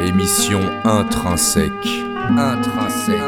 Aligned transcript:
Émission 0.00 0.60
intrinsèque. 0.84 1.72
Intrinsèque. 2.36 3.20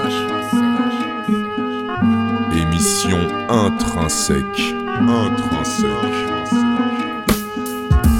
Émission 2.52 3.18
intrinsèque. 3.48 4.74
Intrinsèque. 4.98 5.86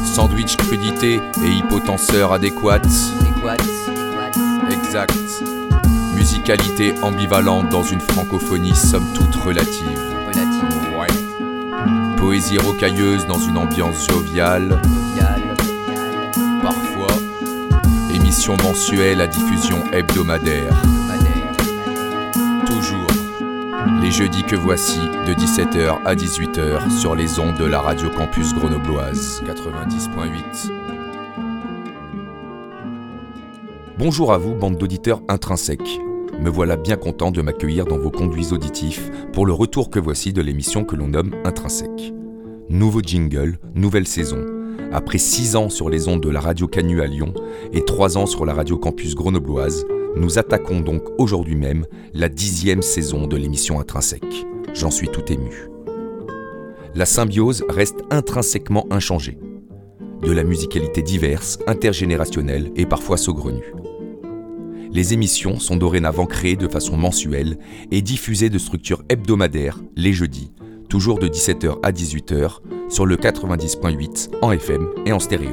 Sandwich 0.04 0.56
crudité 0.56 1.20
et 1.44 1.50
hypotenseur 1.50 2.32
adéquate. 2.32 2.86
Musicalité 6.16 6.94
ambivalente 7.02 7.68
dans 7.68 7.84
une 7.84 8.00
francophonie 8.00 8.74
somme 8.74 9.06
toute 9.14 9.36
relative. 9.36 10.00
Ouais. 10.98 11.06
Poésie 12.16 12.58
rocailleuse 12.58 13.26
dans 13.26 13.38
une 13.38 13.58
ambiance 13.58 14.06
joviale. 14.08 14.80
Parfois. 16.62 17.14
Émission 18.12 18.56
mensuelle 18.62 19.20
à 19.20 19.28
diffusion 19.28 19.84
hebdomadaire. 19.92 20.74
Toujours. 22.66 23.06
Les 24.02 24.10
jeudis 24.10 24.42
que 24.42 24.56
voici, 24.56 24.98
de 25.26 25.34
17h 25.34 25.98
à 26.04 26.14
18h, 26.14 26.90
sur 26.90 27.14
les 27.14 27.38
ondes 27.38 27.56
de 27.56 27.64
la 27.64 27.80
radio 27.80 28.10
campus 28.10 28.52
grenobloise 28.54 29.42
90.8. 29.46 30.77
Bonjour 33.98 34.32
à 34.32 34.38
vous, 34.38 34.54
bande 34.54 34.76
d'auditeurs 34.76 35.22
intrinsèques. 35.26 35.98
Me 36.40 36.48
voilà 36.48 36.76
bien 36.76 36.94
content 36.94 37.32
de 37.32 37.42
m'accueillir 37.42 37.84
dans 37.84 37.98
vos 37.98 38.12
conduits 38.12 38.52
auditifs 38.52 39.10
pour 39.32 39.44
le 39.44 39.52
retour 39.52 39.90
que 39.90 39.98
voici 39.98 40.32
de 40.32 40.40
l'émission 40.40 40.84
que 40.84 40.94
l'on 40.94 41.08
nomme 41.08 41.34
Intrinsèque. 41.44 42.14
Nouveau 42.68 43.00
jingle, 43.02 43.58
nouvelle 43.74 44.06
saison. 44.06 44.46
Après 44.92 45.18
6 45.18 45.56
ans 45.56 45.68
sur 45.68 45.90
les 45.90 46.06
ondes 46.06 46.22
de 46.22 46.28
la 46.28 46.38
radio 46.38 46.68
Canu 46.68 47.02
à 47.02 47.06
Lyon 47.06 47.34
et 47.72 47.84
3 47.84 48.18
ans 48.18 48.26
sur 48.26 48.46
la 48.46 48.54
radio 48.54 48.78
campus 48.78 49.16
grenobloise, 49.16 49.84
nous 50.14 50.38
attaquons 50.38 50.78
donc 50.78 51.02
aujourd'hui 51.18 51.56
même 51.56 51.84
la 52.14 52.28
dixième 52.28 52.82
saison 52.82 53.26
de 53.26 53.36
l'émission 53.36 53.80
Intrinsèque. 53.80 54.46
J'en 54.74 54.92
suis 54.92 55.08
tout 55.08 55.24
ému. 55.32 55.66
La 56.94 57.04
symbiose 57.04 57.64
reste 57.68 58.04
intrinsèquement 58.10 58.86
inchangée. 58.92 59.38
De 60.22 60.30
la 60.30 60.44
musicalité 60.44 61.02
diverse, 61.02 61.58
intergénérationnelle 61.66 62.70
et 62.76 62.86
parfois 62.86 63.16
saugrenue. 63.16 63.72
Les 64.90 65.12
émissions 65.12 65.58
sont 65.58 65.76
dorénavant 65.76 66.26
créées 66.26 66.56
de 66.56 66.68
façon 66.68 66.96
mensuelle 66.96 67.58
et 67.90 68.02
diffusées 68.02 68.50
de 68.50 68.58
structure 68.58 69.02
hebdomadaire 69.08 69.78
les 69.96 70.12
jeudis, 70.12 70.50
toujours 70.88 71.18
de 71.18 71.28
17h 71.28 71.78
à 71.82 71.92
18h, 71.92 72.58
sur 72.88 73.04
le 73.04 73.16
90.8 73.16 74.30
en 74.40 74.52
FM 74.52 74.88
et 75.04 75.12
en 75.12 75.18
stéréo. 75.18 75.50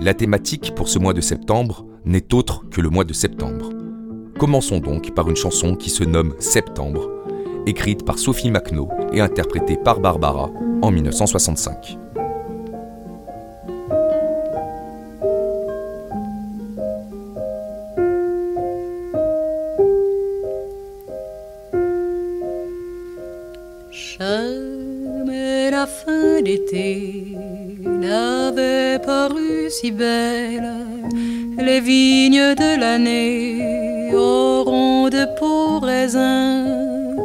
La 0.00 0.14
thématique 0.14 0.74
pour 0.74 0.88
ce 0.88 0.98
mois 0.98 1.14
de 1.14 1.20
septembre 1.20 1.86
n'est 2.04 2.34
autre 2.34 2.64
que 2.70 2.80
le 2.80 2.88
mois 2.88 3.04
de 3.04 3.12
septembre. 3.12 3.70
Commençons 4.38 4.78
donc 4.78 5.14
par 5.14 5.28
une 5.28 5.36
chanson 5.36 5.74
qui 5.74 5.90
se 5.90 6.04
nomme 6.04 6.34
Septembre, 6.38 7.10
écrite 7.66 8.04
par 8.04 8.18
Sophie 8.18 8.50
Macno 8.50 8.88
et 9.12 9.20
interprétée 9.20 9.76
par 9.76 10.00
Barbara 10.00 10.50
en 10.82 10.90
1965. 10.90 11.98
Si 29.80 29.90
belle. 29.90 30.72
Les 31.58 31.80
vignes 31.80 32.54
de 32.54 32.80
l'année 32.80 34.14
auront 34.14 35.08
de 35.08 35.24
beaux 35.38 35.80
raisins. 35.80 37.16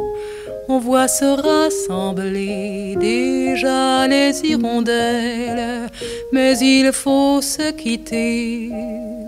On 0.68 0.78
voit 0.78 1.08
se 1.08 1.24
rassembler 1.24 2.96
déjà 2.98 4.06
les 4.06 4.32
hirondelles, 4.44 5.88
mais 6.32 6.58
il 6.58 6.92
faut 6.92 7.40
se 7.40 7.72
quitter. 7.72 8.70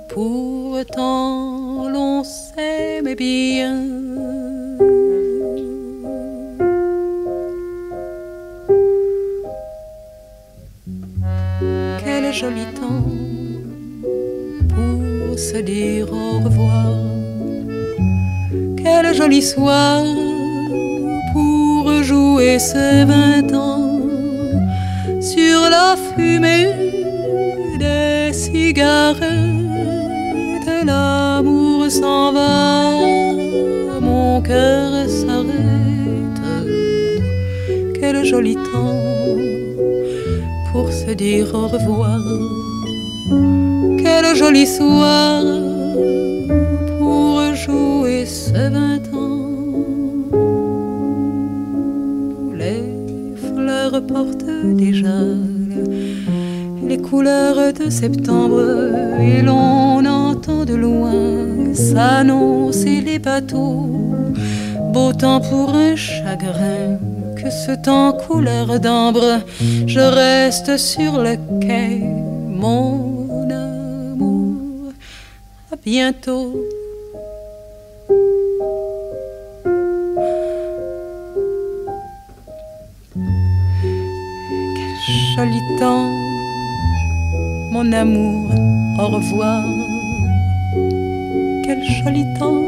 Pourtant, 0.08 1.88
l'on 1.88 2.24
s'aime 2.24 3.14
bien. 3.14 3.93
Soir 19.44 20.02
pour 21.32 22.02
jouer 22.02 22.58
ces 22.58 23.04
vingt 23.04 23.52
ans 23.54 24.00
sur 25.20 25.60
la 25.68 25.96
fumée 25.96 26.68
des 27.78 28.32
cigarettes. 28.32 29.22
L'amour 30.86 31.90
s'en 31.90 32.32
va, 32.32 32.90
mon 34.00 34.40
cœur 34.40 34.90
s'arrête. 35.08 36.48
Quel 38.00 38.24
joli 38.24 38.54
temps 38.54 38.98
pour 40.72 40.90
se 40.90 41.10
dire 41.12 41.48
au 41.54 41.66
revoir. 41.68 42.20
Quel 44.02 44.34
joli 44.34 44.66
soir 44.66 45.63
déjà 54.72 55.20
les 56.86 56.98
couleurs 56.98 57.72
de 57.72 57.90
septembre 57.90 58.62
et 59.20 59.42
l'on 59.42 60.04
entend 60.04 60.64
de 60.64 60.74
loin 60.74 61.74
s'annoncer 61.74 63.00
les 63.00 63.18
bateaux. 63.18 63.88
Beau 64.92 65.12
temps 65.12 65.40
pour 65.40 65.74
un 65.74 65.96
chagrin 65.96 66.98
que 67.36 67.50
ce 67.50 67.72
temps 67.82 68.12
couleur 68.12 68.78
d'ambre, 68.80 69.40
je 69.86 70.00
reste 70.00 70.76
sur 70.76 71.18
le 71.18 71.36
quai, 71.60 72.00
mon 72.48 73.48
amour. 73.50 74.92
À 75.72 75.76
bientôt. 75.76 76.54
Mon 87.70 87.92
amour, 87.92 88.50
au 88.98 89.08
revoir. 89.08 89.64
Quel 91.64 91.82
joli 91.98 92.24
temps 92.38 92.64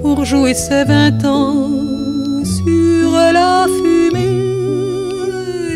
pour 0.00 0.24
jouer 0.24 0.54
ces 0.54 0.84
vingt 0.84 1.24
ans 1.24 1.68
sur 2.44 3.10
la 3.38 3.66
fumée 3.76 4.36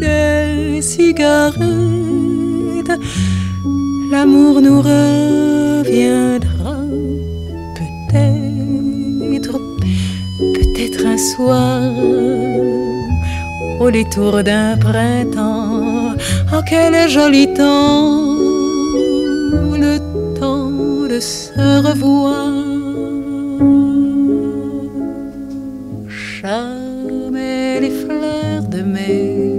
des 0.00 0.80
cigarettes. 0.82 1.60
L'amour 4.10 4.60
nous 4.60 4.80
reviendra 4.80 6.76
peut-être, 7.78 9.58
peut-être 10.56 11.06
un 11.06 11.18
soir 11.18 11.92
au 13.80 13.90
détour 13.90 14.42
d'un 14.42 14.76
printemps. 14.76 16.14
Oh, 16.52 16.60
quel 16.68 17.08
joli 17.08 17.52
temps, 17.54 18.36
le 19.84 19.98
temps 20.38 21.08
de 21.08 21.20
se 21.20 21.82
revoir. 21.86 22.52
Jamais 26.40 27.80
les 27.80 27.90
fleurs 27.90 28.68
de 28.68 28.82
mai 28.82 29.54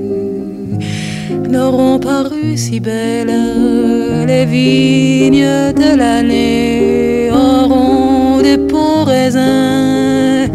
n'auront 1.50 2.00
paru 2.00 2.56
si 2.56 2.80
belles. 2.80 4.26
Les 4.28 4.46
vignes 4.46 5.74
de 5.74 5.98
l'année 5.98 7.32
auront 7.32 8.42
des 8.42 8.58
beaux 8.58 9.04
raisins 9.04 10.50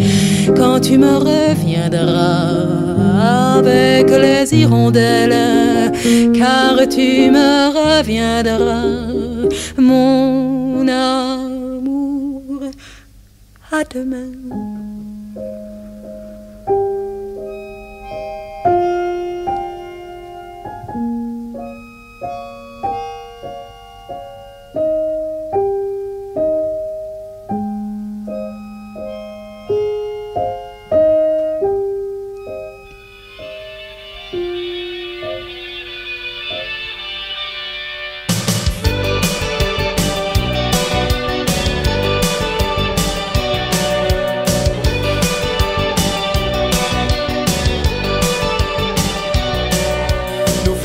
quand 0.57 0.81
tu 0.81 0.99
me 0.99 1.17
reviendras 1.17 2.90
avec 3.59 4.11
les 4.11 4.55
hirondelles, 4.55 5.93
car 6.35 6.77
tu 6.89 7.31
me 7.31 7.69
reviendras, 7.79 8.85
mon 9.77 10.87
amour. 10.89 12.63
À 13.73 13.85
demain. 13.85 14.40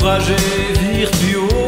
naufragés 0.06 0.78
virtuos. 0.78 1.65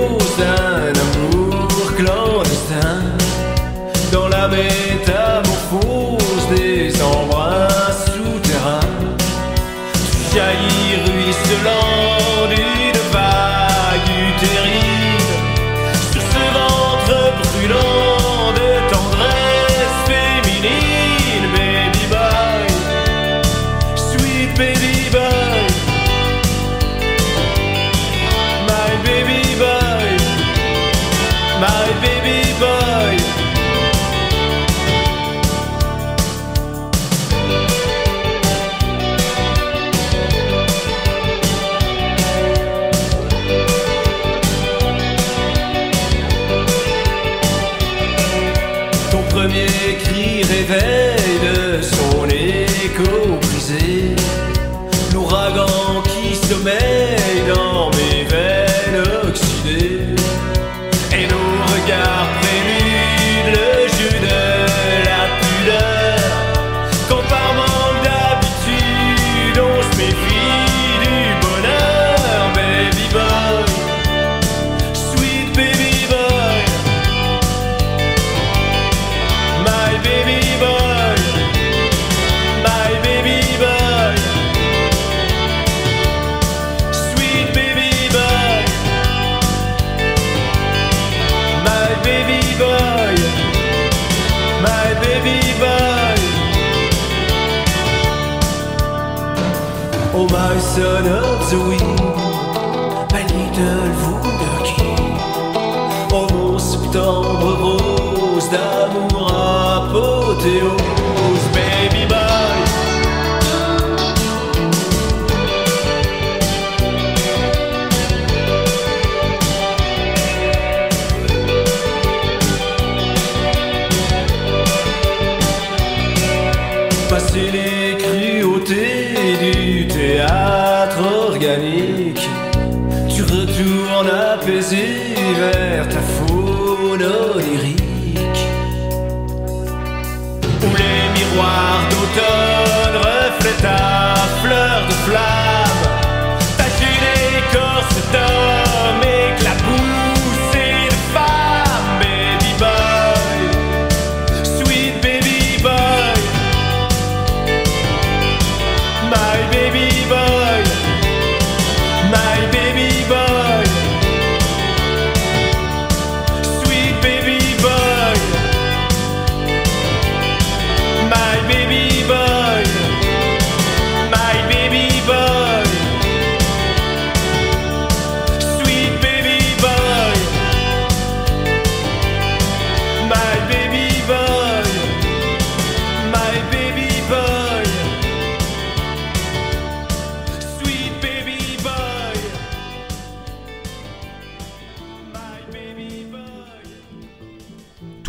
d'amour 108.50 109.32
apothéose. 109.32 110.97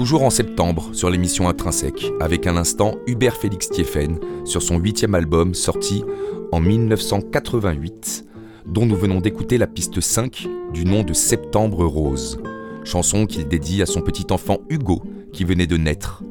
Toujours 0.09 0.25
en 0.25 0.31
septembre 0.31 0.89
sur 0.93 1.11
l'émission 1.11 1.49
Intrinsèque, 1.49 2.11
avec 2.19 2.47
un 2.47 2.57
instant 2.57 2.95
Hubert 3.05 3.37
Félix 3.37 3.69
Thieffen 3.69 4.17
sur 4.43 4.63
son 4.63 4.79
huitième 4.79 5.13
album 5.13 5.53
sorti 5.53 6.03
en 6.51 6.59
1988, 6.59 8.25
dont 8.65 8.87
nous 8.87 8.95
venons 8.95 9.21
d'écouter 9.21 9.59
la 9.59 9.67
piste 9.67 10.01
5 10.01 10.47
du 10.73 10.83
nom 10.83 11.03
de 11.03 11.13
Septembre 11.13 11.85
Rose, 11.85 12.39
chanson 12.85 13.27
qu'il 13.27 13.47
dédie 13.47 13.83
à 13.83 13.85
son 13.85 14.01
petit 14.01 14.25
enfant 14.31 14.57
Hugo 14.67 15.03
qui 15.31 15.43
venait 15.43 15.67
de 15.67 15.77
naître 15.77 16.23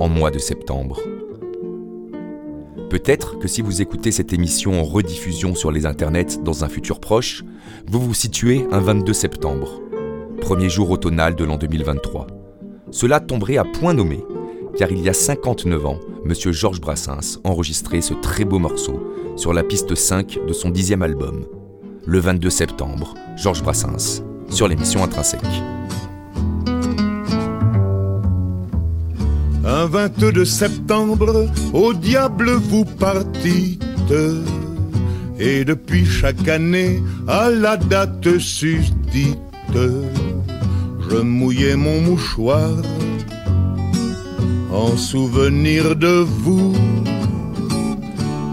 en 0.00 0.10
mois 0.10 0.30
de 0.30 0.38
septembre. 0.38 1.00
Peut-être 2.90 3.38
que 3.38 3.48
si 3.48 3.62
vous 3.62 3.80
écoutez 3.80 4.12
cette 4.12 4.34
émission 4.34 4.78
en 4.78 4.84
rediffusion 4.84 5.54
sur 5.54 5.72
les 5.72 5.86
internets 5.86 6.42
dans 6.44 6.62
un 6.62 6.68
futur 6.68 7.00
proche, 7.00 7.42
vous 7.86 8.00
vous 8.00 8.12
situez 8.12 8.66
un 8.70 8.80
22 8.80 9.14
septembre, 9.14 9.80
premier 10.42 10.68
jour 10.68 10.90
automnal 10.90 11.34
de 11.34 11.44
l'an 11.44 11.56
2023. 11.56 12.43
Cela 12.94 13.18
tomberait 13.18 13.56
à 13.56 13.64
point 13.64 13.92
nommé, 13.92 14.24
car 14.78 14.92
il 14.92 15.00
y 15.00 15.08
a 15.08 15.12
59 15.12 15.84
ans, 15.84 15.98
M. 16.24 16.32
Georges 16.52 16.80
Brassens 16.80 17.40
enregistrait 17.42 18.00
ce 18.00 18.14
très 18.14 18.44
beau 18.44 18.60
morceau 18.60 19.02
sur 19.34 19.52
la 19.52 19.64
piste 19.64 19.96
5 19.96 20.38
de 20.46 20.52
son 20.52 20.70
dixième 20.70 21.02
album. 21.02 21.44
Le 22.06 22.20
22 22.20 22.50
septembre, 22.50 23.14
Georges 23.36 23.64
Brassens, 23.64 24.22
sur 24.48 24.68
l'émission 24.68 25.02
Intrinsèque. 25.02 25.40
Un 29.64 29.86
22 29.86 30.44
septembre, 30.44 31.48
au 31.72 31.94
diable 31.94 32.52
vous 32.52 32.84
partîtes, 32.84 33.82
et 35.40 35.64
depuis 35.64 36.06
chaque 36.06 36.46
année, 36.46 37.02
à 37.26 37.50
la 37.50 37.76
date 37.76 38.38
susdite, 38.38 39.40
je 41.10 41.16
mouillais 41.16 41.76
mon 41.76 42.00
mouchoir 42.00 42.70
en 44.72 44.96
souvenir 44.96 45.96
de 45.96 46.24
vous. 46.42 46.74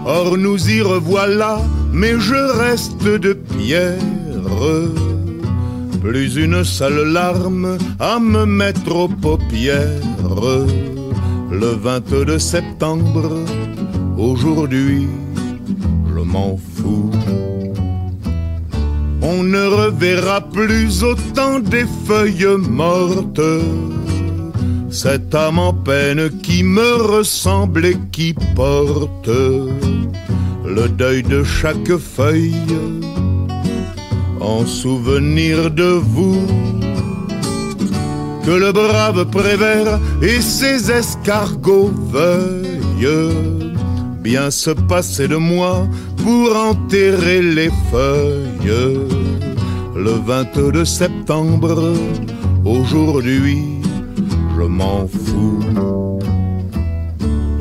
Or 0.04 0.36
nous 0.36 0.68
y 0.68 0.80
revoilà, 0.80 1.60
mais 1.92 2.18
je 2.18 2.34
reste 2.34 3.04
de 3.04 3.32
pierre. 3.32 3.98
Plus 6.00 6.36
une 6.36 6.64
seule 6.64 7.12
larme 7.12 7.78
à 8.00 8.18
me 8.18 8.44
mettre 8.44 8.94
aux 8.94 9.08
paupières. 9.08 10.00
Le 11.50 11.74
22 11.74 12.38
septembre, 12.38 13.30
aujourd'hui, 14.16 15.06
je 16.08 16.20
m'en 16.20 16.56
fous. 16.56 16.71
On 19.34 19.44
ne 19.44 19.64
reverra 19.64 20.40
plus 20.40 21.02
autant 21.02 21.58
des 21.58 21.86
feuilles 22.06 22.58
mortes 22.58 23.40
cette 24.90 25.34
âme 25.34 25.58
en 25.58 25.72
peine 25.72 26.28
qui 26.42 26.62
me 26.62 26.96
ressemble 27.16 27.86
et 27.86 27.96
qui 28.12 28.34
porte 28.54 29.28
le 29.28 30.86
deuil 30.88 31.22
de 31.22 31.42
chaque 31.42 31.96
feuille 31.96 32.76
en 34.38 34.66
souvenir 34.66 35.70
de 35.70 35.98
vous. 36.14 36.46
Que 38.44 38.50
le 38.50 38.70
brave 38.72 39.24
Prévert 39.30 39.98
et 40.20 40.42
ses 40.42 40.90
escargots 40.90 41.92
veuillent 42.10 43.32
bien 44.22 44.50
se 44.50 44.70
passer 44.70 45.26
de 45.26 45.36
moi 45.36 45.88
pour 46.22 46.56
enterrer 46.56 47.42
les 47.42 47.70
feuilles. 47.90 49.08
Le 49.94 50.12
22 50.26 50.84
septembre, 50.84 51.92
aujourd'hui, 52.64 53.62
je 54.56 54.62
m'en 54.62 55.06
fous. 55.06 55.60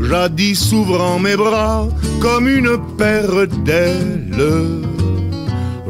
Jadis 0.01 0.55
s'ouvrant 0.55 1.19
mes 1.19 1.35
bras 1.35 1.87
comme 2.19 2.47
une 2.47 2.77
paire 2.97 3.47
d'ailes, 3.65 4.81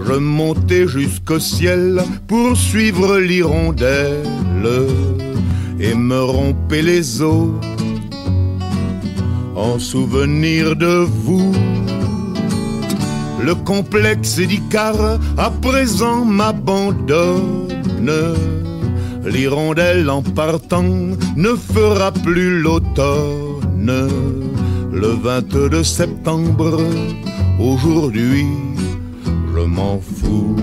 je 0.05 0.13
montais 0.13 0.87
jusqu'au 0.87 1.39
ciel 1.39 2.01
pour 2.27 2.55
suivre 2.55 3.17
l'hirondelle 3.19 4.23
et 5.79 5.95
me 5.95 6.21
rompais 6.21 6.81
les 6.81 7.21
os 7.21 7.49
en 9.55 9.79
souvenir 9.79 10.75
de 10.75 11.05
vous. 11.25 11.53
Le 13.43 13.55
complexe 13.55 14.39
d'Icare 14.39 15.19
à 15.37 15.49
présent 15.49 16.23
m'abandonne 16.25 18.11
L'hirondelle 19.25 20.09
en 20.09 20.21
partant 20.21 20.83
ne 21.35 21.49
fera 21.49 22.11
plus 22.11 22.59
l'automne. 22.59 24.09
Le 24.91 25.07
22 25.07 25.83
septembre, 25.83 26.81
aujourd'hui, 27.59 28.45
je 29.55 29.61
m'en 29.61 29.99
fous. 29.99 30.55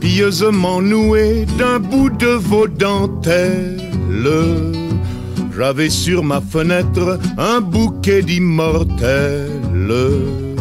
Pieusement 0.00 0.80
noué 0.80 1.46
d'un 1.58 1.80
bout 1.80 2.10
de 2.10 2.28
vos 2.28 2.68
dentelles, 2.68 3.80
j'avais 5.56 5.90
sur 5.90 6.22
ma 6.22 6.40
fenêtre 6.40 7.18
un 7.38 7.60
bouquet 7.60 8.22
d'immortelles 9.86 10.56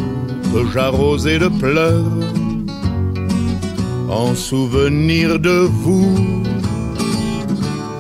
que 0.54 0.72
j'arrosais 0.74 1.40
de 1.40 1.48
pleurs 1.48 2.12
en 4.10 4.36
souvenir 4.36 5.40
de 5.40 5.68
vous. 5.84 6.44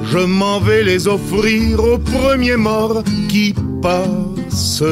Je 0.03 0.19
m'en 0.19 0.59
vais 0.59 0.83
les 0.83 1.07
offrir 1.07 1.83
au 1.83 1.97
premier 1.97 2.55
mort 2.55 3.03
qui 3.27 3.53
passe. 3.81 4.83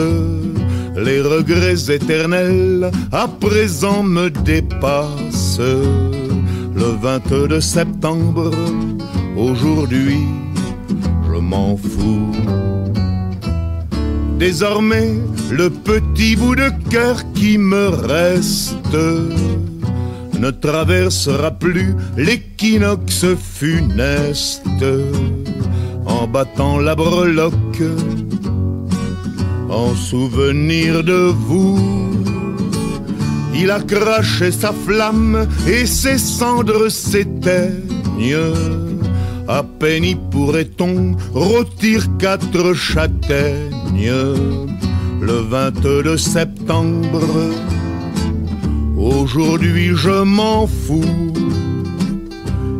Les 0.96 1.22
regrets 1.22 1.92
éternels 1.92 2.92
à 3.12 3.28
présent 3.28 4.04
me 4.04 4.30
dépassent. 4.30 5.60
Le 6.76 6.90
22 7.02 7.62
septembre, 7.62 8.52
aujourd'hui, 9.38 10.20
je 11.28 11.40
m'en 11.40 11.78
fous. 11.78 12.32
Désormais, 14.38 15.14
le 15.52 15.70
petit 15.70 16.36
bout 16.36 16.56
de 16.56 16.70
cœur 16.90 17.24
qui 17.34 17.58
me 17.58 17.88
reste 17.88 18.76
ne 20.40 20.52
traversera 20.52 21.52
plus 21.52 21.96
l'équinoxe 22.18 23.26
funeste 23.36 24.86
en 26.06 26.28
battant 26.28 26.80
la 26.80 26.96
breloque 26.96 27.84
en 29.70 29.96
souvenir 29.96 31.04
de 31.04 31.32
vous. 31.48 31.80
Il 33.56 33.72
a 33.72 33.80
craché 33.80 34.52
sa 34.52 34.74
flamme 34.74 35.48
et 35.68 35.86
ses 35.86 36.18
cendres 36.18 36.90
s'éteignent. 36.90 38.93
À 39.48 39.62
peine 39.64 40.06
y 40.06 40.16
pourrait-on 40.16 41.16
rôtir 41.34 42.08
quatre 42.18 42.74
châtaignes 42.74 44.12
le 45.20 45.34
22 45.50 46.18
septembre 46.18 47.22
Aujourd'hui 48.98 49.92
je 49.96 50.24
m'en 50.24 50.66
fous. 50.66 51.04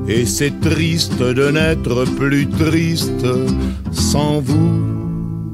Et 0.08 0.26
c'est 0.26 0.60
triste 0.62 1.20
de 1.20 1.50
n'être 1.50 2.06
plus 2.16 2.48
triste 2.50 3.26
sans 3.92 4.40
vous. 4.40 4.82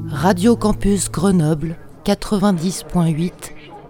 Radio 0.08 0.56
Campus 0.56 1.10
Grenoble 1.10 1.76
90.8, 2.04 3.32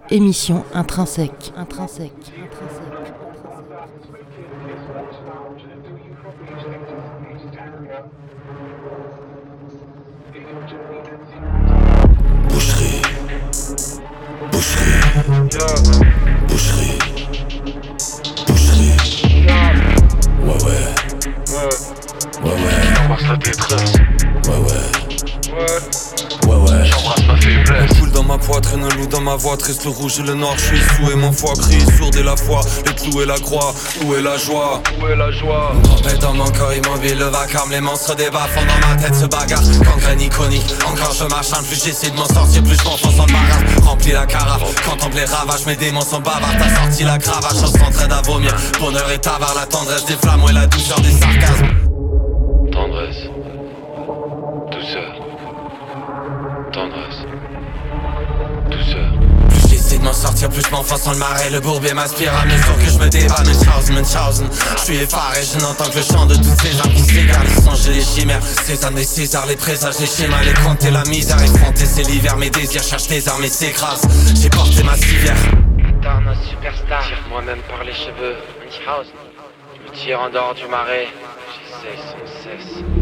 émission 0.09 0.63
intrinsèque. 0.73 1.53
Intrinsèque. 1.55 2.11
intrinsèque. 2.43 3.30
Boucherie. 15.51 16.97
Boucherie. 18.47 18.95
Ouais, 20.39 20.63
ouais. 20.63 20.85
Ouais, 22.41 22.51
ouais. 22.51 23.27
la 23.27 23.35
détresse. 23.35 23.93
Ouais, 24.47 24.59
ouais. 24.59 24.85
Ouais, 26.47 26.55
ouais. 26.71 26.80
Ma 27.27 27.37
faiblesse. 27.37 27.99
Coule 27.99 28.11
dans 28.11 28.23
ma 28.23 28.37
poitrine, 28.37 28.83
un 28.83 28.95
loup 28.95 29.07
dans 29.07 29.21
ma 29.21 29.35
voix, 29.35 29.57
triste 29.57 29.85
le 29.85 29.91
rouge 29.91 30.19
et 30.19 30.23
le 30.23 30.33
noir, 30.33 30.53
je 30.57 30.75
suis 30.75 30.77
sous 30.77 31.11
et 31.11 31.15
mon 31.15 31.31
foie 31.31 31.53
crie, 31.53 31.79
sourd 31.97 32.11
et 32.17 32.23
la 32.23 32.35
foi, 32.35 32.61
les 32.85 32.93
clous 32.93 33.21
et 33.21 33.25
la 33.25 33.37
croix, 33.39 33.73
où 34.03 34.15
est 34.15 34.21
la 34.21 34.37
joie? 34.37 34.81
Où 34.99 35.07
est 35.07 35.15
la 35.15 35.31
joie? 35.31 35.73
Tempête 35.83 36.19
dans 36.19 36.33
mon 36.33 36.49
corps 36.51 36.73
immobile, 36.73 37.17
le 37.19 37.25
vacarme, 37.25 37.71
les 37.71 37.81
monstres 37.81 38.15
débat 38.15 38.47
font 38.53 38.61
dans 38.61 38.87
ma 38.87 38.95
tête 39.01 39.15
se 39.15 39.25
bagarre, 39.25 39.61
gangrène 39.83 40.21
iconique, 40.21 40.73
encore 40.85 41.13
je 41.13 41.25
marche, 41.25 41.51
plus 41.67 41.83
j'essaie 41.83 42.09
de 42.09 42.15
m'en 42.15 42.25
sortir, 42.25 42.63
plus 42.63 42.77
je 42.77 42.83
m'enfonce 42.83 43.15
dans 43.15 43.25
le 43.25 43.85
remplis 43.85 44.11
la 44.11 44.25
carafe, 44.25 44.63
contemple 44.83 45.17
les 45.17 45.25
ravages, 45.25 45.65
mes 45.65 45.75
démons 45.75 46.01
sont 46.01 46.19
bavards, 46.19 46.55
t'as 46.57 46.75
sorti 46.75 47.03
la 47.03 47.17
cravache, 47.17 47.61
on 47.63 47.67
s'entraide 47.67 48.11
à 48.11 48.21
vomir, 48.21 48.55
bonheur 48.79 49.09
et 49.11 49.27
avare, 49.27 49.53
la 49.55 49.65
tendresse 49.65 50.05
des 50.05 50.15
flammes, 50.15 50.41
et 50.49 50.53
la 50.53 50.67
douceur 50.67 50.99
des 51.01 51.11
sarcasmes. 51.11 51.67
Tendresse. 52.71 53.40
De 60.01 60.05
m'en 60.05 60.13
sortir, 60.13 60.49
plus 60.49 60.63
je 60.65 60.71
m'enfonce 60.71 61.03
dans 61.03 61.13
le 61.13 61.17
marais 61.17 61.49
Le 61.49 61.59
bourbier 61.59 61.93
m'aspire 61.93 62.33
à 62.35 62.45
mesure 62.45 62.77
que 62.77 62.89
je 62.89 62.97
me 62.97 63.09
débat 63.09 63.43
Munchausen, 63.45 63.95
Munchausen 63.95 64.49
Je 64.77 64.83
suis 64.83 64.97
effaré, 64.97 65.41
je 65.43 65.59
n'entends 65.59 65.89
que 65.89 65.97
le 65.97 66.03
chant 66.03 66.25
de 66.25 66.35
toutes 66.35 66.61
ces 66.61 66.71
gens 66.71 66.89
qui 66.89 67.01
s'égarent 67.01 67.43
Les 67.43 67.61
songes 67.61 67.87
et 67.87 67.93
les 67.93 68.03
chimères, 68.03 68.43
César 68.43 68.91
des 68.91 69.03
Césars 69.03 69.45
Les 69.45 69.55
présages, 69.55 69.99
les 69.99 70.07
schémas, 70.07 70.41
les 70.43 70.53
comptes 70.53 70.83
et 70.83 70.91
la 70.91 71.03
misère 71.05 71.41
Effronter 71.41 71.85
c'est 71.85 72.03
l'hiver, 72.03 72.35
mes 72.37 72.49
désirs 72.49 72.83
cherchent 72.83 73.09
les 73.09 73.27
armes 73.27 73.43
et 73.43 73.49
s'écrasent 73.49 74.07
J'ai 74.35 74.49
porté 74.49 74.83
ma 74.83 74.95
civière 74.97 75.37
Putain, 75.77 76.21
superstar. 76.49 77.03
Tire-moi 77.05 77.41
même 77.43 77.61
par 77.69 77.83
les 77.83 77.93
cheveux. 77.93 78.35
Munchausen. 78.59 79.13
Je 79.75 79.91
me 79.91 79.95
tire 79.95 80.19
en 80.19 80.29
dehors 80.29 80.55
du 80.55 80.65
marais. 80.67 81.07
J'essaie 81.83 81.97
sans 81.97 82.25
cesse. 82.43 83.00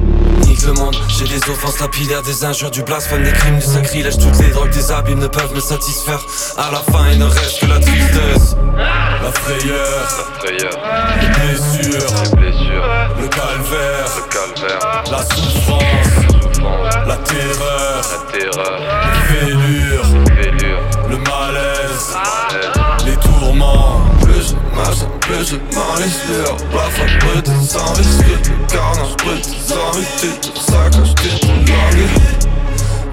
Nique 0.60 0.68
le 0.68 0.74
monde, 0.74 0.96
j'ai 1.08 1.24
des 1.25 1.50
offenses 1.50 1.80
lapidaires, 1.80 2.22
des 2.22 2.44
injures, 2.44 2.70
du 2.70 2.84
blasphème, 2.84 3.24
des 3.24 3.32
crimes, 3.32 3.60
du 3.60 3.66
sacrilège 3.66 4.18
Toutes 4.18 4.38
les 4.39 4.50
drogues, 4.50 4.72
des 4.72 4.92
abîmes 4.92 5.20
ne 5.20 5.28
peuvent 5.28 5.54
me 5.56 5.62
satisfaire 5.62 6.20
À 6.58 6.70
la 6.72 6.80
fin 6.92 7.08
il 7.13 7.20
ne 7.20 7.25
reste 7.25 7.62
que 7.62 7.66
la 7.68 7.80
tristesse 7.80 8.58
La 8.75 9.32
frayeur, 9.32 10.34
Frayeur. 10.39 10.80
les 11.22 11.28
blessures, 11.30 12.08
Les 12.24 12.38
blessures. 12.42 12.86
le 13.22 13.28
calvaire 13.30 14.06
Le 14.18 14.58
calvaire. 14.60 15.04
La 15.10 15.24
souffrance, 15.24 15.84
Souffrance. 16.28 16.96
la 17.08 17.16
terreur, 17.18 18.01
La 18.12 18.38
terreur. 18.38 18.80
les 19.32 19.36
fêlures, 19.39 20.06
Fêlure. 20.36 20.82
le 21.10 21.18
malaise, 21.20 22.13
Malaise. 22.13 23.06
les 23.06 23.16
tourments. 23.16 24.01
Plus 24.24 24.50
je 24.50 24.75
marche, 24.75 25.06
plus 25.22 25.48
je 25.51 25.56
m'en 25.56 25.96
les. 25.96 26.10
Plafond 26.70 27.06
brut, 27.22 27.48
sans 27.70 27.94
vérité, 30.00 30.27
tout 30.41 30.62
ça 30.62 30.89
quand 30.91 31.06
j'étais 31.06 31.39
trop 31.39 31.53
largué 31.53 32.08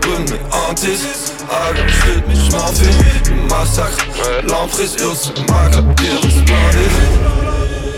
Bonne 0.02 0.25
mes 0.25 0.40
hantises, 0.55 1.33
alors 1.50 1.88
je 1.88 2.21
mais 2.28 2.35
je 2.35 2.52
m'en 2.52 2.66
fais 2.69 3.31
Le 3.31 3.49
massacre, 3.49 4.07
l'emprise 4.49 4.97
et 5.00 5.05
aussi 5.05 5.33
macabre, 5.49 5.95
splendide. 6.31 6.95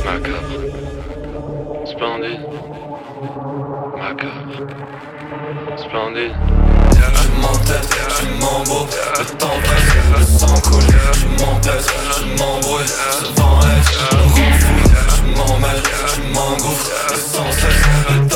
Macabre. 0.04 0.59
Splendide. 1.87 2.40
Macabre. 3.99 4.57
Splendide. 5.76 6.35
Je 7.14 7.40
m'entête, 7.40 7.88
je 8.21 8.26
m'embrouille, 8.40 8.88
le 9.18 9.25
temps 9.37 9.61
passe, 9.62 10.18
le 10.18 10.25
sang 10.38 10.61
coule. 10.62 10.83
Je 11.12 11.45
m'entête, 11.45 11.87
je 12.16 12.42
m'embrouille, 12.42 12.87
ce 12.87 13.40
vent 13.40 13.61
est, 13.61 14.16
me 14.16 14.23
rend 14.23 14.52
fou 14.59 14.76
Je 15.09 15.23
m'emmêle, 15.37 15.83
je 16.07 16.21
m'engouffre, 16.35 16.87
sans 17.14 17.52
cesse, 17.52 18.27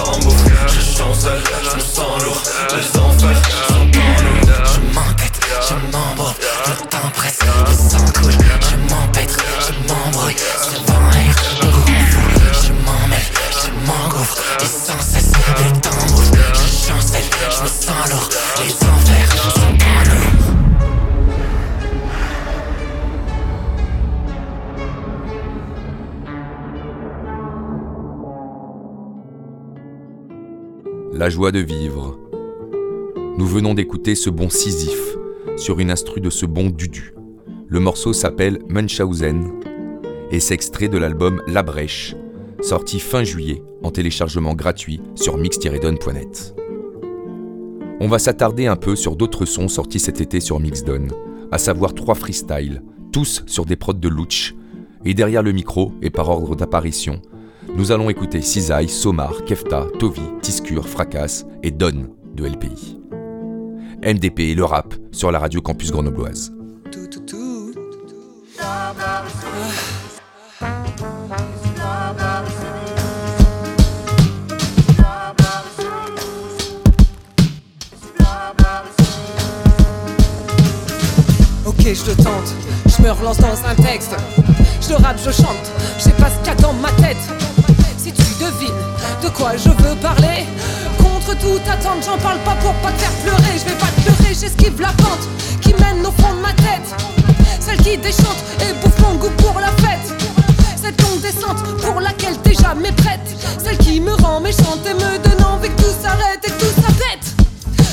Je 1.02 1.08
chancelle, 1.08 1.42
je 1.64 1.76
me 1.76 1.80
sens 1.80 2.22
lourd, 2.22 2.42
les 2.70 3.00
enfers 3.00 3.42
sont 3.66 3.74
en 3.74 3.82
nous 3.82 4.40
Je 4.72 4.94
m'entête, 4.94 5.40
je 5.68 5.74
m'embrouille, 5.90 6.34
le 6.66 6.86
temps 6.86 7.10
presse, 7.12 7.38
le 7.40 7.74
sang 7.74 8.04
coule 8.20 8.32
Je 8.60 8.76
m'empêtre, 8.94 9.36
je 9.60 9.72
m'embrouille, 9.88 10.36
ce 10.36 10.76
vent 10.86 11.10
est, 11.10 11.64
me 11.64 11.72
rend 11.72 11.86
fou 12.08 12.20
Je 12.62 12.72
m'emmêle, 12.84 13.28
je 13.50 13.86
m'engouffre, 13.86 14.36
et 14.60 14.66
sans 14.66 15.00
cesse, 15.00 15.32
le 15.58 15.80
temps 15.80 15.90
Je 16.54 16.86
chancelle, 16.86 17.30
je 17.50 17.62
me 17.62 17.68
sens 17.68 18.10
lourd, 18.10 18.28
les 18.60 18.72
enfers 18.72 19.31
La 31.22 31.30
joie 31.30 31.52
de 31.52 31.60
vivre. 31.60 32.18
Nous 33.38 33.46
venons 33.46 33.74
d'écouter 33.74 34.16
ce 34.16 34.28
bon 34.28 34.50
Sisyphe 34.50 35.16
sur 35.56 35.78
une 35.78 35.92
instru 35.92 36.20
de 36.20 36.30
ce 36.30 36.46
bon 36.46 36.68
Dudu. 36.68 37.14
Le 37.68 37.78
morceau 37.78 38.12
s'appelle 38.12 38.58
Munchausen 38.68 39.52
et 40.32 40.40
s'extrait 40.40 40.88
de 40.88 40.98
l'album 40.98 41.40
La 41.46 41.62
Brèche, 41.62 42.16
sorti 42.60 42.98
fin 42.98 43.22
juillet 43.22 43.62
en 43.84 43.92
téléchargement 43.92 44.54
gratuit 44.54 45.00
sur 45.14 45.38
mix-don.net. 45.38 46.56
On 48.00 48.08
va 48.08 48.18
s'attarder 48.18 48.66
un 48.66 48.74
peu 48.74 48.96
sur 48.96 49.14
d'autres 49.14 49.44
sons 49.44 49.68
sortis 49.68 50.00
cet 50.00 50.20
été 50.20 50.40
sur 50.40 50.58
Mixdon, 50.58 51.06
à 51.52 51.58
savoir 51.58 51.94
trois 51.94 52.16
freestyles, 52.16 52.82
tous 53.12 53.44
sur 53.46 53.64
des 53.64 53.76
prods 53.76 53.92
de 53.92 54.08
Louch. 54.08 54.56
Et 55.04 55.14
derrière 55.14 55.44
le 55.44 55.52
micro, 55.52 55.92
et 56.02 56.10
par 56.10 56.28
ordre 56.28 56.56
d'apparition, 56.56 57.22
nous 57.74 57.92
allons 57.92 58.10
écouter 58.10 58.42
Cisaille, 58.42 58.88
Somar, 58.88 59.44
Kefta, 59.44 59.86
Tovi, 59.98 60.22
Tiscure, 60.42 60.88
Fracas 60.88 61.44
et 61.62 61.70
Don 61.70 62.08
de 62.34 62.46
LPI. 62.46 62.98
MDP 64.04 64.40
et 64.40 64.54
le 64.54 64.64
rap 64.64 64.94
sur 65.12 65.30
la 65.30 65.38
radio 65.38 65.60
campus 65.60 65.90
grenobloise. 65.90 66.52
Ok, 81.64 81.78
je 81.78 82.10
le 82.10 82.16
tente, 82.16 82.54
je 82.86 83.02
me 83.02 83.10
relance 83.10 83.38
dans 83.38 83.46
un 83.66 83.74
texte. 83.74 84.14
Je 84.80 84.94
rappe, 84.94 85.18
je 85.24 85.30
chante, 85.30 85.46
je 85.96 86.02
sais 86.02 86.10
pas 86.12 86.28
ce 86.28 86.38
qu'il 86.38 86.48
y 86.48 86.50
a 86.50 86.54
dans 86.56 86.72
ma 86.74 86.90
tête. 86.92 87.61
Devines 88.42 88.82
de 89.22 89.28
quoi 89.28 89.52
je 89.56 89.68
veux 89.68 89.94
parler, 90.02 90.46
contre 90.98 91.38
toute 91.38 91.62
attente, 91.68 92.02
j'en 92.04 92.18
parle 92.18 92.40
pas 92.40 92.56
pour 92.56 92.74
pas 92.82 92.90
te 92.90 92.98
faire 92.98 93.12
pleurer. 93.22 93.54
Je 93.56 93.70
vais 93.70 93.78
pas 93.78 93.86
te 93.86 94.00
pleurer, 94.00 94.34
j'esquive 94.34 94.80
la 94.80 94.88
pente 94.88 95.28
qui 95.60 95.72
mène 95.74 96.04
au 96.04 96.10
fond 96.10 96.34
de 96.34 96.40
ma 96.40 96.52
tête. 96.54 96.88
Celle 97.60 97.76
qui 97.76 97.96
déchante 97.96 98.42
et 98.60 98.72
bouffe 98.82 98.98
mon 98.98 99.14
goût 99.14 99.30
pour 99.38 99.60
la 99.60 99.70
fête. 99.86 100.08
Cette 100.74 101.00
longue 101.02 101.20
descente 101.20 101.62
pour 101.82 102.00
laquelle 102.00 102.36
t'es 102.38 102.54
jamais 102.54 102.90
prête. 102.90 103.20
Celle 103.62 103.78
qui 103.78 104.00
me 104.00 104.12
rend 104.14 104.40
méchante 104.40 104.80
et 104.86 104.94
me 104.94 105.18
donne 105.18 105.44
envie 105.46 105.68
que 105.68 105.82
tout 105.82 105.94
s'arrête 106.02 106.40
et 106.42 106.50
que 106.50 106.58
tout 106.58 106.82
s'arrête. 106.82 107.26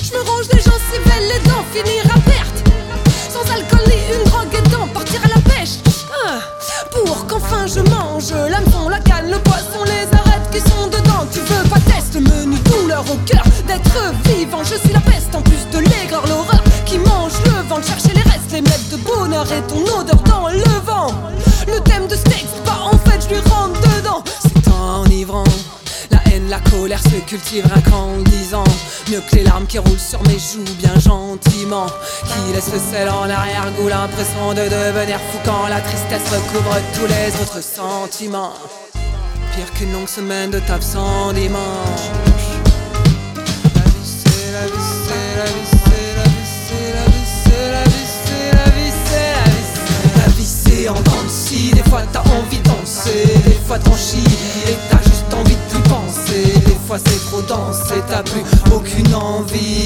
Je 0.02 0.18
me 0.18 0.22
range 0.28 0.48
les 0.52 0.62
gens 0.62 0.80
si 0.90 0.98
belles, 1.08 1.28
les 1.28 1.48
dents 1.48 1.66
finir 1.72 2.04
à 2.16 2.20
perte. 2.22 2.58
Sans 3.30 3.46
alcool 3.54 3.86
ni 3.86 4.16
une 4.18 4.24
drogue 4.24 4.56
et 4.58 4.70
d'en 4.70 4.88
partir 4.88 5.22
à 5.26 5.28
la 5.28 5.42
pêche. 5.54 5.78
Ah, 6.26 6.40
pour 6.92 7.28
qu'enfin 7.28 7.68
je 7.68 7.82
mange 7.82 8.32
l'hameçon, 8.50 8.90
la 8.90 9.00
canne, 9.00 9.30
le 9.30 9.38
poisson, 9.38 9.84
les 9.86 10.19
qui 10.52 10.60
sont 10.60 10.88
dedans. 10.88 11.26
Tu 11.32 11.40
veux 11.40 11.70
pas 11.70 11.80
test, 11.80 12.16
menu 12.16 12.58
douleur 12.60 13.04
au 13.12 13.16
cœur 13.26 13.44
d'être 13.68 14.14
vivant. 14.26 14.64
Je 14.64 14.76
suis 14.76 14.94
la 14.94 15.02
peste 15.02 15.34
en 15.36 15.42
plus 15.42 15.68
de 15.72 15.80
l'aigreur, 15.80 16.26
l'horreur 16.28 16.64
qui 16.86 16.98
mange 16.98 17.34
le 17.46 17.68
ventre. 17.68 17.88
Chercher 17.88 18.14
les 18.14 18.22
restes, 18.22 18.52
les 18.52 18.62
miettes 18.62 18.90
de 18.92 18.98
bonheur 18.98 19.46
et 19.52 19.62
ton 19.68 19.82
odeur 20.00 20.22
dans 20.24 20.48
le 20.50 20.86
vent. 20.86 21.14
Le 21.68 21.80
thème 21.82 22.08
de 22.08 22.16
ce 22.16 22.24
texte, 22.24 22.62
bah 22.66 22.80
en 22.92 22.98
fait 22.98 23.22
je 23.22 23.36
lui 23.36 23.42
rentre 23.50 23.80
dedans. 23.98 24.24
C'est 24.42 24.72
enivrant. 24.72 25.44
La 26.12 26.20
haine, 26.32 26.50
la 26.50 26.60
colère 26.60 27.02
se 27.04 27.20
cultive 27.28 27.66
rien 27.72 27.82
qu'en 27.84 28.18
disant 28.26 28.64
Mieux 29.12 29.22
que 29.22 29.36
les 29.36 29.44
larmes 29.44 29.68
qui 29.68 29.78
roulent 29.78 30.00
sur 30.00 30.22
mes 30.24 30.40
joues 30.40 30.64
bien 30.80 31.00
gentiment 31.00 31.86
Qui 32.26 32.54
laisse 32.54 32.72
le 32.74 32.80
sel 32.80 33.10
en 33.10 33.30
arrière-goût 33.30 33.88
L'impression 33.88 34.50
de 34.52 34.64
devenir 34.64 35.20
fou 35.20 35.38
quand 35.46 35.68
la 35.68 35.82
tristesse 35.82 36.28
recouvre 36.32 36.76
tous 36.96 37.06
les 37.06 37.28
autres 37.44 37.62
sentiments 37.62 38.54
pire 39.56 39.72
qu'une 39.74 39.92
longue 39.92 40.08
semaine 40.08 40.52
de 40.52 40.60
taf 40.60 40.82
sans 40.82 41.34
dimanche. 41.34 41.60
La 43.74 43.82
vie 43.86 44.12
c'est 44.14 44.52
la 44.54 44.66
vie, 44.66 44.88
c'est 45.04 45.36
la 45.38 45.46
vie, 45.46 45.66
c'est 45.76 46.16
la 46.16 46.26
vie, 46.26 46.46
c'est 46.66 46.92
la 46.94 47.06
vie, 47.06 47.28
c'est 47.44 47.72
la 47.72 47.86
vie, 47.86 48.06
c'est 48.26 48.52
la 48.56 48.66
vie, 48.66 48.66
c'est 48.66 48.66
la 48.66 48.68
vie. 48.72 48.94
c'est. 49.06 50.20
La 50.20 50.28
vie 50.34 50.46
c'est 50.46 50.90
en 50.90 51.02
danse, 51.02 51.52
des 51.52 51.90
fois 51.90 52.02
t'as 52.12 52.22
envie 52.22 52.60
de 52.60 52.64
danser, 52.70 53.26
des 53.46 53.60
fois 53.66 53.80
t'en 53.80 53.96
chies 53.96 54.24
et 54.68 54.78
t'as 54.90 55.02
juste 55.04 55.34
envie 55.34 55.56
de 55.56 55.66
plus 55.70 55.84
penser. 55.90 56.54
Des 56.66 56.78
fois 56.88 56.98
c'est 56.98 57.20
trop 57.28 57.42
dense 57.42 57.92
et 57.92 58.02
t'as 58.10 58.24
plus 58.24 58.44
aucune 58.74 59.14
envie. 59.16 59.86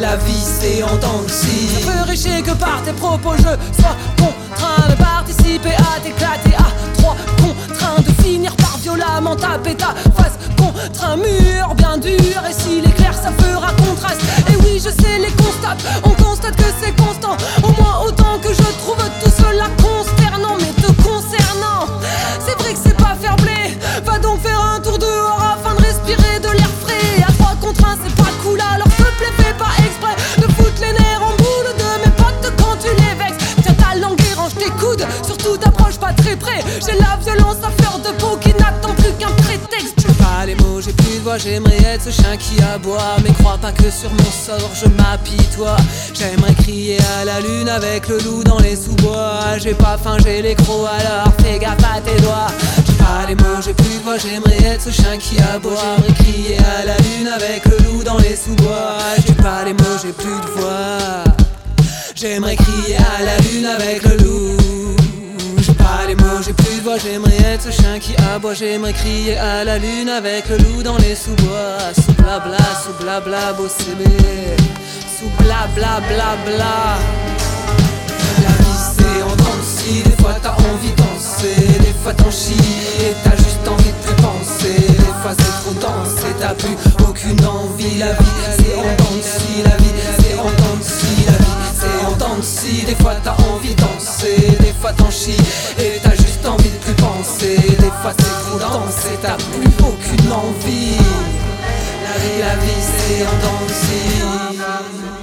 La 0.00 0.16
vie 0.16 0.44
c'est 0.60 0.82
en 0.82 0.96
danse. 0.96 1.44
Je 1.80 1.86
peux 1.86 2.10
richer 2.10 2.42
que 2.42 2.52
par 2.52 2.82
tes 2.84 2.92
propos 2.92 3.34
je 3.36 3.80
sois 3.80 3.96
bon 4.18 4.31
contraint 4.52 4.88
de 4.88 4.94
participer 4.96 5.74
à 5.74 6.00
t'éclater 6.00 6.54
à 6.56 6.66
trois 6.94 7.16
contraints 7.38 8.02
de 8.02 8.22
finir 8.22 8.54
par 8.56 8.76
violemment 8.78 9.36
taper 9.36 9.74
ta 9.74 9.94
face 10.16 10.38
contre 10.56 11.04
un 11.04 11.16
mur 11.16 11.74
bien 11.76 11.98
dur. 11.98 12.42
Et 12.48 12.52
s'il 12.52 12.84
est 12.84 12.96
clair 12.96 13.14
ça 13.14 13.30
fera 13.38 13.72
contraste. 13.72 14.20
Et 14.50 14.56
oui 14.56 14.74
je 14.76 14.90
sais 14.90 15.18
les 15.18 15.32
constats 15.32 15.76
on 16.04 16.10
constate 16.10 16.56
que 16.56 16.70
c'est 16.82 16.94
constant. 16.96 17.36
Au 17.62 17.82
moins 17.82 18.00
autant 18.06 18.38
que 18.42 18.48
je 18.48 18.62
trouve 18.80 19.02
tout 19.22 19.30
cela 19.30 19.68
consternant. 19.80 20.56
Mais 20.60 20.72
te 20.82 20.92
concernant 21.02 21.86
c'est 22.44 22.58
vrai 22.60 22.72
que 22.72 22.78
c'est 22.82 22.96
pas 22.96 23.16
fair 23.20 23.36
va 24.04 24.18
donc 24.18 24.31
j'ai 36.84 36.98
la 36.98 37.16
violence 37.22 37.56
à 37.62 37.70
fleur 37.70 37.98
de 37.98 38.10
peau 38.18 38.36
qui 38.40 38.50
n'attend 38.54 38.94
plus 38.94 39.12
qu'un 39.18 39.30
prétexte. 39.30 39.94
J'ai 39.98 40.14
pas 40.14 40.46
les 40.46 40.54
mots 40.56 40.80
j'ai 40.80 40.92
plus 40.92 41.16
de 41.16 41.20
voix 41.20 41.38
j'aimerais 41.38 41.80
être 41.82 42.02
ce 42.02 42.10
chien 42.10 42.36
qui 42.36 42.60
aboie. 42.62 43.16
Mais 43.22 43.32
crois 43.32 43.58
pas 43.58 43.72
que 43.72 43.90
sur 43.90 44.10
mon 44.10 44.24
sort 44.24 44.70
je 44.74 44.86
m'apitoie 44.86 45.76
j'aimerais 46.14 46.54
crier 46.54 46.98
à 47.20 47.24
la 47.24 47.40
lune 47.40 47.68
avec 47.68 48.08
le 48.08 48.18
loup 48.18 48.42
dans 48.42 48.58
les 48.58 48.76
sous-bois. 48.76 49.58
J'ai 49.58 49.74
pas 49.74 49.96
faim 50.02 50.16
j'ai 50.24 50.42
les 50.42 50.54
crocs 50.54 50.88
alors 51.00 51.32
fais 51.40 51.58
gaffe 51.58 51.84
à 51.84 52.00
tes 52.00 52.20
doigts. 52.22 52.48
J'ai 52.86 52.94
pas 52.94 53.26
les 53.28 53.34
mots 53.36 53.62
j'ai 53.64 53.74
plus 53.74 53.98
de 53.98 54.02
voix 54.02 54.18
j'aimerais 54.18 54.62
être 54.64 54.82
ce 54.82 54.90
chien 54.90 55.16
qui 55.18 55.36
aboie. 55.40 55.76
J'aimerais 55.96 56.14
crier 56.14 56.56
à 56.58 56.84
la 56.84 56.96
lune 56.96 57.28
avec 57.28 57.64
le 57.66 57.76
loup 57.84 58.02
dans 58.02 58.18
les 58.18 58.36
sous-bois. 58.36 58.98
J'ai 59.26 59.34
pas 59.34 59.64
les 59.64 59.74
mots 59.74 59.98
j'ai 60.02 60.12
plus 60.12 60.40
de 60.40 60.60
voix. 60.60 61.24
J'aimerais 62.14 62.56
crier 62.56 62.96
à 62.96 63.22
la 63.22 63.36
lune 63.38 63.66
avec 63.66 64.02
le 64.04 64.16
loup. 64.16 65.01
Pas 65.82 66.06
les 66.06 66.14
mots, 66.14 66.42
j'ai 66.44 66.52
plus 66.52 66.76
de 66.76 66.82
voix. 66.82 66.98
J'aimerais 66.98 67.40
être 67.54 67.62
ce 67.62 67.70
chien 67.70 67.98
qui 67.98 68.14
aboie. 68.34 68.54
J'aimerais 68.54 68.92
crier 68.92 69.36
à 69.36 69.64
la 69.64 69.78
lune 69.78 70.08
avec 70.08 70.48
le 70.48 70.56
loup 70.58 70.82
dans 70.82 70.96
les 70.98 71.14
sous-bois. 71.14 71.92
Sous 71.94 72.12
blabla, 72.22 72.58
sous 72.82 72.94
blabla, 73.02 73.52
beau 73.54 73.68
CB. 73.68 74.04
Sous 75.18 75.30
blabla, 75.42 76.00
blabla. 76.08 76.98
La 78.42 78.54
vie 78.62 78.80
c'est 78.96 79.22
en 79.22 79.62
scie. 79.62 80.02
Des 80.02 80.22
fois 80.22 80.36
t'as 80.42 80.54
envie 80.70 80.90
de 80.90 80.96
danser, 80.96 81.78
des 81.80 81.94
fois 82.02 82.12
t'en 82.14 82.30
chies 82.30 82.54
et 83.00 83.14
t'as 83.24 83.36
juste 83.36 83.66
envie 83.68 83.94
de 84.06 84.22
penser. 84.22 84.80
Des 84.80 85.14
fois 85.20 85.34
c'est 85.38 85.54
trop 85.62 85.74
dense 85.74 86.18
et 86.28 86.34
t'as 86.40 86.54
plus 86.54 86.76
aucune 87.08 87.44
envie. 87.44 87.98
La 87.98 88.12
vie 88.12 88.34
c'est 88.56 88.76
en 88.76 89.22
scie. 89.22 89.62
La 89.64 89.76
vie 89.76 89.94
c'est 90.18 90.38
en 90.38 90.44
dents 90.44 90.82
scie. 92.40 92.84
Des 92.86 92.94
fois 92.94 93.14
t'as 93.22 93.36
envie 93.52 93.74
de 93.74 93.80
danser, 93.80 94.56
des 94.60 94.72
fois 94.80 94.92
t'en 94.92 95.10
chies 95.10 95.36
et 95.78 96.00
t'as 96.02 96.14
juste 96.14 96.46
envie 96.46 96.70
de 96.70 96.76
plus 96.76 96.94
penser. 96.94 97.56
Des 97.56 97.92
fois 98.00 98.12
c'est 98.16 98.24
trop 98.24 98.58
dense 98.58 99.06
et 99.12 99.18
t'as 99.20 99.36
plus 99.36 99.72
aucune 99.80 100.32
envie. 100.32 100.96
La 102.04 102.18
vie, 102.18 102.40
la 102.40 102.56
vie, 102.56 102.82
c'est 102.82 103.26
en 103.26 103.36
danse. 103.42 105.21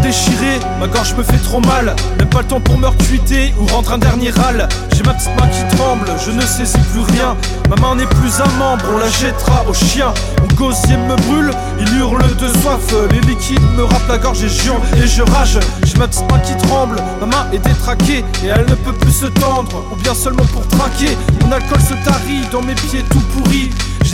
Déchiré, 0.00 0.58
ma 0.78 0.86
gorge 0.86 1.14
me 1.14 1.22
fait 1.22 1.38
trop 1.38 1.60
mal. 1.60 1.94
Même 2.18 2.28
pas 2.28 2.40
le 2.40 2.46
temps 2.46 2.60
pour 2.60 2.78
me 2.78 2.86
recuiter 2.86 3.54
ou 3.58 3.66
rendre 3.66 3.92
un 3.92 3.98
dernier 3.98 4.30
râle. 4.30 4.68
J'ai 4.94 5.02
ma 5.02 5.14
petite 5.14 5.36
main 5.38 5.48
qui 5.48 5.76
tremble, 5.76 6.06
je 6.24 6.30
ne 6.30 6.40
saisis 6.40 6.78
plus 6.92 7.02
rien. 7.14 7.36
Ma 7.68 7.76
main 7.76 7.94
n'est 7.94 8.06
plus 8.06 8.40
un 8.40 8.58
membre, 8.58 8.84
on 8.94 8.98
la 8.98 9.08
jettera 9.08 9.64
au 9.68 9.74
chien. 9.74 10.12
Mon 10.40 10.54
gosier 10.54 10.96
me 10.96 11.16
brûle, 11.16 11.50
il 11.78 11.98
hurle 11.98 12.22
de 12.36 12.48
soif. 12.60 12.94
Les 13.12 13.20
liquides 13.20 13.60
me 13.76 13.84
râpent 13.84 14.08
la 14.08 14.18
gorge 14.18 14.42
et 14.42 14.48
je 14.48 14.70
et 15.02 15.06
je 15.06 15.22
rage. 15.22 15.58
J'ai 15.84 15.98
ma 15.98 16.08
petite 16.08 16.30
main 16.30 16.38
qui 16.40 16.56
tremble, 16.66 16.96
ma 17.20 17.26
main 17.26 17.46
est 17.52 17.58
détraquée 17.58 18.24
et 18.44 18.46
elle 18.46 18.66
ne 18.68 18.74
peut 18.74 18.92
plus 18.92 19.12
se 19.12 19.26
tendre. 19.26 19.84
Ou 19.92 19.96
bien 19.96 20.14
seulement 20.14 20.44
pour 20.52 20.66
traquer. 20.68 21.16
Mon 21.42 21.52
alcool 21.52 21.80
se 21.80 21.94
tarit 22.04 22.42
dans 22.52 22.62
mes 22.62 22.74
pieds 22.74 23.04
tout 23.10 23.20
pourris. 23.20 23.70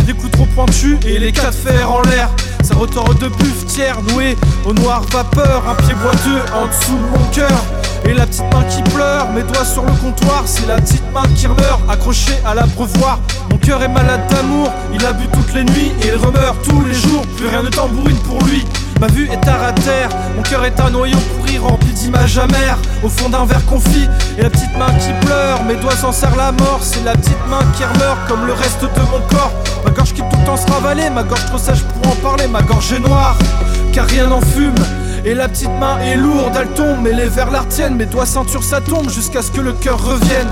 Des 0.06 0.12
coups 0.12 0.30
trop 0.30 0.46
pointus 0.46 0.98
et 1.04 1.18
les 1.18 1.32
quatre 1.32 1.52
fers 1.52 1.90
en 1.90 2.00
l'air. 2.02 2.30
Ça 2.62 2.76
retord 2.76 3.12
de 3.16 3.26
buffetière 3.26 4.00
nouée 4.02 4.36
au 4.64 4.72
noir 4.72 5.02
vapeur, 5.12 5.64
un 5.68 5.74
pied 5.74 5.94
boiteux 5.94 6.40
en 6.54 6.68
dessous 6.68 6.96
de 6.96 7.18
mon 7.18 7.24
cœur. 7.32 7.64
Et 8.04 8.14
la 8.14 8.24
petite 8.24 8.44
main 8.54 8.62
qui 8.70 8.82
pleure, 8.92 9.32
mes 9.32 9.42
doigts 9.42 9.64
sur 9.64 9.82
le 9.82 9.90
comptoir, 9.94 10.44
c'est 10.46 10.68
la 10.68 10.76
petite 10.76 11.02
main 11.12 11.24
qui 11.34 11.48
meurt, 11.48 11.80
accrochée 11.88 12.38
à 12.44 12.54
l'abreuvoir. 12.54 13.18
Mon 13.50 13.58
cœur 13.58 13.82
est 13.82 13.88
malade 13.88 14.20
d'amour, 14.30 14.72
il 14.94 15.04
a 15.04 15.12
bu 15.12 15.26
toutes 15.26 15.52
les 15.54 15.64
nuits 15.64 15.90
et 16.02 16.06
il 16.06 16.14
remeurt 16.14 16.56
tous 16.62 16.84
les 16.84 16.94
jours. 16.94 17.22
Plus 17.36 17.48
rien 17.48 17.64
ne 17.64 17.68
tambourine 17.68 18.18
pour 18.18 18.40
lui. 18.44 18.64
Ma 19.00 19.08
vue 19.08 19.28
est 19.30 19.48
à 19.48 19.72
terre, 19.72 20.08
mon 20.34 20.42
cœur 20.42 20.64
est 20.64 20.80
un 20.80 20.90
noyau 20.90 21.18
pourri 21.36 21.58
rempli 21.58 21.92
d'images 21.92 22.38
amères. 22.38 22.78
Au 23.02 23.08
fond 23.08 23.28
d'un 23.28 23.44
verre 23.44 23.64
confit, 23.66 24.08
et 24.38 24.42
la 24.42 24.48
petite 24.48 24.76
main 24.78 24.92
qui 24.98 25.12
pleure. 25.26 25.62
Mes 25.64 25.76
doigts 25.76 25.96
s'en 25.96 26.12
serrent 26.12 26.36
la 26.36 26.52
mort, 26.52 26.80
c'est 26.80 27.04
la 27.04 27.12
petite 27.12 27.46
main 27.48 27.60
qui 27.76 27.82
meurt 27.98 28.18
comme 28.26 28.46
le 28.46 28.54
reste 28.54 28.82
de 28.82 29.00
mon 29.10 29.20
corps. 29.28 29.52
Ma 29.84 29.90
gorge 29.90 30.14
qui 30.14 30.22
tout 30.22 30.36
le 30.40 30.46
temps 30.46 30.56
se 30.56 30.66
ravalait, 30.70 31.10
ma 31.10 31.24
gorge 31.24 31.44
trop 31.46 31.58
sèche 31.58 31.82
pour 31.82 32.12
en 32.12 32.16
parler 32.16 32.48
Ma 32.48 32.62
gorge 32.62 32.92
est 32.92 33.00
noire, 33.00 33.36
car 33.92 34.06
rien 34.06 34.28
n'en 34.28 34.40
fume 34.40 34.74
et 35.26 35.34
la 35.34 35.48
petite 35.48 35.76
main 35.80 35.98
est 35.98 36.16
lourde, 36.16 36.52
elle 36.56 36.68
tombe, 36.68 36.98
mais 37.02 37.12
les 37.12 37.26
verres 37.26 37.50
la 37.50 37.64
mes 37.90 38.06
doigts 38.06 38.26
ceinture 38.26 38.62
ça 38.62 38.80
tombe 38.80 39.10
jusqu'à 39.10 39.42
ce 39.42 39.50
que 39.50 39.60
le 39.60 39.72
cœur 39.72 40.00
revienne. 40.00 40.48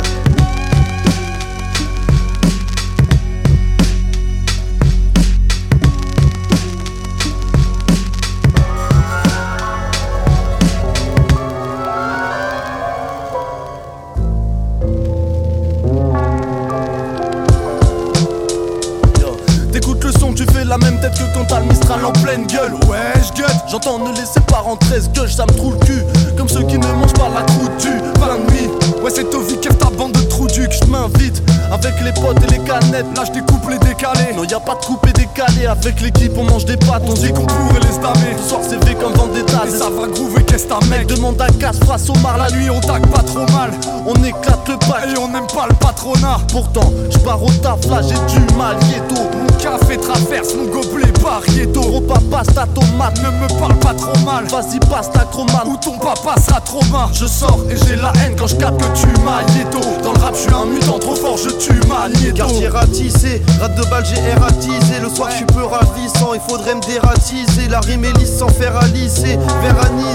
J'entends 23.74 23.98
ne 23.98 24.14
laissez 24.14 24.40
pas 24.46 24.58
rentrer 24.58 25.00
ce 25.00 25.08
gueule, 25.08 25.28
ça 25.28 25.46
me 25.46 25.52
trouve 25.52 25.74
le 25.74 25.84
cul. 25.84 26.04
Comme 26.36 26.48
ceux 26.48 26.62
qui 26.62 26.78
ne 26.78 26.86
mangent 26.86 27.12
pas 27.14 27.28
la 27.28 27.42
croûte 27.42 27.76
du 27.80 27.90
pain 28.20 28.36
de 28.36 28.52
nuit. 28.52 28.68
Ouais, 29.02 29.10
c'est 29.10 29.28
Tovi, 29.30 29.56
ta 29.58 29.90
bande 29.90 30.12
de 30.12 30.20
trous 30.28 30.46
duc. 30.46 30.70
Je 30.72 30.88
m'invite 30.88 31.42
avec 31.72 31.94
les 32.02 32.12
potes 32.12 32.42
et 32.42 32.52
les 32.52 32.58
canettes. 32.58 33.06
Là, 33.16 33.24
je 33.26 33.32
découpe 33.32 33.68
les 33.68 33.78
décalés. 33.78 34.32
Non, 34.36 34.44
y 34.44 34.54
a 34.54 34.60
pas 34.60 34.74
de 34.74 34.84
coupe 34.84 35.06
et 35.06 35.12
décalé. 35.12 35.66
Avec 35.66 36.00
l'équipe, 36.00 36.32
on 36.36 36.44
mange 36.44 36.64
des 36.64 36.76
pâtes. 36.76 37.02
On 37.06 37.14
dit 37.14 37.32
qu'on 37.32 37.46
pourrait 37.46 37.80
les 37.80 37.98
damer. 37.98 38.36
Ce 38.42 38.48
soir, 38.48 38.60
c'est 38.62 38.82
fait 38.84 38.94
comme 38.94 39.12
Vendetta. 39.12 39.62
Et 39.66 39.70
ça 39.70 39.90
va 39.90 40.06
groover, 40.08 40.42
qu'est-ce 40.44 40.66
ta 40.66 40.78
mec? 40.86 41.06
Demande 41.06 41.40
à 41.40 41.48
casse, 41.48 41.78
face 41.86 42.08
au 42.08 42.14
mar. 42.20 42.38
La 42.38 42.50
nuit, 42.50 42.70
on 42.70 42.80
tague 42.80 43.06
pas 43.06 43.22
trop 43.22 43.46
mal. 43.52 43.70
On 44.06 44.14
éclate 44.22 44.68
le 44.68 44.76
pack. 44.78 45.08
Et 45.08 45.18
on 45.18 45.28
n'aime 45.28 45.46
pas 45.46 45.66
le 45.68 45.74
patronat. 45.74 46.38
Pourtant, 46.50 46.92
je 47.10 47.18
pars 47.18 47.42
au 47.42 47.50
taf, 47.50 47.86
là, 47.90 48.00
j'ai 48.02 48.34
du 48.34 48.54
mal, 48.54 48.76
Mon 49.10 49.46
café 49.58 49.96
traverse, 49.96 50.54
mon 50.54 50.66
gobelet 50.66 51.12
barriéto. 51.22 51.80
Repas 51.80 52.20
pasta 52.30 52.66
tomate, 52.74 53.18
ne 53.22 53.30
me 53.30 53.58
parle 53.58 53.76
pas 53.76 53.94
trop 53.94 54.18
mal. 54.24 54.44
Vas-y, 54.46 54.78
passe 54.80 55.10
ta 55.10 55.24
mal 55.52 55.66
ou 55.66 55.76
ton 55.76 55.98
papa 55.98 56.34
sera 56.40 56.60
trop 56.60 56.84
mal. 56.92 57.08
Je 57.12 57.26
sors 57.26 57.60
et 57.70 57.76
j'ai 57.86 57.96
la 57.96 58.12
haine 58.22 58.34
quand 58.38 58.46
je 58.46 58.56
capte 58.56 58.80
que 58.80 58.98
tu 58.98 59.06
m'as 59.22 59.42
Dans 60.02 60.12
le 60.12 60.18
rap, 60.18 60.34
je 60.34 60.40
suis 60.40 60.52
un 60.52 60.66
mutant 60.66 60.98
trop 60.98 61.14
fort, 61.14 61.36
tue 61.58 61.80
Magneto. 61.88 62.34
Quartier 62.36 62.68
ratissé, 62.68 63.42
rate 63.60 63.74
de 63.76 63.84
balle, 63.90 64.04
j'ai 64.04 64.20
ératisé. 64.30 65.00
Le 65.02 65.08
soir, 65.08 65.30
je 65.30 65.36
suis 65.36 65.44
peu 65.46 65.64
ravissant, 65.64 66.34
il 66.34 66.40
faudrait 66.48 66.74
me 66.74 66.80
dératiser. 66.80 67.68
La 67.68 67.80
rime 67.80 68.04
est 68.04 68.18
lisse 68.18 68.36
sans 68.38 68.48
faire 68.48 68.76
à 68.76 68.86
lisser. 68.88 69.38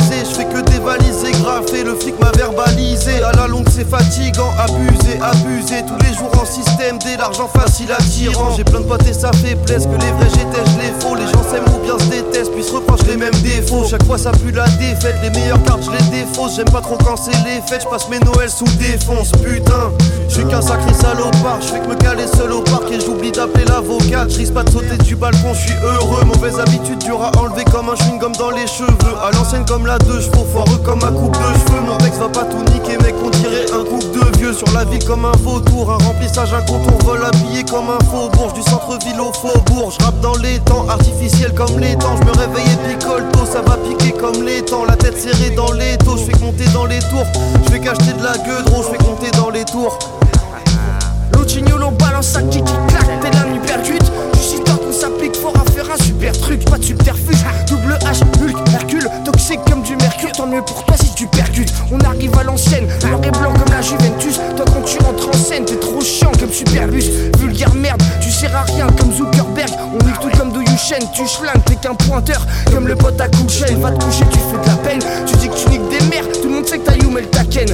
Je 0.10 0.36
fais 0.36 0.45
que 0.45 0.62
dévaliser, 0.69 1.32
graffer. 1.41 1.84
Le 1.84 1.95
flic 1.95 2.19
m'a 2.19 2.32
verbalisé. 2.32 3.23
À 3.23 3.32
la 3.34 3.47
longue, 3.47 3.67
c'est 3.73 3.89
fatigant, 3.89 4.52
abusé, 4.58 5.19
abusé. 5.21 5.84
Tous 5.88 5.97
les 6.06 6.13
jours 6.15 6.32
en 6.39 6.45
système, 6.45 6.97
dès 6.99 7.17
l'argent 7.17 7.47
facile 7.47 7.91
à 7.91 7.97
tirer. 7.97 8.36
J'ai 8.56 8.63
plein 8.63 8.82
de 8.82 8.86
potes 8.86 9.08
et 9.08 9.13
ça 9.13 9.32
fait 9.34 9.56
plaisir 9.56 9.89
que 9.89 10.02
les 10.02 10.12
vrais 10.12 10.30
j'étais, 10.30 10.63
je 10.65 10.80
les 10.82 10.93
faux. 10.99 11.15
Les 11.15 11.25
gens 11.25 11.43
s'aiment 11.49 11.73
ou 11.73 11.84
bien 11.84 11.97
se 11.97 12.06
détestent, 12.10 12.52
puis 12.54 12.63
se 12.63 12.73
reprochent 12.73 13.08
les 13.08 13.17
mêmes 13.17 13.36
défauts. 13.41 13.86
Chaque 13.89 14.06
fois, 14.06 14.17
ça 14.17 14.32
pue 14.32 14.52
la 14.52 14.67
défaite. 14.67 15.15
Les 15.23 15.30
meilleures 15.30 15.62
cartes, 15.63 15.84
je 15.84 15.91
les 15.91 16.23
défausse. 16.23 16.56
J'aime 16.56 16.69
pas 16.69 16.82
trop 16.82 16.97
quand 16.97 17.15
c'est 17.15 17.38
les 17.45 17.62
fêtes, 17.67 17.84
je 17.84 17.88
passe 17.89 18.10
mes 18.10 18.19
Noëls 18.19 18.49
sous 18.49 18.65
défonce. 18.78 19.32
Putain, 19.32 19.91
je 20.29 20.35
suis 20.35 20.45
qu'un 20.45 20.61
sacré 20.61 20.93
salopard. 20.93 21.59
Je 21.61 21.67
fais 21.67 21.79
que 21.79 21.87
me 21.87 21.95
caler 21.95 22.27
seul 22.27 22.51
au 22.51 22.61
parc 22.61 22.91
et 22.91 22.99
j'oublie 22.99 23.31
d'appeler 23.31 23.65
l'avocat. 23.65 24.27
Je 24.29 24.37
risque 24.37 24.53
pas 24.53 24.63
de 24.63 24.69
sauter 24.69 24.97
du 25.03 25.15
balcon, 25.15 25.53
je 25.53 25.67
suis 25.67 25.77
heureux. 25.83 26.23
Mauvaise 26.25 26.59
habitude, 26.59 26.99
dur 26.99 27.21
à 27.21 27.31
enlever 27.39 27.65
comme 27.65 27.89
un 27.89 27.95
chewing-gum 27.95 28.35
dans 28.37 28.51
les 28.51 28.67
cheveux. 28.67 29.15
À 29.21 29.31
l'ancienne, 29.31 29.65
comme 29.65 29.85
la 29.85 29.97
deux 29.99 30.21
chevaux, 30.21 30.45
foireux 30.53 30.79
comme 30.85 31.01
ma 31.01 31.11
coupe 31.11 31.37
de 31.37 31.53
cheveux. 31.59 31.81
Mon 31.85 31.97
texte 31.97 32.19
va 32.19 32.29
pas 32.29 32.45
tout 32.45 32.63
niquer, 32.71 32.97
mec, 33.03 33.15
on 33.23 33.29
dirait 33.29 33.65
un 33.73 33.83
couple 33.83 34.11
de 34.13 34.37
vieux. 34.37 34.53
Sur 34.53 34.71
la 34.73 34.85
ville 34.85 35.03
comme 35.05 35.25
un 35.25 35.37
vautour, 35.43 35.91
un 35.91 36.03
remplissage, 36.03 36.53
un 36.53 36.61
contour, 36.61 36.97
vol 37.05 37.19
habillé 37.25 37.63
comme 37.63 37.89
un 37.89 38.03
faubourg. 38.05 38.53
Du 38.53 38.61
centre-ville 38.61 39.19
au 39.19 39.33
faubourg, 39.33 39.91
je 39.97 40.03
rappe 40.05 40.19
dans 40.21 40.37
les 40.37 40.59
temps, 40.59 40.87
artificiels 40.89 41.53
comme 41.53 41.79
les 41.79 41.95
temps. 41.97 42.15
Je 42.21 42.25
me 42.25 42.89
picole 42.89 43.23
tôt, 43.31 43.45
ça 43.45 43.61
va 43.61 43.77
piquer 43.77 44.11
comme 44.11 44.43
les 44.43 44.61
temps. 44.61 44.85
La 44.85 44.95
tête 44.95 45.17
serrée 45.17 45.55
dans 45.55 45.71
les 45.71 45.97
taux, 45.97 46.17
je 46.17 46.25
fais 46.25 46.39
monter 46.43 46.65
dans 46.73 46.85
les 46.85 46.99
tours. 46.99 47.25
Je 47.65 47.71
fais 47.71 47.79
cacheter 47.79 48.13
de 48.13 48.23
la 48.23 48.37
gueule, 48.37 48.65
je 48.67 48.83
fais 48.83 48.97
compter 48.97 49.31
dans 49.31 49.49
les 49.49 49.65
tours. 49.65 49.97
L'auchignolo 51.33 51.91
balance 51.91 52.37
kick 52.51 52.63
qui 52.63 52.73
claque, 52.87 53.19
t'es 53.21 53.37
la 53.37 53.45
nuit 53.45 53.59
percute. 53.65 54.11
Du 54.33 54.39
suis 54.39 54.59
qu'on 54.59 54.91
s'applique 54.91 55.35
fort 55.35 55.53
à 55.55 55.69
faire 55.71 55.85
un 55.91 56.03
super 56.03 56.31
truc, 56.39 56.63
pas 56.65 56.77
de 56.77 56.83
subterfuge. 56.83 57.43
Double 57.67 57.97
H, 58.05 58.21
Hulk, 58.41 58.57
Hercule, 58.73 59.09
toxique 59.25 59.59
comme 59.69 59.81
du 59.83 59.95
mercure. 59.95 60.31
Tant 60.31 60.47
mieux 60.47 60.61
pour 60.61 60.85
toi 60.85 60.95
si 60.97 61.13
tu 61.15 61.27
percutes. 61.27 61.73
On 61.91 61.99
arrive 61.99 62.37
à 62.37 62.43
l'ancienne, 62.43 62.87
noir 63.07 63.19
et 63.23 63.31
blanc 63.31 63.53
comme 63.53 63.73
la 63.73 63.81
Juventus. 63.81 64.39
Toi 64.55 64.65
quand 64.65 64.83
tu 64.83 64.97
rentres 64.99 65.29
en 65.29 65.33
scène, 65.33 65.65
t'es 65.65 65.77
trop 65.77 66.01
chiant 66.01 66.31
comme 66.39 66.51
Superbus. 66.51 67.05
Vulgaire 67.39 67.73
merde, 67.73 68.01
tu 68.21 68.29
sers 68.31 68.55
à 68.55 68.63
rien 68.63 68.87
comme 68.97 69.13
Zuckerberg. 69.13 69.71
On 69.93 70.05
nique 70.05 70.19
tout 70.19 70.37
comme 70.37 70.51
Do 70.51 70.59
tu 71.13 71.27
schlingues, 71.27 71.63
t'es 71.65 71.75
qu'un 71.75 71.93
pointeur. 71.93 72.45
Comme 72.73 72.87
le 72.87 72.95
pote 72.95 73.19
à 73.21 73.27
coucher, 73.27 73.75
va 73.75 73.91
te 73.91 74.03
coucher, 74.03 74.25
tu 74.31 74.39
fais 74.39 74.61
de 74.61 74.67
la 74.67 74.75
peine. 74.77 74.99
Tu 75.27 75.35
dis 75.37 75.49
que 75.49 75.55
tu 75.55 75.69
niques 75.69 75.89
des 75.89 76.05
mères, 76.07 76.25
tout 76.31 76.47
le 76.47 76.55
monde 76.55 76.65
sait 76.65 76.79
que 76.79 76.85
t'as 76.85 76.95
you, 76.95 77.09
mais 77.11 77.21
le 77.21 77.27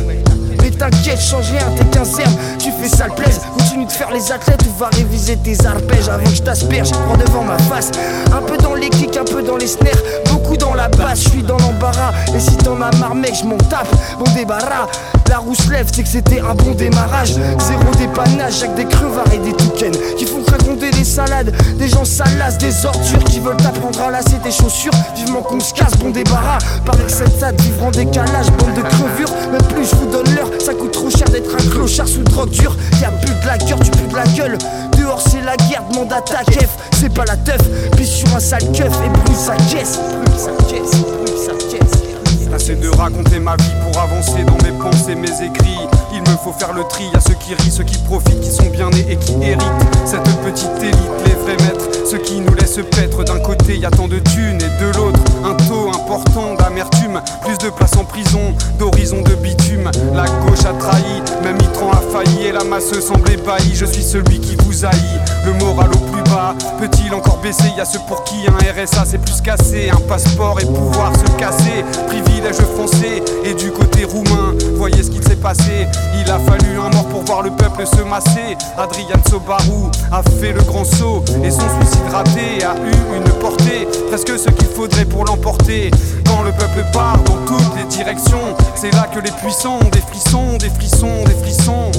mais 0.06 0.45
t'inquiète, 0.78 1.20
change 1.20 1.52
rien, 1.52 1.66
t'es 1.76 1.86
qu'un 1.86 2.06
serbe, 2.06 2.32
tu 2.60 2.72
fais 2.72 2.90
ça 2.90 3.08
le 3.08 3.14
plaise. 3.14 3.42
Continue 3.58 3.86
de 3.86 3.92
faire 3.92 4.12
les 4.12 4.32
athlètes 4.32 4.62
ou 4.68 4.80
va 4.80 4.90
réviser 4.90 5.38
tes 5.38 5.66
arpèges 5.66 6.10
avant 6.10 6.24
que 6.24 6.36
je 6.36 6.42
t'asperge. 6.42 6.92
Prends 6.92 7.18
devant 7.18 7.44
ma 7.44 7.58
face, 7.60 7.92
un 8.32 8.42
peu 8.42 8.58
dans 8.58 8.76
les 8.76 8.90
kicks, 8.90 9.18
un 9.18 9.24
peu 9.24 9.42
dans 9.42 9.58
les 9.58 9.68
snares, 9.68 9.94
beaucoup 10.32 10.58
dans 10.58 10.74
la 10.74 10.88
basse. 10.90 11.24
Je 11.24 11.30
suis 11.30 11.44
dans 11.44 11.58
l'embarras, 11.58 12.12
et 12.36 12.40
si 12.40 12.56
t'en 12.58 12.82
as 12.82 12.96
marre, 12.98 13.16
mec, 13.16 13.34
je 13.42 13.46
m'en 13.46 13.58
tape. 13.58 13.88
Bon 14.20 14.32
débarras, 14.36 14.88
la 15.30 15.38
roue 15.38 15.56
se 15.56 15.70
lève, 15.72 15.88
c'est 15.92 16.04
que 16.04 16.10
c'était 16.10 16.40
un 16.40 16.54
bon 16.54 16.72
démarrage. 16.72 17.34
Zéro 17.34 17.92
dépannage, 17.98 18.60
Jacques 18.60 18.76
des 18.76 18.86
crevards 18.86 19.34
et 19.34 19.40
des 19.40 19.54
toucans 19.54 19.98
qui 20.18 20.26
font 20.26 20.44
raconter 20.48 20.92
des 20.92 21.04
salades. 21.04 21.54
Des 21.78 21.88
gens 21.88 22.06
salaces, 22.06 22.58
des 22.58 22.86
ordures 22.86 23.24
qui 23.24 23.40
veulent 23.40 23.58
t'apprendre 23.58 24.02
à 24.02 24.12
lasser 24.12 24.38
tes 24.44 24.52
chaussures. 24.52 24.94
Vivement 25.16 25.42
qu'on 25.42 25.60
se 25.60 25.74
casse, 25.74 25.98
bon 25.98 26.12
débarras. 26.12 26.60
Par 26.86 26.96
que 26.96 27.12
cette 27.12 27.62
vivre 27.62 27.86
en 27.86 27.92
décalage, 27.92 28.52
bande 28.58 28.74
de 28.76 28.82
crevures. 28.82 29.32
Même 29.52 29.64
plus 29.64 29.90
je 29.90 29.96
vous 29.96 30.06
donne 30.06 30.36
l'heure, 30.36 30.50
ça 30.66 30.74
coûte 30.74 30.94
trop 30.94 31.12
cher 31.12 31.30
d'être 31.30 31.54
un 31.54 31.70
clochard 31.70 32.08
sous 32.08 32.24
drogue 32.24 32.50
dure. 32.50 32.76
Y'a 33.00 33.12
plus 33.12 33.36
de 33.36 33.46
la 33.46 33.56
gueule, 33.60 33.78
tu 33.84 33.92
plus 33.92 34.08
de 34.08 34.16
la 34.16 34.24
gueule. 34.24 34.58
Dehors 34.98 35.22
c'est 35.22 35.42
la 35.42 35.56
guerre, 35.58 35.84
demande 35.92 36.12
à 36.12 36.22
ta 36.22 36.44
kef. 36.44 36.70
C'est 37.00 37.14
pas 37.14 37.24
la 37.26 37.38
teuf, 37.38 37.62
puis 37.96 38.08
sur 38.08 38.36
un 38.36 38.40
sale 38.40 38.72
keuf 38.72 38.94
et 39.06 39.10
brûle 39.10 39.36
sa 39.36 39.56
caisse. 39.58 40.00
Brûle 40.00 40.40
sa 40.40 40.52
caisse, 40.64 41.02
brûle 41.02 41.38
sa 41.38 41.54
caisse. 41.54 42.05
Assez 42.56 42.76
de 42.76 42.88
raconter 42.88 43.40
ma 43.40 43.58
vie 43.58 43.72
pour 43.84 44.02
avancer 44.02 44.46
dans 44.46 44.58
mes 44.64 44.72
pensées, 44.80 45.14
mes 45.14 45.28
écrits. 45.46 45.78
Il 46.14 46.22
me 46.22 46.38
faut 46.38 46.54
faire 46.54 46.72
le 46.72 46.84
tri, 46.86 47.04
à 47.14 47.20
ceux 47.20 47.34
qui 47.34 47.54
rient, 47.54 47.70
ceux 47.70 47.84
qui 47.84 47.98
profitent, 47.98 48.40
qui 48.40 48.50
sont 48.50 48.70
bien 48.70 48.90
nés 48.92 49.06
et 49.10 49.18
qui 49.18 49.34
héritent 49.42 49.62
cette 50.06 50.24
petite 50.24 50.82
élite, 50.82 50.96
les 51.26 51.34
vrais 51.34 51.58
maîtres, 51.66 51.90
ceux 52.10 52.20
qui 52.20 52.40
nous 52.40 52.54
laissent 52.54 52.80
paître. 52.92 53.26
D'un 53.26 53.40
côté, 53.40 53.78
y 53.78 53.86
a 53.86 53.92
tant 53.92 54.08
de 54.08 54.20
thunes 54.20 54.62
et 54.62 54.84
de 54.84 54.98
l'autre, 54.98 55.20
un 55.44 55.54
taux 55.68 55.90
important 55.90 56.56
d'amertume. 56.56 57.22
Plus 57.44 57.58
de 57.58 57.70
place 57.72 57.98
en 57.98 58.06
prison, 58.06 58.54
d'horizon 58.80 59.22
de 59.22 59.36
bitume. 59.36 59.92
La 60.14 60.26
gauche 60.26 60.64
a 60.66 60.72
trahi, 60.80 61.22
même 61.44 61.58
Mitran 61.58 61.92
a 61.92 62.02
failli 62.14 62.46
et 62.46 62.52
la 62.54 62.64
masse 62.64 62.98
semble 63.02 63.30
ébahie. 63.32 63.76
Je 63.76 63.86
suis 63.86 64.04
celui 64.04 64.40
qui 64.40 64.56
vous 64.64 64.86
haït, 64.86 65.20
le 65.46 65.52
moral 65.54 65.90
au 65.92 65.98
plus 65.98 66.24
bas. 66.32 66.56
Peut-il 66.80 67.14
encore 67.14 67.40
baisser? 67.40 67.68
Y 67.76 67.82
a 67.82 67.86
ceux 67.86 68.00
pour 68.08 68.24
qui 68.24 68.36
un 68.48 68.84
RSA 68.84 69.04
c'est 69.06 69.18
plus 69.18 69.42
cassé. 69.42 69.90
Un 69.90 70.00
passeport 70.08 70.58
et 70.62 70.66
pouvoir 70.66 71.12
se 71.18 71.30
casser. 71.38 71.84
Privilège 72.08 72.45
et 73.44 73.54
du 73.56 73.72
côté 73.72 74.04
roumain. 74.04 74.54
Voyez 74.76 75.02
ce 75.02 75.10
qu'il 75.10 75.24
s'est 75.24 75.36
passé. 75.36 75.88
Il 76.20 76.30
a 76.30 76.38
fallu 76.40 76.78
un 76.78 76.90
mort 76.90 77.08
pour 77.10 77.24
voir 77.24 77.42
le 77.42 77.50
peuple 77.50 77.86
se 77.88 78.02
masser. 78.04 78.56
Adrian 78.78 79.20
Sobarou 79.30 79.90
a 80.12 80.22
fait 80.40 80.52
le 80.52 80.62
grand 80.62 80.84
saut 80.84 81.24
et 81.44 81.50
son 81.50 81.68
suicide 81.80 82.08
raté 82.12 82.64
a 82.64 82.76
eu 82.76 83.18
une 83.18 83.32
portée. 83.40 83.88
Presque 84.10 84.38
ce 84.38 84.50
qu'il 84.50 84.68
faudrait 84.68 85.06
pour 85.06 85.26
l'emporter. 85.26 85.90
Quand 86.26 86.44
le 86.44 86.52
peuple 86.52 86.86
part 86.94 87.18
dans 87.24 87.38
toutes 87.46 87.78
les 87.78 87.86
directions, 87.86 88.56
c'est 88.76 88.92
là 88.92 89.08
que 89.14 89.20
les 89.20 89.32
puissants 89.32 89.80
ont 89.82 89.90
des 89.90 90.02
frissons, 90.02 90.58
des 90.60 90.70
frissons, 90.70 91.24
des 91.26 91.34
frissons. 91.34 91.92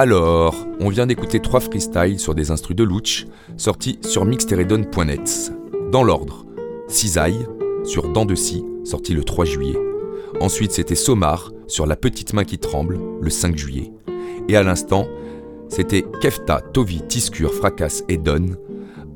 Alors, 0.00 0.54
on 0.78 0.90
vient 0.90 1.08
d'écouter 1.08 1.40
trois 1.40 1.58
freestyles 1.58 2.20
sur 2.20 2.32
des 2.32 2.52
instrus 2.52 2.76
de 2.76 2.84
Louch, 2.84 3.26
sortis 3.56 3.98
sur 4.06 4.24
mixteredon.net. 4.24 5.52
Dans 5.90 6.04
l'ordre, 6.04 6.46
Cisaille 6.86 7.44
sur 7.82 8.08
Dents 8.08 8.24
de 8.24 8.36
Scie, 8.36 8.64
sorti 8.84 9.12
le 9.12 9.24
3 9.24 9.44
juillet. 9.44 9.76
Ensuite, 10.40 10.70
c'était 10.70 10.94
Somar 10.94 11.50
sur 11.66 11.84
La 11.84 11.96
petite 11.96 12.32
main 12.32 12.44
qui 12.44 12.60
tremble, 12.60 13.00
le 13.20 13.28
5 13.28 13.56
juillet. 13.58 13.92
Et 14.48 14.54
à 14.54 14.62
l'instant, 14.62 15.08
c'était 15.68 16.04
Kefta, 16.20 16.60
Tovi, 16.72 17.02
Tiscure, 17.08 17.52
Fracasse 17.52 18.04
et 18.08 18.18
Don, 18.18 18.50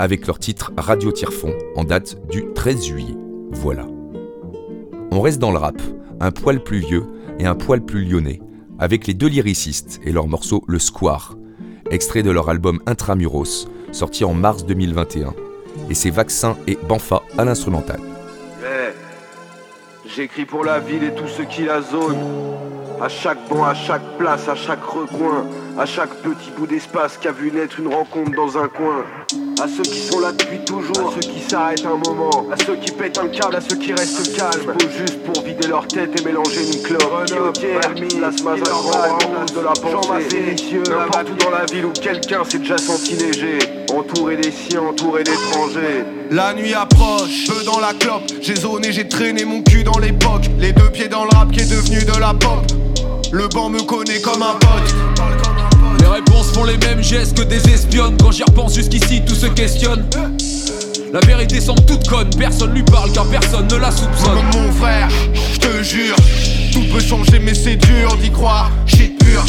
avec 0.00 0.26
leur 0.26 0.40
titre 0.40 0.72
Radio 0.76 1.12
Tirefond 1.12 1.54
en 1.76 1.84
date 1.84 2.16
du 2.28 2.52
13 2.54 2.84
juillet. 2.84 3.16
Voilà. 3.52 3.86
On 5.12 5.20
reste 5.20 5.38
dans 5.38 5.52
le 5.52 5.58
rap, 5.58 5.80
un 6.18 6.32
poil 6.32 6.60
plus 6.60 6.80
vieux 6.80 7.04
et 7.38 7.46
un 7.46 7.54
poil 7.54 7.84
plus 7.84 8.04
lyonnais, 8.04 8.40
avec 8.82 9.06
les 9.06 9.14
deux 9.14 9.28
lyricistes 9.28 10.00
et 10.04 10.10
leur 10.10 10.26
morceau 10.26 10.64
Le 10.66 10.80
Square, 10.80 11.36
extrait 11.92 12.24
de 12.24 12.32
leur 12.32 12.50
album 12.50 12.80
Intramuros, 12.86 13.68
sorti 13.92 14.24
en 14.24 14.34
mars 14.34 14.66
2021, 14.66 15.34
et 15.88 15.94
c'est 15.94 16.10
Vaccin 16.10 16.56
et 16.66 16.76
Banfa 16.88 17.22
à 17.38 17.44
l'instrumental. 17.44 18.00
J'écris 20.04 20.44
pour 20.44 20.64
la 20.64 20.80
ville 20.80 21.04
et 21.04 21.14
tous 21.14 21.28
ceux 21.28 21.44
qui 21.44 21.62
la 21.62 21.80
zonent. 21.80 22.18
À 23.00 23.08
chaque 23.08 23.48
banc, 23.48 23.64
à 23.64 23.72
chaque 23.72 24.02
place, 24.18 24.48
à 24.48 24.54
chaque 24.54 24.82
recoin, 24.82 25.46
à 25.78 25.86
chaque 25.86 26.14
petit 26.16 26.50
bout 26.50 26.66
d'espace 26.66 27.16
qui 27.16 27.28
a 27.28 27.32
vu 27.32 27.50
naître 27.50 27.78
une 27.80 27.88
rencontre 27.88 28.32
dans 28.32 28.58
un 28.58 28.68
coin. 28.68 29.04
À 29.62 29.68
ceux 29.68 29.84
qui 29.84 30.00
sont 30.00 30.18
là 30.18 30.32
depuis 30.32 30.58
toujours, 30.64 31.10
à 31.10 31.14
ceux 31.14 31.20
qui 31.20 31.40
s'arrêtent 31.48 31.86
un 31.86 31.96
moment, 31.96 32.46
à 32.50 32.56
ceux 32.66 32.74
qui 32.74 32.90
pètent 32.90 33.18
un 33.18 33.28
câble, 33.28 33.54
à 33.54 33.60
ceux 33.60 33.76
qui 33.76 33.92
restent 33.92 34.36
calmes. 34.36 34.74
Faut 34.76 34.88
juste 34.98 35.22
pour 35.22 35.40
vider 35.44 35.68
leur 35.68 35.86
tête 35.86 36.20
et 36.20 36.24
mélanger 36.24 36.66
une 36.66 36.82
clope. 36.82 37.30
Permis, 37.80 38.08
l'asthma, 38.20 38.56
de 38.56 39.60
la 39.60 39.70
pensée. 39.70 40.56
N'importe 40.90 41.30
où 41.30 41.44
dans 41.44 41.50
la 41.50 41.64
ville 41.66 41.84
où 41.84 41.92
quelqu'un 41.92 42.42
s'est 42.42 42.58
déjà 42.58 42.76
senti 42.76 43.14
léger. 43.14 43.60
Entouré 43.96 44.36
des 44.36 44.50
siens, 44.50 44.82
entouré 44.82 45.22
d'étrangers. 45.22 46.06
La 46.32 46.54
nuit 46.54 46.74
approche, 46.74 47.46
peu 47.46 47.62
dans 47.64 47.78
la 47.78 47.94
clope. 47.94 48.22
J'ai 48.40 48.56
zoné, 48.56 48.90
j'ai 48.90 49.06
traîné 49.06 49.44
mon 49.44 49.62
cul 49.62 49.84
dans 49.84 49.98
l'époque. 50.00 50.50
Les 50.58 50.72
deux 50.72 50.90
pieds 50.90 51.06
dans 51.06 51.22
le 51.22 51.30
rap 51.30 51.52
qui 51.52 51.60
est 51.60 51.70
devenu 51.70 52.04
de 52.04 52.18
la 52.18 52.34
pop. 52.34 52.66
Le 53.30 53.46
banc 53.46 53.68
me 53.68 53.80
connaît 53.82 54.20
comme 54.20 54.42
un 54.42 54.54
pote. 54.54 55.11
Font 56.52 56.64
les 56.64 56.76
mêmes 56.76 57.02
gestes 57.02 57.38
que 57.38 57.42
des 57.42 57.66
espionnes. 57.68 58.16
Quand 58.18 58.30
j'y 58.30 58.42
repense 58.42 58.74
jusqu'ici, 58.74 59.22
tout 59.26 59.34
se 59.34 59.46
questionne. 59.46 60.08
La 61.12 61.20
vérité 61.20 61.60
semble 61.60 61.84
toute 61.84 62.08
conne, 62.08 62.30
personne 62.30 62.72
lui 62.72 62.82
parle 62.82 63.12
car 63.12 63.26
personne 63.26 63.68
ne 63.68 63.76
la 63.76 63.90
soupçonne. 63.90 64.34
Comme 64.52 64.62
mon 64.62 64.72
frère, 64.72 65.08
je 65.52 65.58
te 65.58 65.82
jure, 65.82 66.16
tout 66.72 66.84
peut 66.90 67.00
changer 67.00 67.38
mais 67.38 67.54
c'est 67.54 67.76
dur 67.76 68.16
d'y 68.16 68.30
croire. 68.30 68.70
Shit 68.86 69.18
pur, 69.22 69.44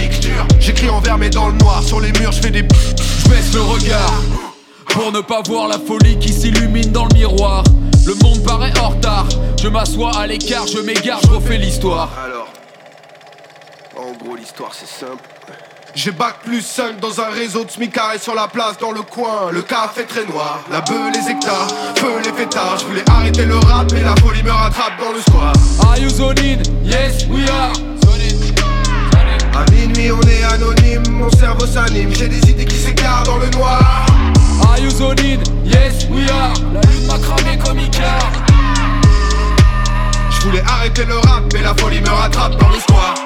mixture. 0.00 0.46
J'écris 0.60 0.88
en 0.88 1.00
vert 1.00 1.18
mais 1.18 1.28
dans 1.28 1.48
le 1.48 1.58
noir, 1.58 1.82
sur 1.82 2.00
les 2.00 2.10
murs 2.12 2.32
je 2.32 2.40
fais 2.40 2.50
des. 2.50 2.60
Je 2.62 3.28
baisse 3.28 3.52
le 3.52 3.60
regard 3.60 4.14
pour 4.86 5.12
ne 5.12 5.20
pas 5.20 5.42
voir 5.42 5.68
la 5.68 5.78
folie 5.78 6.18
qui 6.18 6.32
s'illumine 6.32 6.90
dans 6.90 7.04
le 7.04 7.14
miroir. 7.14 7.64
Le 8.06 8.14
monde 8.22 8.42
paraît 8.42 8.72
en 8.80 8.90
retard, 8.90 9.26
je 9.62 9.68
m'assois 9.68 10.16
à 10.16 10.26
l'écart, 10.26 10.66
je 10.66 10.78
m'égare, 10.78 11.20
je 11.22 11.28
refais 11.28 11.58
l'histoire. 11.58 12.10
Alors, 12.24 12.48
en 13.96 14.12
gros 14.24 14.36
l'histoire 14.36 14.72
c'est 14.72 14.88
simple. 14.88 15.33
J'ai 15.94 16.10
bac 16.10 16.40
plus 16.44 16.60
5 16.60 16.98
dans 16.98 17.20
un 17.20 17.30
réseau 17.30 17.64
de 17.64 17.70
smicarés 17.70 18.18
sur 18.18 18.34
la 18.34 18.48
place 18.48 18.76
dans 18.78 18.90
le 18.90 19.02
coin. 19.02 19.52
Le 19.52 19.62
café 19.62 20.04
très 20.04 20.24
noir, 20.24 20.58
la 20.70 20.80
beuh, 20.80 21.10
les 21.12 21.30
hectares, 21.30 21.68
feu 21.94 22.20
les 22.24 22.32
fêtards. 22.32 22.78
Je 22.80 22.84
voulais 22.86 23.04
arrêter 23.08 23.44
le 23.44 23.56
rap, 23.56 23.86
mais 23.92 24.02
la 24.02 24.16
folie 24.16 24.42
me 24.42 24.50
rattrape 24.50 24.98
dans 25.00 25.12
le 25.12 25.20
square. 25.20 25.52
Are 25.86 25.96
you 25.96 26.10
zoning? 26.10 26.60
Yes, 26.82 27.26
we 27.28 27.48
are. 27.48 27.72
À 29.56 29.70
minuit, 29.70 30.10
on 30.10 30.20
est 30.22 30.42
anonyme, 30.42 31.08
mon 31.10 31.30
cerveau 31.30 31.64
s'anime. 31.64 32.12
J'ai 32.12 32.26
des 32.26 32.50
idées 32.50 32.64
qui 32.64 32.76
s'écartent 32.76 33.26
dans 33.26 33.38
le 33.38 33.48
noir. 33.50 34.04
Are 34.68 34.78
you 34.80 34.90
zoning? 34.90 35.40
Yes, 35.64 36.06
we 36.10 36.28
are. 36.28 36.54
La 36.72 36.80
lune 36.80 37.06
m'a 37.06 37.18
cramé 37.18 37.56
comme 37.64 37.78
Icar. 37.78 38.32
Je 40.28 40.40
voulais 40.40 40.62
arrêter 40.66 41.04
le 41.04 41.18
rap, 41.18 41.44
mais 41.52 41.62
la 41.62 41.72
folie 41.74 42.00
me 42.00 42.10
rattrape 42.10 42.58
dans 42.58 42.68
le 42.68 42.80
square. 42.80 43.23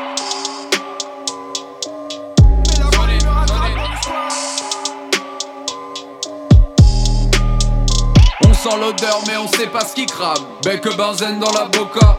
Sent 8.69 8.77
l'odeur 8.81 9.21
mais 9.27 9.37
on 9.37 9.49
sait 9.49 9.67
pas 9.67 9.85
ce 9.85 9.95
qui 9.95 10.07
crame. 10.07 10.37
Bec 10.65 10.85
benzène 10.97 11.39
dans 11.39 11.53
la 11.53 11.67
boca. 11.67 12.19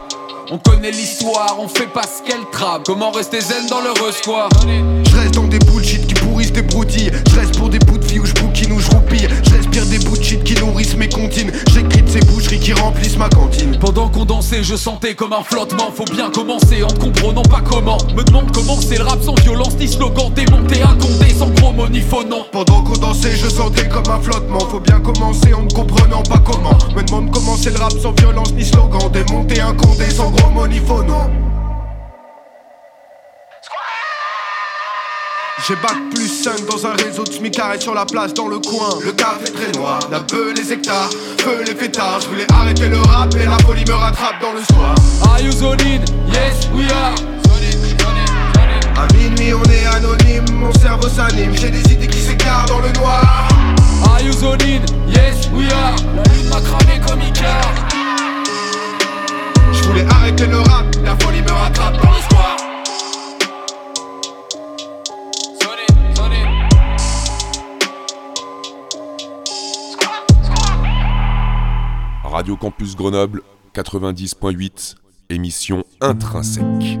On 0.50 0.58
connaît 0.58 0.90
l'histoire, 0.90 1.56
on 1.60 1.68
fait 1.68 1.86
pas 1.86 2.02
ce 2.02 2.26
qu'elle 2.26 2.44
trame. 2.50 2.82
Comment 2.84 3.10
rester 3.10 3.40
zen 3.40 3.66
dans 3.68 3.80
le 3.80 3.90
resquoir 4.04 4.48
Je 4.66 5.16
reste 5.16 5.34
dans 5.34 5.44
des 5.44 5.60
bullshit 5.60 6.06
qui 6.06 6.14
pourrissent 6.14 6.52
des 6.52 6.62
broutilles 6.62 7.12
ma 13.20 13.28
cantine. 13.28 13.78
Pendant 13.78 14.08
qu'on 14.08 14.24
dansait 14.24 14.64
je 14.64 14.74
sentais 14.74 15.14
comme 15.14 15.32
un 15.32 15.42
flottement. 15.42 15.92
Faut 15.94 16.04
bien 16.04 16.30
commencer 16.30 16.82
en 16.82 16.88
ne 16.88 16.98
comprenant 16.98 17.42
pas 17.42 17.60
comment. 17.60 17.98
Me 18.16 18.24
demande 18.24 18.50
comment 18.52 18.80
c'est 18.80 18.96
le 18.96 19.04
rap 19.04 19.22
sans 19.22 19.34
violence 19.34 19.76
ni 19.78 19.86
slogan 19.86 20.32
Démonté 20.34 20.80
condé 20.98 21.32
sans 21.34 21.50
promo 21.50 21.86
ni 21.88 22.00
nom 22.28 22.44
Pendant 22.50 22.82
qu'on 22.82 22.96
dansait 22.96 23.36
je 23.36 23.48
sentais 23.48 23.88
comme 23.88 24.10
un 24.10 24.20
flottement. 24.20 24.60
Faut 24.60 24.80
bien 24.80 25.00
commencer 25.00 25.52
en 25.52 25.62
ne 25.62 25.70
comprenant 25.70 26.22
pas 26.22 26.38
comment. 26.38 26.78
Me 26.96 27.02
demande 27.02 27.30
comment 27.30 27.56
c'est 27.56 27.70
le 27.70 27.78
rap 27.78 27.92
sans 27.92 28.12
violence 28.12 28.52
ni 28.54 28.64
slogan 28.64 29.10
Démonté 29.12 29.60
un 29.60 29.74
condé 29.74 30.10
sans 30.10 30.30
gros 30.30 30.50
mots 30.50 30.66
ni 30.66 30.78
faux 30.78 31.04
J'ai 35.68 35.74
bac 35.76 35.96
plus 36.14 36.26
5 36.26 36.66
dans 36.66 36.86
un 36.86 36.94
réseau 36.94 37.22
de 37.24 37.32
smicarés 37.32 37.80
sur 37.80 37.94
la 37.94 38.06
place 38.06 38.32
dans 38.32 38.48
le 38.48 38.58
coin. 38.58 38.98
Le 39.04 39.12
café 39.12 39.52
très 39.52 39.78
noir, 39.78 40.00
la 40.10 40.20
beuh, 40.20 40.54
les 40.56 40.72
hectares, 40.72 41.10
feu 41.38 41.62
les 41.66 41.74
fêtards. 41.74 42.20
Je 42.22 42.28
voulais 42.28 42.46
arrêter 42.52 42.88
le 42.88 42.98
rap 42.98 43.34
et 43.34 43.44
la 43.44 43.58
folie 43.58 43.84
me 43.84 43.92
rattrape 43.92 44.40
dans 44.40 44.52
le 44.52 44.62
soir. 44.64 44.94
Are 45.22 45.40
you? 45.40 45.50
Yes, 46.32 46.68
we 46.72 46.90
are. 46.90 47.14
À 48.96 49.12
minuit 49.14 49.54
on 49.54 49.62
est 49.70 49.86
anonyme, 49.86 50.44
mon 50.54 50.72
cerveau 50.72 51.08
s'anime. 51.08 51.54
J'ai 51.54 51.70
des 51.70 51.92
idées 51.92 52.08
qui 52.08 52.20
s'écartent 52.20 52.68
dans 52.68 52.80
le 52.80 52.92
noir. 52.92 53.48
Are 54.04 54.20
you? 54.20 54.32
Yes, 55.08 55.48
we 55.52 55.70
are. 55.72 55.94
La 56.16 56.22
lune 56.32 56.48
m'a 56.48 56.60
cramé 56.60 57.00
comme 57.06 57.20
Icar. 57.20 57.60
Je 59.72 59.82
voulais 59.84 60.06
arrêter 60.10 60.46
le 60.46 60.58
rap, 60.58 60.86
la 61.04 61.16
folie 61.18 61.42
me 61.42 61.50
rattrape 61.50 62.02
dans 62.02 62.10
le 62.10 62.69
Radio 72.40 72.56
Campus 72.56 72.96
Grenoble 72.96 73.42
90.8, 73.74 74.94
émission 75.28 75.84
intrinsèque. 76.00 76.98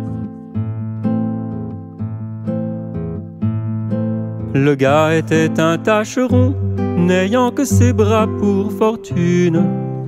Le 4.52 4.74
gars 4.74 5.16
était 5.16 5.58
un 5.58 5.78
tâcheron, 5.78 6.54
n'ayant 6.98 7.52
que 7.52 7.64
ses 7.64 7.94
bras 7.94 8.26
pour 8.38 8.70
fortune. 8.70 9.64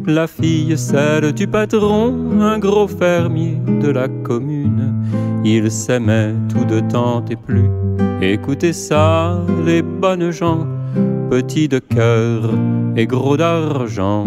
La 0.06 0.26
fille, 0.26 0.76
celle 0.76 1.32
du 1.32 1.46
patron, 1.46 2.38
un 2.42 2.58
gros 2.58 2.86
fermier 2.86 3.56
de 3.80 3.88
la 3.88 4.08
commune. 4.08 5.02
Ils 5.46 5.70
s'aimaient 5.70 6.34
tout 6.50 6.66
de 6.66 6.80
temps 6.80 7.24
et 7.30 7.36
plus. 7.36 7.70
Écoutez 8.20 8.74
ça, 8.74 9.42
les 9.64 9.80
bonnes 9.80 10.30
gens, 10.30 10.66
petits 11.30 11.68
de 11.68 11.78
cœur 11.78 12.50
et 12.96 13.06
gros 13.06 13.38
d'argent. 13.38 14.26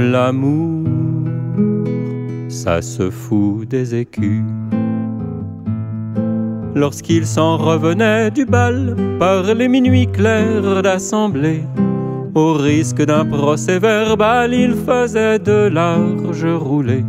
L'amour, 0.00 0.86
ça 2.48 2.80
se 2.82 3.10
fout 3.10 3.66
des 3.68 3.96
écus. 3.96 4.44
lorsqu'il 6.78 7.26
s'en 7.26 7.56
revenait 7.56 8.30
du 8.30 8.44
bal 8.44 8.94
par 9.18 9.42
les 9.54 9.68
minuits 9.68 10.06
clairs 10.06 10.82
d'assemblée. 10.82 11.64
Au 12.34 12.52
risque 12.52 13.02
d'un 13.04 13.24
procès 13.24 13.80
verbal, 13.80 14.54
il 14.54 14.74
faisait 14.74 15.40
de 15.40 15.68
larges 15.68 16.46
roulées 16.46 17.04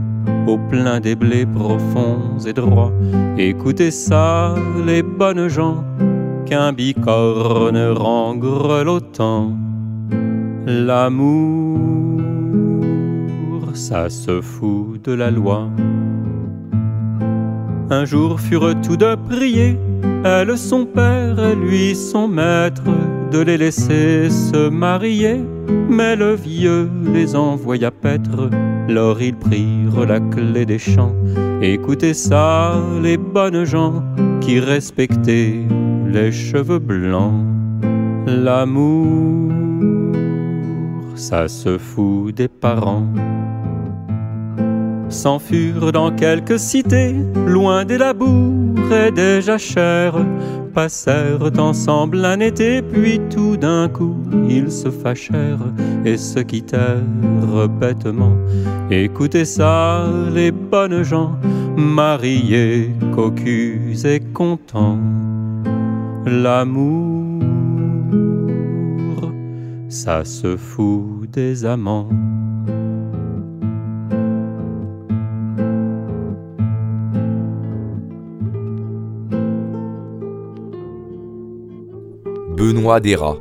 au 0.47 0.58
plein 0.58 0.99
des 0.99 1.15
blés 1.15 1.45
profonds 1.45 2.39
et 2.47 2.54
droits. 2.54 2.91
Écoutez 3.38 3.91
ça, 3.91 4.56
les 4.86 5.04
bonnes 5.04 5.47
gens, 5.47 5.84
qu'un 6.47 6.73
bicorne 6.73 7.91
rend 7.91 8.36
grelottant. 8.36 9.52
L'amour, 10.65 11.88
ça 13.80 14.10
se 14.10 14.42
fout 14.42 15.02
de 15.06 15.13
la 15.13 15.32
loi. 15.32 15.70
Un 17.89 18.06
jour 18.06 18.39
furent 18.39 18.80
tous 18.82 18.98
deux 18.98 19.15
priés, 19.15 19.78
elle 20.26 20.58
son 20.58 20.86
père, 20.86 21.38
lui 21.56 21.96
son 21.96 22.28
maître, 22.28 22.84
de 23.32 23.39
les 23.39 23.58
laisser 23.58 24.30
se 24.30 24.70
marier. 24.70 25.42
Mais 25.89 26.15
le 26.15 26.36
vieux 26.36 26.89
les 27.13 27.36
envoya 27.36 27.89
paître, 27.89 28.50
lors 28.89 29.22
ils 29.22 29.36
prirent 29.36 30.06
la 30.06 30.20
clé 30.20 30.65
des 30.65 30.78
champs. 30.78 31.15
Écoutez 31.62 32.13
ça, 32.13 32.76
les 33.02 33.18
bonnes 33.18 33.63
gens 33.63 34.04
qui 34.42 34.60
respectaient 34.60 35.63
les 36.06 36.32
cheveux 36.32 36.80
blancs. 36.80 37.46
L'amour, 38.28 39.52
ça 41.15 41.48
se 41.48 41.78
fout 41.78 42.36
des 42.36 42.50
parents 42.50 43.08
s'en 45.10 45.39
furent 45.39 45.91
dans 45.91 46.12
quelques 46.12 46.60
cités, 46.60 47.15
loin 47.48 47.86
des 47.86 47.98
labours 47.98 48.91
et 48.91 49.12
des 49.12 49.41
jachères, 49.41 50.26
passèrent 50.74 51.52
ensemble 51.58 52.24
un 52.24 52.39
été, 52.39 52.82
puis 52.82 53.19
tout 53.30 53.58
d'un 53.58 53.89
coup 53.89 54.17
ils 54.48 54.72
se 54.72 54.89
fâchèrent 54.89 55.74
et 56.06 56.17
se 56.17 56.39
quittèrent 56.39 57.67
bêtement. 57.80 58.36
Écoutez 58.91 59.45
ça, 59.45 60.06
les 60.34 60.52
bonnes 60.52 61.04
gens, 61.04 61.36
mariés, 61.76 62.91
cocus 63.15 64.06
et 64.06 64.19
contents. 64.34 65.00
L'amour, 66.26 67.41
ça 69.89 70.24
se 70.24 70.56
fout 70.56 71.30
des 71.32 71.65
amants. 71.65 72.10
Benoît 82.60 83.00
Dera, 83.00 83.38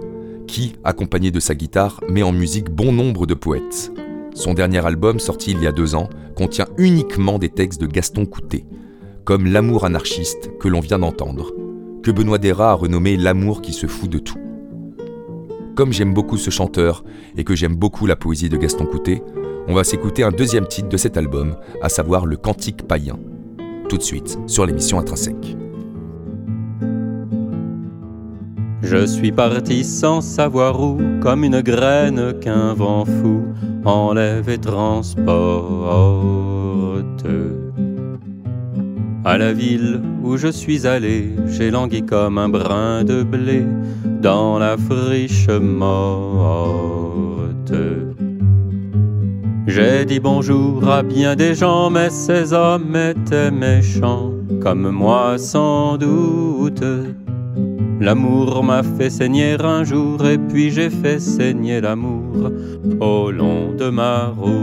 qui, 0.46 0.74
accompagné 0.85 1.33
de 1.33 1.40
sa 1.40 1.57
guitare, 1.57 2.00
met 2.09 2.22
en 2.22 2.31
musique 2.31 2.70
bon 2.70 2.92
nombre 2.92 3.26
de 3.26 3.35
poètes. 3.35 3.90
Son 4.33 4.54
dernier 4.54 4.87
album, 4.87 5.18
sorti 5.18 5.50
il 5.50 5.61
y 5.61 5.66
a 5.66 5.72
deux 5.72 5.96
ans, 5.96 6.09
contient 6.37 6.68
uniquement 6.78 7.40
des 7.40 7.48
textes 7.48 7.81
de 7.81 7.88
Gaston 7.88 8.26
Coutet, 8.26 8.64
comme 9.24 9.46
L'amour 9.48 9.85
anarchiste 9.85 10.57
que 10.61 10.68
l'on 10.68 10.78
vient 10.78 11.00
d'entendre, 11.00 11.52
que 12.04 12.12
Benoît 12.12 12.38
Dera 12.38 12.70
a 12.70 12.74
renommé 12.74 13.16
L'amour 13.16 13.61
qui 13.61 13.72
se 13.72 13.88
fout 13.88 14.09
de 14.09 14.20
tout. 14.20 14.38
Comme 15.74 15.92
j'aime 15.92 16.14
beaucoup 16.14 16.37
ce 16.37 16.50
chanteur 16.50 17.02
et 17.37 17.42
que 17.42 17.57
j'aime 17.57 17.74
beaucoup 17.74 18.07
la 18.07 18.14
poésie 18.14 18.48
de 18.48 18.57
Gaston 18.57 18.87
Coutet, 18.87 19.24
on 19.66 19.74
va 19.74 19.83
s'écouter 19.83 20.22
un 20.22 20.31
deuxième 20.31 20.68
titre 20.68 20.88
de 20.88 20.96
cet 20.96 21.16
album, 21.16 21.57
à 21.83 21.88
savoir 21.88 22.24
le 22.24 22.37
Cantique 22.37 22.87
païen. 22.87 23.18
Tout 23.88 23.96
de 23.98 24.02
suite 24.02 24.38
sur 24.46 24.64
l'émission 24.64 25.00
Intrinsèque. 25.00 25.57
Je 28.83 29.07
suis 29.07 29.33
parti 29.33 29.83
sans 29.83 30.21
savoir 30.21 30.81
où, 30.81 30.99
comme 31.21 31.43
une 31.43 31.61
graine 31.61 32.35
qu'un 32.41 32.75
vent 32.75 33.05
fou 33.05 33.43
enlève 33.85 34.49
et 34.49 34.59
transporte. 34.59 35.27
À 39.25 39.37
la 39.37 39.53
ville 39.53 40.01
où 40.23 40.37
je 40.37 40.49
suis 40.49 40.87
allé, 40.87 41.35
j'ai 41.49 41.71
langui 41.71 42.03
comme 42.03 42.38
un 42.38 42.49
brin 42.49 43.05
de 43.05 43.23
blé 43.23 43.64
dans 44.23 44.59
la 44.59 44.77
friche 44.77 45.49
morte. 45.49 46.99
J'ai 49.67 50.05
dit 50.07 50.21
bonjour 50.21 50.88
à 50.88 51.03
bien 51.03 51.37
des 51.37 51.55
gens, 51.55 51.91
mais 51.91 52.11
ces 52.11 52.53
hommes 52.53 52.97
étaient 52.97 53.51
méchants, 53.51 54.33
comme 54.62 54.88
moi 54.91 55.37
sans 55.37 55.99
doute. 55.99 56.85
L'amour 58.00 58.62
m'a 58.62 58.82
fait 58.84 59.11
saigner 59.11 59.56
un 59.61 59.82
jour 59.82 60.24
et 60.24 60.38
puis 60.38 60.70
j'ai 60.70 60.88
fait 60.88 61.18
saigner 61.18 61.80
l'amour 61.80 62.52
au 63.00 63.32
long 63.32 63.72
de 63.72 63.90
ma 63.90 64.26
route. 64.28 64.58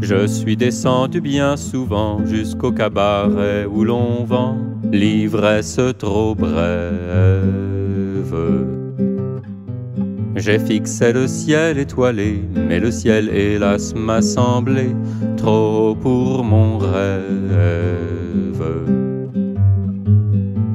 Je 0.00 0.26
suis 0.26 0.56
descendu 0.56 1.20
bien 1.20 1.56
souvent 1.56 2.24
jusqu'au 2.24 2.70
cabaret 2.70 3.66
où 3.66 3.82
l'on 3.84 4.24
vend 4.24 4.56
l'ivresse 4.92 5.80
trop 5.98 6.36
brève. 6.36 6.90
J'ai 10.36 10.58
fixé 10.60 11.12
le 11.12 11.26
ciel 11.26 11.78
étoilé, 11.78 12.42
mais 12.54 12.78
le 12.78 12.90
ciel 12.90 13.28
hélas 13.28 13.92
m'a 13.94 14.22
semblé 14.22 14.94
trop 15.36 15.96
pour 15.96 16.44
mon 16.44 16.78
rêve. 16.78 18.19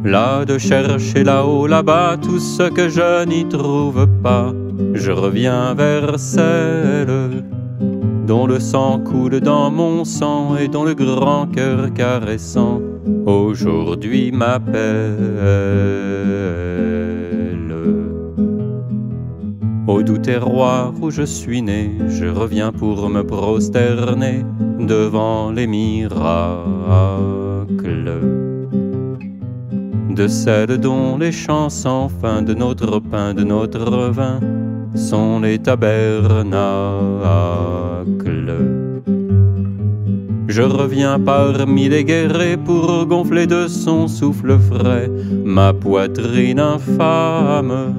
Là 0.06 0.46
de 0.46 0.60
chercher 0.60 1.24
là-haut, 1.24 1.66
là-bas, 1.66 2.18
tout 2.22 2.40
ce 2.40 2.70
que 2.70 2.90
je 2.90 3.26
n'y 3.26 3.48
trouve 3.50 4.08
pas, 4.22 4.54
je 4.94 5.12
reviens 5.12 5.74
vers 5.74 6.20
celle 6.20 7.44
dont 8.28 8.46
le 8.46 8.60
sang 8.60 9.00
coule 9.00 9.40
dans 9.40 9.72
mon 9.72 10.06
sang 10.06 10.58
et 10.58 10.68
dont 10.68 10.84
le 10.84 10.94
grand 10.94 11.48
cœur 11.48 11.92
caressant 11.94 12.82
aujourd'hui 13.26 14.32
m'appelle. 14.32 15.16
Au 19.88 20.04
doux 20.04 20.18
terroir 20.18 20.94
où 21.02 21.12
je 21.12 21.24
suis 21.24 21.62
né, 21.62 21.92
je 22.10 22.26
reviens 22.26 22.72
pour 22.72 23.10
me 23.10 23.24
prosterner 23.24 24.44
devant 24.80 25.52
les 25.52 25.68
miracles 25.68 27.45
de 30.16 30.28
celles 30.28 30.78
dont 30.78 31.18
les 31.18 31.32
chants 31.32 31.70
sans 31.70 32.08
fin 32.10 32.42
de 32.42 32.54
notre 32.54 33.00
pain, 33.00 33.34
de 33.34 33.44
notre 33.44 34.10
vin, 34.12 34.40
sont 34.96 35.42
les 35.42 35.60
tabernacles. 35.60 36.46
Je 40.48 40.62
reviens 40.62 41.20
parmi 41.20 41.90
les 41.90 42.06
guerrés 42.06 42.56
pour 42.56 43.06
gonfler 43.06 43.46
de 43.46 43.68
son 43.68 44.08
souffle 44.08 44.58
frais 44.58 45.12
ma 45.44 45.74
poitrine 45.74 46.60
infâme, 46.60 47.96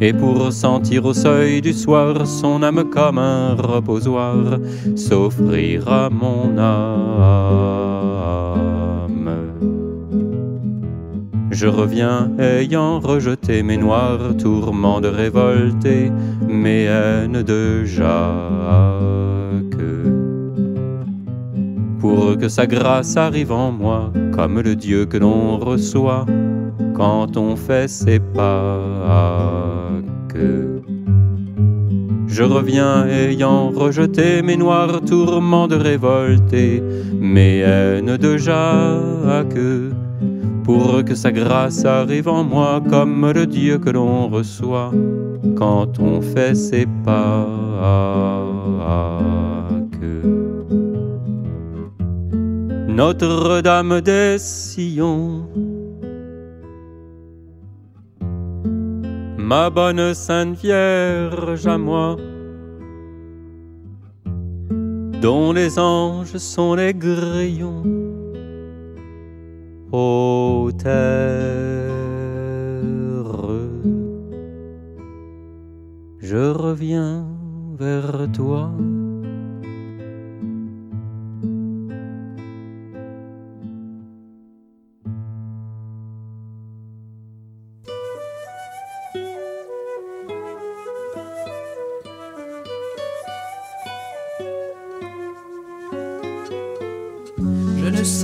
et 0.00 0.12
pour 0.12 0.52
sentir 0.52 1.04
au 1.04 1.12
seuil 1.12 1.60
du 1.60 1.72
soir 1.72 2.26
son 2.26 2.62
âme 2.62 2.84
comme 2.90 3.18
un 3.18 3.54
reposoir 3.54 4.36
s'offrir 4.94 5.86
à 5.88 6.08
mon 6.08 6.56
âme. 6.58 7.85
Je 11.56 11.68
reviens 11.68 12.30
ayant 12.38 13.00
rejeté 13.00 13.62
mes 13.62 13.78
noirs 13.78 14.36
tourments 14.36 15.00
de 15.00 15.08
révolté, 15.08 16.12
mes 16.46 16.84
haines 16.84 17.42
de 17.42 17.82
Jacques. 17.82 18.04
Pour 21.98 22.36
que 22.36 22.50
sa 22.50 22.66
grâce 22.66 23.16
arrive 23.16 23.52
en 23.52 23.72
moi, 23.72 24.12
comme 24.34 24.60
le 24.60 24.76
Dieu 24.76 25.06
que 25.06 25.16
l'on 25.16 25.56
reçoit 25.56 26.26
quand 26.94 27.38
on 27.38 27.56
fait 27.56 27.88
ses 27.88 28.18
Pâques. 28.18 28.44
Je 32.26 32.42
reviens 32.42 33.06
ayant 33.06 33.70
rejeté 33.70 34.42
mes 34.42 34.58
noirs 34.58 35.00
tourments 35.06 35.68
de 35.68 35.76
révolté, 35.76 36.82
mes 37.18 37.60
haines 37.60 38.18
de 38.18 38.36
Jacques 38.36 39.56
pour 40.66 41.04
que 41.04 41.14
sa 41.14 41.30
grâce 41.30 41.84
arrive 41.84 42.26
en 42.26 42.42
moi 42.42 42.82
comme 42.90 43.30
le 43.30 43.46
Dieu 43.46 43.78
que 43.78 43.90
l'on 43.90 44.26
reçoit 44.28 44.90
quand 45.56 46.00
on 46.00 46.20
fait 46.20 46.56
ses 46.56 46.86
pas. 47.04 47.46
Notre-Dame 52.88 54.00
des 54.00 54.36
Sillons, 54.38 55.46
ma 59.36 59.68
bonne 59.68 60.14
Sainte 60.14 60.56
Vierge 60.56 61.66
à 61.66 61.76
moi, 61.76 62.16
dont 65.20 65.52
les 65.52 65.78
anges 65.78 66.38
sont 66.38 66.74
les 66.74 66.94
grillons. 66.94 68.05
Je 76.20 76.50
reviens 76.50 77.24
vers 77.78 78.26
toi. 78.32 78.72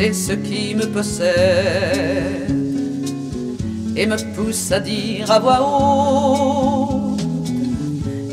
C'est 0.02 0.12
ce 0.14 0.32
qui 0.32 0.74
me 0.74 0.86
possède 0.86 2.50
et 3.94 4.04
me 4.04 4.16
pousse 4.34 4.72
à 4.72 4.80
dire 4.80 5.30
à 5.30 5.38
voix 5.38 5.60
haute, 5.62 7.20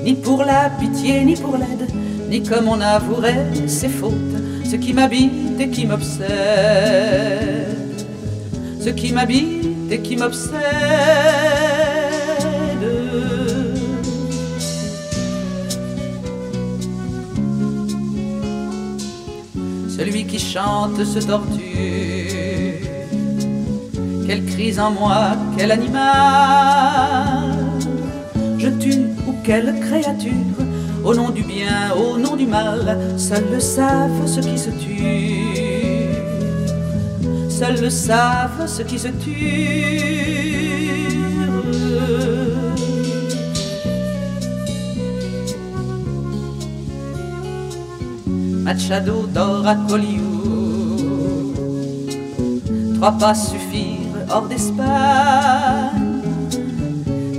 ni 0.04 0.16
pour 0.16 0.44
la 0.44 0.72
pitié, 0.80 1.24
ni 1.24 1.36
pour 1.36 1.58
l'aide, 1.58 1.88
ni 2.28 2.42
comme 2.42 2.70
on 2.70 2.82
avouerait 2.82 3.46
ses 3.68 3.90
fautes, 3.90 4.14
ce 4.66 4.78
qui 4.78 4.94
m'habite 4.94 5.60
et 5.60 5.70
qui 5.70 5.86
m'obsède, 5.86 6.28
ce 8.80 8.90
qui 8.90 9.12
m'habite 9.12 9.92
et 9.92 10.00
qui 10.00 10.16
m'obsède. 10.16 11.39
Qui 20.30 20.40
chante 20.40 21.04
se 21.04 21.20
tortue. 21.20 22.86
Quelle 24.28 24.46
crise 24.46 24.80
en 24.80 24.92
moi, 24.92 25.36
quel 25.58 25.72
animal 25.72 27.56
je 28.60 28.70
tue 28.70 29.08
ou 29.28 29.34
quelle 29.44 29.80
créature 29.80 30.58
au 31.04 31.16
nom 31.16 31.30
du 31.30 31.44
bien, 31.44 31.94
au 31.96 32.18
nom 32.18 32.36
du 32.36 32.46
mal, 32.46 33.00
seuls 33.18 33.50
le 33.52 33.60
savent 33.60 34.28
ceux 34.28 34.42
qui 34.42 34.58
se 34.58 34.70
tuent. 34.70 36.10
Seuls 37.50 37.82
le 37.82 37.90
savent 37.90 38.68
ceux 38.68 38.84
qui 38.84 39.00
se 39.00 39.08
tuent. 39.08 40.59
Machado 48.70 49.26
d'or 49.34 49.66
à. 49.66 49.76
Trois 52.96 53.12
pas 53.18 53.34
suffirent 53.34 54.28
hors 54.30 54.48
d'Espagne. 54.48 56.22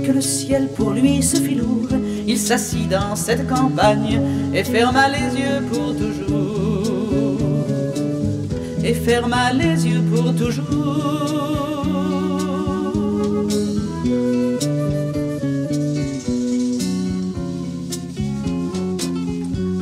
Que 0.05 0.11
le 0.11 0.19
ciel 0.19 0.67
pour 0.75 0.89
lui 0.89 1.23
se 1.23 1.37
fit 1.37 1.55
lourd. 1.55 1.87
Il 2.27 2.37
s'assit 2.37 2.89
dans 2.89 3.15
cette 3.15 3.47
campagne 3.47 4.19
et 4.53 4.65
ferma 4.65 5.07
les 5.07 5.39
yeux 5.39 5.61
pour 5.71 5.95
toujours. 5.95 7.37
Et 8.83 8.93
ferma 8.93 9.53
les 9.53 9.87
yeux 9.87 10.03
pour 10.11 10.35
toujours. 10.35 11.50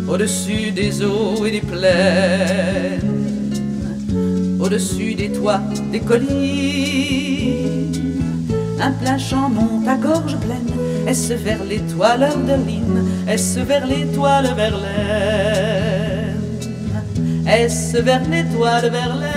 Au-dessus 0.09 0.71
des 0.71 1.03
eaux 1.03 1.45
et 1.45 1.51
des 1.51 1.61
plaines, 1.61 3.01
au-dessus 4.59 5.13
des 5.13 5.31
toits, 5.31 5.61
des 5.91 5.99
collines. 5.99 6.27
Un 8.81 8.91
plein 8.91 9.17
champ 9.17 9.49
monte 9.49 9.87
à 9.87 9.95
gorge 9.95 10.37
pleine, 10.37 10.71
est-ce 11.05 11.33
vers 11.33 11.63
l'étoile 11.63 12.29
de 12.47 12.53
l'hymne, 12.65 13.05
est-ce 13.27 13.59
vers 13.59 13.85
l'étoile 13.85 14.53
Verlaine, 14.55 16.37
est-ce 17.47 17.97
vers 17.97 18.23
l'étoile 18.29 18.89
Verlaine? 18.89 19.35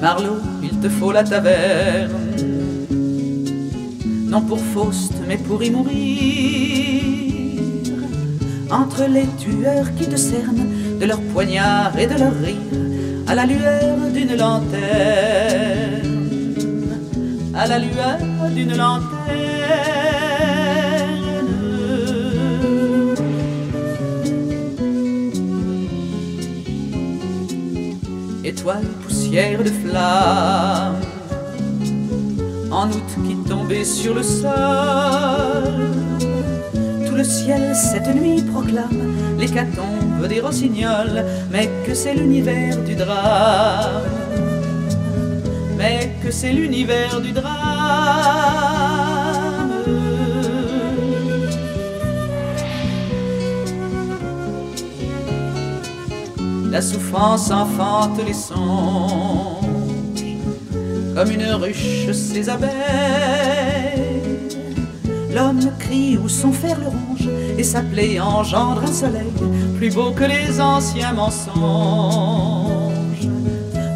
Marlowe 0.00 0.53
te 0.84 0.90
faut 0.90 1.12
la 1.12 1.24
taverne, 1.24 2.10
non 4.26 4.42
pour 4.42 4.60
Faust, 4.60 5.14
mais 5.26 5.38
pour 5.38 5.62
y 5.62 5.70
mourir. 5.70 7.00
Entre 8.70 9.04
les 9.08 9.26
tueurs 9.38 9.94
qui 9.96 10.06
te 10.06 10.16
cernent 10.16 10.66
de 11.00 11.06
leurs 11.06 11.22
poignards 11.32 11.98
et 11.98 12.06
de 12.06 12.18
leurs 12.18 12.38
rires, 12.38 12.58
à 13.26 13.34
la 13.34 13.46
lueur 13.46 13.96
d'une 14.12 14.36
lanterne, 14.36 14.74
à 17.54 17.66
la 17.66 17.78
lueur 17.78 18.18
d'une 18.54 18.76
lanterne. 18.76 19.14
Étoile 28.44 28.93
de 29.34 29.70
flammes, 29.88 31.00
en 32.70 32.86
août 32.88 33.10
qui 33.26 33.34
tombait 33.48 33.82
sur 33.82 34.14
le 34.14 34.22
sol. 34.22 35.90
Tout 37.04 37.16
le 37.16 37.24
ciel 37.24 37.74
cette 37.74 38.14
nuit 38.14 38.42
proclame 38.42 39.36
l'hécatombe 39.36 40.28
des 40.28 40.38
rossignols, 40.38 41.24
mais 41.50 41.68
que 41.84 41.94
c'est 41.94 42.14
l'univers 42.14 42.80
du 42.84 42.94
drame, 42.94 44.04
mais 45.76 46.12
que 46.22 46.30
c'est 46.30 46.52
l'univers 46.52 47.20
du 47.20 47.32
drame. 47.32 47.54
La 56.74 56.82
souffrance 56.82 57.52
enfante 57.52 58.20
les 58.26 58.34
songes, 58.34 59.64
comme 61.14 61.30
une 61.30 61.52
ruche 61.52 62.10
ses 62.10 62.48
abeilles. 62.48 62.72
L'homme 65.32 65.60
crie 65.78 66.18
où 66.18 66.28
son 66.28 66.50
fer 66.50 66.76
le 66.80 66.88
ronge, 66.88 67.28
et 67.56 67.62
sa 67.62 67.80
plaie 67.80 68.18
engendre 68.18 68.82
un 68.82 68.92
soleil 68.92 69.32
plus 69.76 69.94
beau 69.94 70.10
que 70.10 70.24
les 70.24 70.60
anciens 70.60 71.12
mensonges, 71.12 71.54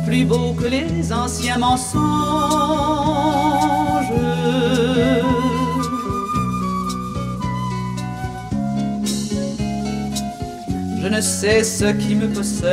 plus 0.07 0.25
beau 0.25 0.53
que 0.53 0.69
les 0.69 1.13
anciens 1.13 1.59
mensonges. 1.59 1.99
Je 11.09 11.15
ne 11.15 11.21
sais 11.23 11.65
ce 11.65 11.87
qui 11.87 12.15
me 12.15 12.29
possède 12.29 12.69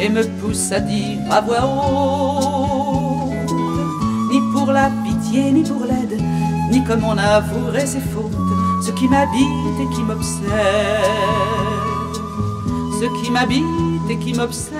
et 0.00 0.08
me 0.08 0.24
pousse 0.40 0.72
à 0.72 0.80
dire 0.80 1.18
à 1.30 1.40
voix 1.40 1.64
haute, 1.64 3.52
ni 4.32 4.40
pour 4.52 4.72
la 4.72 4.90
pitié, 5.04 5.52
ni 5.52 5.62
pour 5.62 5.84
l'aide, 5.84 6.20
ni 6.72 6.82
comme 6.82 7.04
on 7.04 7.16
avouerait 7.16 7.86
ses 7.86 8.00
fautes, 8.00 8.36
ce 8.84 8.90
qui 8.92 9.06
m'habite 9.06 9.80
et 9.80 9.94
qui 9.94 10.02
m'obsède, 10.02 10.50
ce 13.00 13.22
qui 13.22 13.30
m'habite 13.30 13.64
et 14.10 14.18
qui 14.18 14.34
m'obsède. 14.34 14.79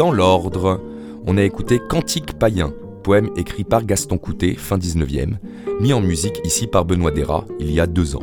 Dans 0.00 0.12
l'ordre, 0.12 0.80
on 1.26 1.36
a 1.36 1.42
écouté 1.42 1.78
Cantique 1.78 2.38
païen, 2.38 2.72
poème 3.02 3.28
écrit 3.36 3.64
par 3.64 3.84
Gaston 3.84 4.16
Coutet, 4.16 4.54
fin 4.54 4.78
19e, 4.78 5.34
mis 5.78 5.92
en 5.92 6.00
musique 6.00 6.40
ici 6.42 6.66
par 6.66 6.86
Benoît 6.86 7.10
Dera 7.10 7.44
il 7.58 7.70
y 7.70 7.80
a 7.80 7.86
deux 7.86 8.16
ans. 8.16 8.22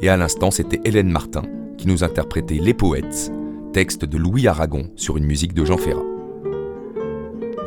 Et 0.00 0.08
à 0.08 0.16
l'instant, 0.16 0.50
c'était 0.50 0.80
Hélène 0.86 1.10
Martin 1.10 1.42
qui 1.76 1.86
nous 1.86 2.02
interprétait 2.02 2.54
Les 2.54 2.72
Poètes, 2.72 3.30
texte 3.74 4.06
de 4.06 4.16
Louis 4.16 4.48
Aragon 4.48 4.88
sur 4.96 5.18
une 5.18 5.26
musique 5.26 5.52
de 5.52 5.66
Jean 5.66 5.76
Ferrat. 5.76 6.02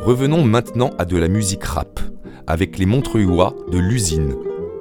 Revenons 0.02 0.42
maintenant 0.42 0.90
à 0.98 1.04
de 1.04 1.16
la 1.16 1.28
musique 1.28 1.62
rap, 1.62 2.00
avec 2.48 2.78
les 2.78 2.86
Montreuillois 2.86 3.54
de 3.70 3.78
l'usine, 3.78 4.34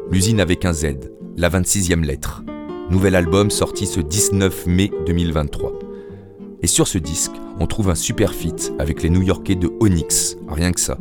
l'usine 0.10 0.40
avec 0.40 0.66
un 0.66 0.74
Z, 0.74 1.12
la 1.38 1.52
26e 1.52 2.04
lettre. 2.04 2.44
Nouvel 2.90 3.14
album 3.14 3.52
sorti 3.52 3.86
ce 3.86 4.00
19 4.00 4.66
mai 4.66 4.90
2023. 5.06 5.72
Et 6.64 6.68
sur 6.68 6.88
ce 6.88 6.98
disque, 6.98 7.36
on 7.60 7.68
trouve 7.68 7.90
un 7.90 7.96
super 7.96 8.34
feat 8.34 8.74
avec 8.80 9.04
les 9.04 9.10
New-Yorkais 9.10 9.56
de 9.56 9.70
Onyx, 9.80 10.38
rien 10.48 10.72
que 10.72 10.80
ça. 10.80 10.98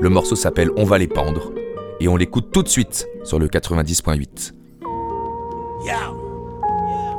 Le 0.00 0.08
morceau 0.08 0.36
s'appelle 0.36 0.70
On 0.76 0.84
va 0.84 0.98
les 0.98 1.06
pendre, 1.06 1.52
et 2.00 2.08
on 2.08 2.16
l'écoute 2.16 2.50
tout 2.52 2.62
de 2.62 2.68
suite 2.68 3.06
sur 3.24 3.38
le 3.38 3.48
90.8. 3.48 4.52
Yo, 5.84 5.92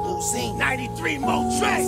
Lucine, 0.05 0.57
93 0.57 1.19
more 1.19 1.45
tracks. 1.59 1.87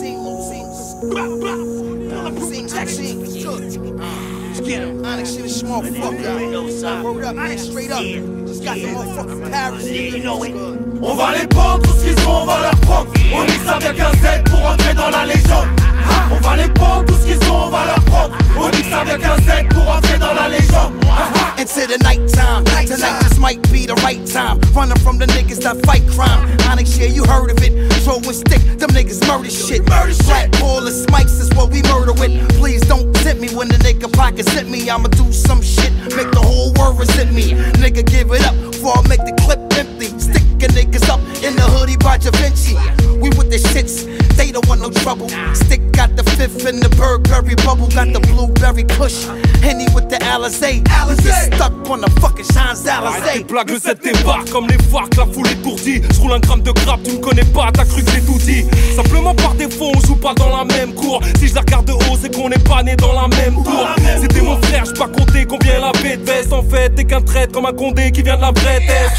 Let's 4.60 4.68
get 4.68 4.82
him. 4.82 5.06
Onyx 5.06 5.32
shit 5.32 5.46
is 5.46 5.56
small 5.60 5.82
fuck 5.82 6.20
up. 6.26 7.04
Word 7.04 7.24
up, 7.24 7.36
man, 7.36 7.58
straight 7.58 7.92
up. 7.92 8.02
Just 8.46 8.64
got 8.64 8.76
the 8.76 8.88
motherfucking 8.88 9.50
Paris. 9.50 9.90
You 9.90 10.24
know 10.24 10.44
it. 10.44 10.54
On 11.02 11.16
va 11.16 11.38
les 11.38 11.48
prendre, 11.48 11.82
tout 11.82 11.94
ce 11.94 12.04
qu'ils 12.04 12.28
ont, 12.28 12.42
on 12.42 12.46
va 12.46 12.62
leur 12.62 12.76
prendre. 12.82 13.10
On 13.34 13.48
ça 13.66 13.76
avec 13.76 14.00
un 14.00 14.12
Z 14.12 14.44
pour 14.50 14.66
entrer 14.66 14.94
dans 14.94 15.10
la 15.10 15.26
légende. 15.26 15.89
On 16.32 16.40
va 16.42 16.56
les 16.56 16.70
prendre, 16.70 17.06
tout 17.06 17.16
ce 17.16 17.26
qu'ils 17.26 17.50
ont, 17.50 17.66
on 17.66 17.70
va 17.70 17.86
leur 17.86 18.00
prendre. 18.06 18.38
On 18.58 18.70
ça 18.90 19.02
avec 19.02 19.24
un 19.24 19.38
Z 19.38 19.68
pour 19.70 19.90
entrer 19.90 20.18
dans 20.18 20.34
la 20.34 20.50
légende. 20.50 20.94
Into 21.58 21.88
the 21.88 22.02
nighttime. 22.04 22.64
Tonight 22.86 23.20
this 23.22 23.38
might 23.38 23.62
be 23.72 23.86
the 23.86 23.96
right 24.04 24.26
time. 24.26 24.60
Running 24.74 24.98
from 25.00 25.18
the 25.18 25.26
niggas 25.28 25.62
that 25.64 25.84
fight 25.86 26.04
crime. 26.08 26.48
Onyx, 26.70 26.98
yeah, 26.98 27.08
you 27.08 27.24
heard 27.26 27.52
of 27.52 27.62
it. 27.62 27.92
Throwing 28.04 28.24
stick, 28.34 28.62
them 28.80 28.90
niggas 28.92 29.26
murder 29.28 29.50
shit. 29.50 29.88
Murder 29.90 30.16
Black 30.26 30.52
Paul 30.54 30.88
and 30.88 30.96
Smikes 30.96 31.40
is 31.40 31.50
what 31.56 31.72
we 31.72 31.82
murder 31.84 32.14
with. 32.14 32.32
Please 32.58 32.82
don't 32.82 33.14
tempt 33.18 33.42
me 33.42 33.50
when 33.50 33.68
the 33.68 33.78
nigga 33.78 34.12
pockets 34.12 34.52
hit 34.54 34.68
me. 34.68 34.90
I'ma 34.90 35.10
do 35.10 35.32
some 35.32 35.62
shit, 35.62 35.92
make 36.16 36.32
the 36.32 36.42
whole 36.42 36.74
world 36.74 37.00
resent 37.00 37.34
me. 37.34 37.54
Nigga, 37.82 38.06
give 38.06 38.32
it 38.32 38.46
up 38.46 38.56
before 38.72 38.98
I 38.98 39.08
make 39.08 39.26
the 39.26 39.36
clip 39.42 39.60
empty. 39.78 40.39
Sticking 40.60 40.76
niggas 40.76 41.10
up 41.10 41.20
in 41.42 41.56
the 41.56 41.62
hoodie 41.62 41.96
by 41.96 42.18
Da 42.18 42.32
Vinci. 42.32 42.76
We 43.22 43.30
with 43.38 43.50
the 43.50 43.58
shits, 43.72 44.04
they 44.36 44.52
don't 44.52 44.68
want 44.68 44.82
no 44.82 44.90
trouble. 44.90 45.30
Stick 45.56 45.80
got 45.92 46.16
the 46.18 46.24
fifth 46.36 46.68
in 46.68 46.80
the 46.80 46.90
Burberry 47.00 47.56
bubble, 47.64 47.88
got 47.88 48.12
the 48.12 48.20
blueberry 48.20 48.84
push. 48.84 49.26
Henny 49.64 49.88
with 49.96 50.10
the 50.10 50.18
Alizé. 50.20 50.84
Get 51.24 51.54
stuck 51.54 51.72
on 51.90 52.02
the 52.02 52.10
fucking 52.20 52.46
tes 52.46 52.90
Alizé. 52.90 53.48
blagues, 53.48 53.70
le 53.70 53.80
Z 53.80 53.96
débarque 54.04 54.50
comme 54.50 54.68
les 54.68 54.78
farcs, 54.92 55.16
la 55.16 55.26
foule 55.28 55.48
étourdie. 55.48 56.02
Je 56.14 56.20
roule 56.20 56.34
un 56.34 56.40
gramme 56.40 56.62
de 56.62 56.72
grappe, 56.72 57.04
tu 57.04 57.12
me 57.14 57.20
connais 57.20 57.46
pas, 57.46 57.70
t'as 57.74 57.86
cru 57.86 58.04
que 58.04 58.12
j'ai 58.12 58.22
tout 58.22 58.40
dit. 58.40 58.66
Simplement 58.96 59.36
par 59.36 59.56
défaut, 59.56 59.92
on 59.96 60.08
joue 60.08 60.16
pas 60.16 60.34
dans 60.34 60.50
la 60.50 60.66
même 60.66 60.94
cour. 60.94 61.22
Si 61.40 61.48
je 61.48 61.56
la 61.56 61.62
regarde 61.62 61.86
de 61.86 61.94
haut, 61.94 62.18
c'est 62.22 62.34
qu'on 62.36 62.50
n'est 62.50 62.60
pas 62.60 62.84
né 62.84 62.98
dans 62.98 63.14
la 63.14 63.28
même 63.30 63.56
tour. 63.64 63.88
C'était 64.22 64.42
mon 64.42 64.62
frère, 64.64 64.84
j'ai 64.86 64.94
pas 64.94 65.08
compté 65.08 65.46
combien 65.46 65.82
avait 65.84 66.18
de 66.18 66.24
veste. 66.24 66.52
En 66.52 66.64
fait, 66.64 66.90
t'es 66.96 67.06
qu'un 67.06 67.22
traître 67.22 67.54
comme 67.54 67.66
un 67.66 67.74
condé 67.74 68.12
qui 68.12 68.24
vient 68.24 68.36
de 68.36 68.42
la 68.42 68.52
vraie 68.52 68.80
tête. 68.80 69.12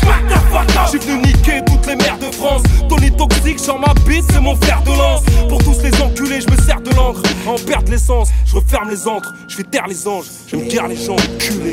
J'suis 0.87 0.99
venu 0.99 1.30
niquer 1.33 1.63
toutes 1.67 1.87
les 1.87 1.97
mères 1.97 2.19
de 2.19 2.35
France. 2.35 2.63
Tony 2.89 3.11
toxique, 3.11 3.59
sur 3.59 3.79
ma 3.79 3.93
bite, 4.07 4.25
c'est 4.33 4.41
mon 4.41 4.57
fer 4.57 4.83
de 4.85 4.91
lance. 4.91 5.23
Pour 5.49 5.63
tous 5.63 5.83
les 5.83 6.03
enculés, 6.03 6.41
je 6.41 6.51
me 6.51 6.57
sers 6.63 6.81
de 6.81 6.91
l'encre. 6.95 7.23
En 7.47 7.57
perdre 7.57 7.91
l'essence, 7.91 8.29
je 8.47 8.57
referme 8.57 8.91
les 8.91 9.07
antres, 9.07 9.33
je 9.49 9.57
fais 9.57 9.65
taire 9.65 9.87
les 9.89 10.07
anges, 10.07 10.27
je 10.47 10.57
me 10.57 10.65
garde 10.65 10.91
les 10.91 10.97
gens 10.97 11.17
culés. 11.39 11.71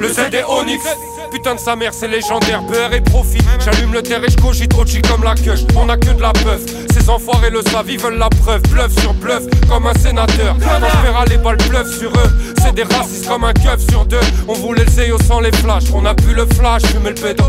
Le 0.00 0.08
Z 0.08 0.18
est 0.32 0.44
Onyx. 0.44 0.82
Putain 1.30 1.54
de 1.54 1.60
sa 1.60 1.76
mère, 1.76 1.92
c'est 1.92 2.08
légendaire. 2.08 2.62
Beurre 2.62 2.94
et 2.94 3.00
profit. 3.00 3.38
J'allume 3.60 3.92
le 3.92 4.02
terre 4.02 4.24
et 4.24 4.30
je 4.30 4.36
cogite 4.36 4.72
Ochi 4.74 5.02
comme 5.02 5.22
la 5.22 5.34
queue. 5.34 5.54
On 5.76 5.88
a 5.88 5.96
que 5.96 6.10
de 6.10 6.22
la 6.22 6.32
peuf. 6.32 6.62
Ces 6.92 7.08
enfoirés 7.10 7.50
le 7.50 7.62
savent, 7.62 7.90
ils 7.90 7.98
veulent 7.98 8.18
la 8.18 8.28
preuve. 8.28 8.62
Bluff 8.62 8.92
sur 9.00 9.14
bluff, 9.14 9.42
comme 9.68 9.86
un 9.86 9.94
sénateur. 9.94 10.56
Quand 10.58 10.86
je 10.86 11.02
verra 11.02 11.24
les 11.26 11.36
balles 11.36 11.58
bluff 11.68 11.98
sur 11.98 12.10
eux. 12.10 12.47
C'est 12.68 12.74
des 12.74 12.94
racistes 12.94 13.26
comme 13.26 13.44
un 13.44 13.54
keuf 13.54 13.80
sur 13.88 14.04
deux. 14.04 14.20
On 14.46 14.52
voulait 14.52 14.84
le 14.84 14.90
zéo 14.90 15.16
sans 15.26 15.40
les 15.40 15.52
flashs. 15.52 15.84
On 15.94 16.04
a 16.04 16.14
pu 16.14 16.34
le 16.34 16.44
flash, 16.44 16.82
fumer 16.82 17.10
le 17.10 17.14
pédo. 17.14 17.44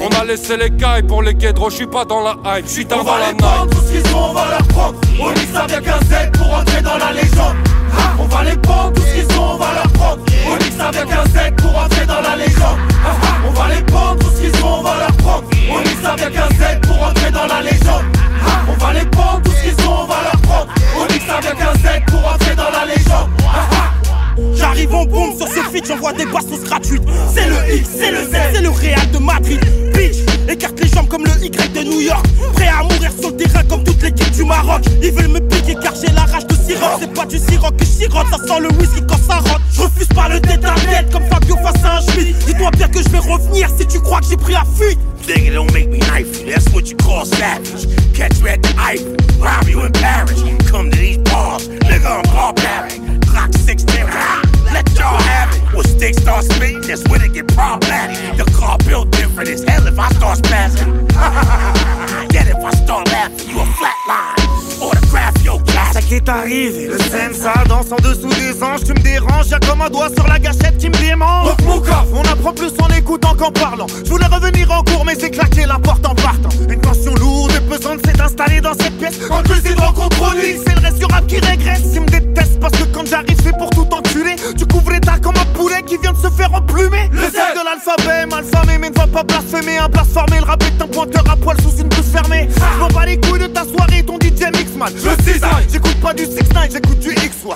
On 0.00 0.08
a 0.18 0.24
laissé 0.24 0.56
les 0.56 0.70
cailles 0.70 1.02
pour 1.02 1.22
les 1.22 1.34
guédros. 1.34 1.68
Je 1.68 1.76
suis 1.76 1.86
pas 1.86 2.06
dans 2.06 2.22
la 2.22 2.36
hype, 2.46 2.66
je 2.66 2.72
suis 2.72 2.84
dans 2.86 3.02
la 3.02 3.32
night. 3.32 3.70
tout 3.70 3.78
ce 3.86 3.92
qu'ils 3.92 4.14
ont, 4.14 4.30
on 4.30 4.32
va 4.32 4.48
leur 4.48 4.66
prendre. 4.68 4.94
On 5.20 5.30
nique 5.32 5.50
ça 5.52 5.64
avec 5.64 5.86
un 5.86 5.98
Z 6.06 6.30
pour 6.32 6.54
entrer 6.54 6.80
dans 6.80 6.96
la 6.96 7.12
légende. 7.12 7.56
On 8.18 8.24
va 8.24 8.44
les 8.44 8.56
prendre, 8.56 8.92
tout 8.94 9.02
ce 9.02 9.14
qu'ils 9.14 9.38
ont, 9.38 9.52
on 9.52 9.56
va 9.58 9.74
leur 9.74 9.92
prendre. 9.92 10.22
On 10.48 10.56
nique 10.56 10.72
ça 10.78 10.88
avec 10.88 11.12
un 11.12 11.24
Z 11.24 11.56
pour 11.58 11.78
entrer 11.78 12.06
dans 12.06 12.20
la 12.22 12.36
légende. 12.36 12.78
On 13.46 13.50
va 13.50 13.68
les 13.68 13.82
prendre, 13.82 14.18
tout 14.18 14.30
ce 14.34 14.40
qu'ils 14.40 14.64
ont, 14.64 14.78
on 14.78 14.82
va 14.82 14.94
leur 14.98 15.12
prendre. 15.18 15.44
On 15.70 15.80
nique 15.80 15.98
ça 16.02 16.12
avec 16.12 16.36
un 16.36 16.48
Z 16.48 16.80
pour 16.88 17.02
entrer 17.06 17.30
dans 17.30 17.46
la 17.46 17.60
légende. 17.60 18.04
On 18.66 18.82
va 18.82 18.92
les 18.94 19.04
prendre, 19.10 19.42
tout 19.42 19.50
ce 19.50 19.62
qu'ils 19.62 19.86
ont, 19.86 20.04
on 20.04 20.06
va 20.06 20.22
leur 20.22 20.40
prendre. 20.40 20.68
On 20.98 21.12
nique 21.12 21.22
ça 21.26 21.36
avec 21.36 21.60
un 21.60 21.74
Z 21.74 22.04
pour 22.06 22.32
entrer 22.32 22.54
dans 22.56 22.70
la 22.70 22.86
légende. 22.86 23.28
J'arrive 24.74 24.94
en 24.94 25.36
sur 25.36 25.46
ce 25.46 25.60
feat, 25.72 25.86
j'envoie 25.86 26.12
des 26.12 26.26
bastos 26.26 26.64
gratuites. 26.64 27.02
C'est 27.32 27.46
le 27.48 27.76
X, 27.76 27.88
c'est 27.96 28.10
le 28.10 28.24
Z, 28.24 28.32
c'est 28.54 28.60
le 28.60 28.70
Real 28.70 29.08
de 29.12 29.18
Madrid. 29.18 29.60
Bitch, 29.94 30.16
écarte 30.48 30.80
les 30.80 30.88
jambes 30.88 31.06
comme 31.06 31.24
le 31.24 31.30
Y 31.44 31.72
de 31.72 31.84
New 31.84 32.00
York. 32.00 32.26
Prêt 32.54 32.66
à 32.66 32.82
mourir 32.82 33.12
sur 33.20 33.30
le 33.30 33.36
terrain 33.36 33.62
comme 33.68 33.84
toute 33.84 34.02
l'équipe 34.02 34.32
du 34.32 34.42
Maroc. 34.42 34.82
Ils 35.00 35.12
veulent 35.12 35.28
me 35.28 35.38
piquer 35.38 35.76
car 35.80 35.94
j'ai 35.94 36.12
la 36.12 36.22
rage 36.22 36.46
de 36.48 36.54
sirop. 36.54 36.98
C'est 36.98 37.14
pas 37.14 37.24
du 37.24 37.38
sirop 37.38 37.70
que 37.70 37.84
je 37.84 37.90
sirote, 37.90 38.26
ça 38.32 38.36
sent 38.36 38.60
le 38.60 38.68
whisky 38.76 39.00
quand 39.08 39.18
ça 39.28 39.36
rentre. 39.36 39.60
Je 39.72 39.82
refuse 39.82 40.08
pas 40.08 40.28
le 40.28 40.40
tête 40.40 40.64
à 40.64 40.74
tête 40.74 41.12
comme 41.12 41.24
Fabio 41.30 41.56
face 41.58 41.84
à 41.84 41.98
un 41.98 42.00
Schmitt. 42.00 42.36
Dis-toi 42.44 42.70
bien 42.72 42.88
que 42.88 42.98
je 42.98 43.08
vais 43.10 43.18
revenir 43.18 43.68
si 43.78 43.86
tu 43.86 44.00
crois 44.00 44.18
que 44.18 44.26
j'ai 44.30 44.36
pris 44.36 44.54
la 44.54 44.64
fuite. 44.76 44.98
Nigga, 45.28 45.54
don't 45.54 45.72
make 45.72 45.88
me 45.88 45.98
knife. 45.98 46.44
That's 46.44 46.68
what 46.74 46.90
you 46.90 46.96
call 46.96 47.24
savage. 47.24 47.86
Catch 48.12 48.42
at 48.44 48.60
the 48.60 48.74
rob 49.40 49.68
you 49.68 49.82
in. 49.82 49.92
Come 50.66 50.90
to 50.90 50.98
these 50.98 51.18
bars, 51.18 51.68
nigga, 51.68 52.18
I'm 52.18 52.22
barbaric. 52.24 53.00
Glock 53.20 53.54
16, 53.54 54.06
ah, 54.10 54.43
y'all 55.04 55.22
have 55.22 55.54
it. 55.54 55.62
When 55.74 55.84
sticks 55.84 56.18
start 56.22 56.44
spitting, 56.44 56.80
that's 56.80 57.04
when 57.08 57.20
it 57.22 57.32
get 57.32 57.48
problematic. 57.48 58.16
The 58.36 58.50
car 58.52 58.78
built 58.78 59.10
different 59.10 59.50
as 59.50 59.62
hell 59.62 59.86
if 59.86 59.98
I 59.98 60.08
start 60.18 60.38
spazzing. 60.38 60.90
Get 62.34 62.48
if 62.48 62.56
I 62.56 62.70
start 62.84 63.06
laughing, 63.08 63.48
you 63.48 63.60
a 63.60 63.66
flatline. 63.78 64.82
Autograph 64.82 65.44
your. 65.44 65.73
Ça 65.94 66.02
qui 66.02 66.14
est 66.14 66.28
arrivé, 66.28 66.88
le 66.88 66.98
scène 66.98 67.32
ça 67.32 67.52
danse 67.68 67.92
en 67.92 68.02
dessous 68.02 68.28
des 68.30 68.60
anges, 68.64 68.82
tu 68.84 68.92
me 68.94 68.98
déranges, 68.98 69.46
y'a 69.48 69.60
comme 69.60 69.80
un 69.80 69.88
doigt 69.88 70.08
sur 70.12 70.26
la 70.26 70.40
gâchette 70.40 70.76
qui 70.76 70.88
me 70.88 70.96
démange. 70.96 71.46
Donc 71.46 71.62
mon 71.62 71.78
coffre, 71.78 72.08
On 72.12 72.22
apprend 72.22 72.52
plus 72.52 72.72
en 72.82 72.88
écoutant 72.88 73.32
qu'en 73.36 73.52
parlant. 73.52 73.86
Je 74.04 74.10
voulais 74.10 74.26
revenir 74.26 74.72
en 74.72 74.82
cours, 74.82 75.04
mais 75.04 75.14
c'est 75.16 75.30
claqué 75.30 75.66
la 75.66 75.78
porte 75.78 76.04
en 76.04 76.16
partant. 76.16 76.48
Une 76.68 76.80
tension 76.80 77.14
lourde 77.14 77.52
et 77.52 77.60
pesante 77.70 78.04
s'est 78.04 78.20
installée 78.20 78.60
dans 78.60 78.72
cette 78.72 78.98
pièce. 78.98 79.20
quand 79.28 79.44
tu 79.44 79.54
sais 79.60 79.74
dans 79.76 79.92
contrôler. 79.92 80.58
C'est 80.66 80.74
le 80.74 80.80
reste 80.80 80.98
du 80.98 81.04
rap 81.04 81.28
qui 81.28 81.38
régresse. 81.38 81.82
Ils 81.94 82.00
me 82.00 82.06
détestent 82.06 82.58
parce 82.58 82.76
que 82.76 82.84
quand 82.92 83.06
j'arrive, 83.06 83.38
c'est 83.44 83.56
pour 83.56 83.70
tout 83.70 83.86
enculer. 83.94 84.34
Tu 84.58 84.66
couvres 84.66 84.98
ta 84.98 85.20
comme 85.20 85.36
un 85.36 85.46
poulet 85.56 85.82
qui 85.86 85.96
vient 85.98 86.12
de 86.12 86.18
se 86.18 86.30
faire 86.30 86.52
emplumer. 86.52 87.08
Le 87.12 87.20
Z. 87.20 87.38
de 87.54 87.64
l'alphabet, 87.64 88.26
malfamé, 88.26 88.78
mais 88.78 88.90
ne 88.90 88.96
va 88.96 89.06
pas 89.06 89.22
blasphémer. 89.22 89.78
Un 89.78 89.88
blasphémé, 89.88 90.40
le 90.40 90.44
rap 90.44 90.60
est 90.64 90.82
un 90.82 90.88
pointeur 90.88 91.22
à 91.30 91.36
poil 91.36 91.56
sous 91.60 91.80
une 91.80 91.88
blouse 91.88 92.10
fermée. 92.12 92.48
Je 92.50 92.80
m'en 92.80 92.88
bats 92.88 93.06
les 93.06 93.20
couilles 93.20 93.38
de 93.38 93.46
ta 93.46 93.62
soirée, 93.62 94.02
ton 94.02 94.16
DJ 94.16 94.50
mix 94.74 94.76
man. 94.76 94.92
Je 94.96 95.32
cisaille. 95.32 95.66
J'écoute 95.70 96.00
pas 96.00 96.12
du 96.12 96.24
6 96.24 96.34
9 96.34 96.68
j'écoute 96.72 96.98
du 96.98 97.10
X, 97.10 97.44
ouais. 97.44 97.54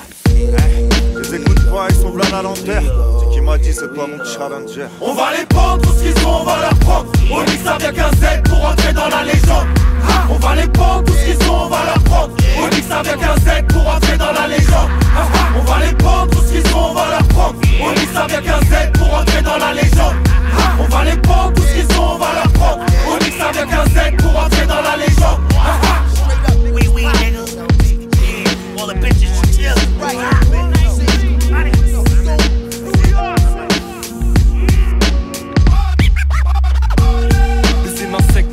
Les 1.22 1.34
écoute 1.34 1.70
pas, 1.70 1.86
ils 1.90 1.96
sont 1.96 2.10
v'là 2.10 2.24
la 2.30 2.42
lanterne. 2.42 2.86
C'est 3.20 3.34
qui 3.34 3.40
m'a 3.40 3.58
dit, 3.58 3.72
c'est 3.72 3.92
pas 3.94 4.06
mon 4.06 4.24
challenger. 4.24 4.86
On 5.00 5.14
va 5.14 5.30
les 5.38 5.44
prendre, 5.46 5.82
tout 5.82 5.92
ce 5.92 6.04
qu'ils 6.04 6.26
ont, 6.26 6.40
on 6.40 6.44
va 6.44 6.60
leur 6.60 6.74
prendre. 6.80 7.06
On 7.30 7.42
nique 7.42 7.60
ça 7.64 7.74
avec 7.74 7.98
un 7.98 8.10
Z 8.10 8.42
pour 8.44 8.64
entrer 8.64 8.92
dans 8.92 9.08
la 9.08 9.24
légende. 9.24 9.66
On 10.30 10.34
va 10.34 10.54
les 10.54 10.68
prendre, 10.68 11.04
tout 11.04 11.12
ce 11.12 11.24
qu'ils 11.24 11.50
ont, 11.50 11.64
on 11.64 11.68
va 11.68 11.84
leur 11.84 12.02
prendre. 12.04 12.32
On 12.62 12.68
nique 12.68 12.84
ça 12.88 12.98
avec 12.98 13.22
un 13.22 13.36
Z 13.36 13.66
pour 13.68 13.88
entrer 13.88 14.18
dans 14.18 14.32
la 14.32 14.48
légende. 14.48 14.90
On 15.56 15.70
va 15.70 15.86
les 15.86 15.94
prendre, 15.94 16.30
tout 16.30 16.42
ce 16.46 16.52
qu'ils 16.52 16.74
ont, 16.74 16.90
on 16.90 16.94
va 16.94 17.10
leur 17.10 17.28
prendre. 17.28 17.54
On 17.80 17.90
nique 17.92 18.10
ça 18.12 18.22
avec 18.24 18.48
un 18.48 18.60
Z 18.60 18.92
pour 18.94 19.14
entrer 19.14 19.42
dans 19.42 19.58
la 19.58 19.74
légende. 19.74 20.14
On 20.80 20.84
va 20.84 21.04
les 21.04 21.16
prendre, 21.16 21.52
tout 21.54 21.62
ce 21.62 21.74
qu'ils 21.74 21.98
ont, 21.98 22.14
on 22.14 22.18
va 22.18 22.32
leur 22.34 22.52
prendre. 22.52 22.84
On 23.10 23.24
nique 23.24 23.34
ça 23.38 23.48
avec 23.48 23.72
un 23.72 23.84
Z 23.86 24.16
pour 24.18 24.38
entrer 24.38 24.66
dans 24.66 24.82
la 24.82 24.96
légende. 24.96 25.87
Nigga. 27.12 27.44
All 28.78 28.86
the 28.88 28.94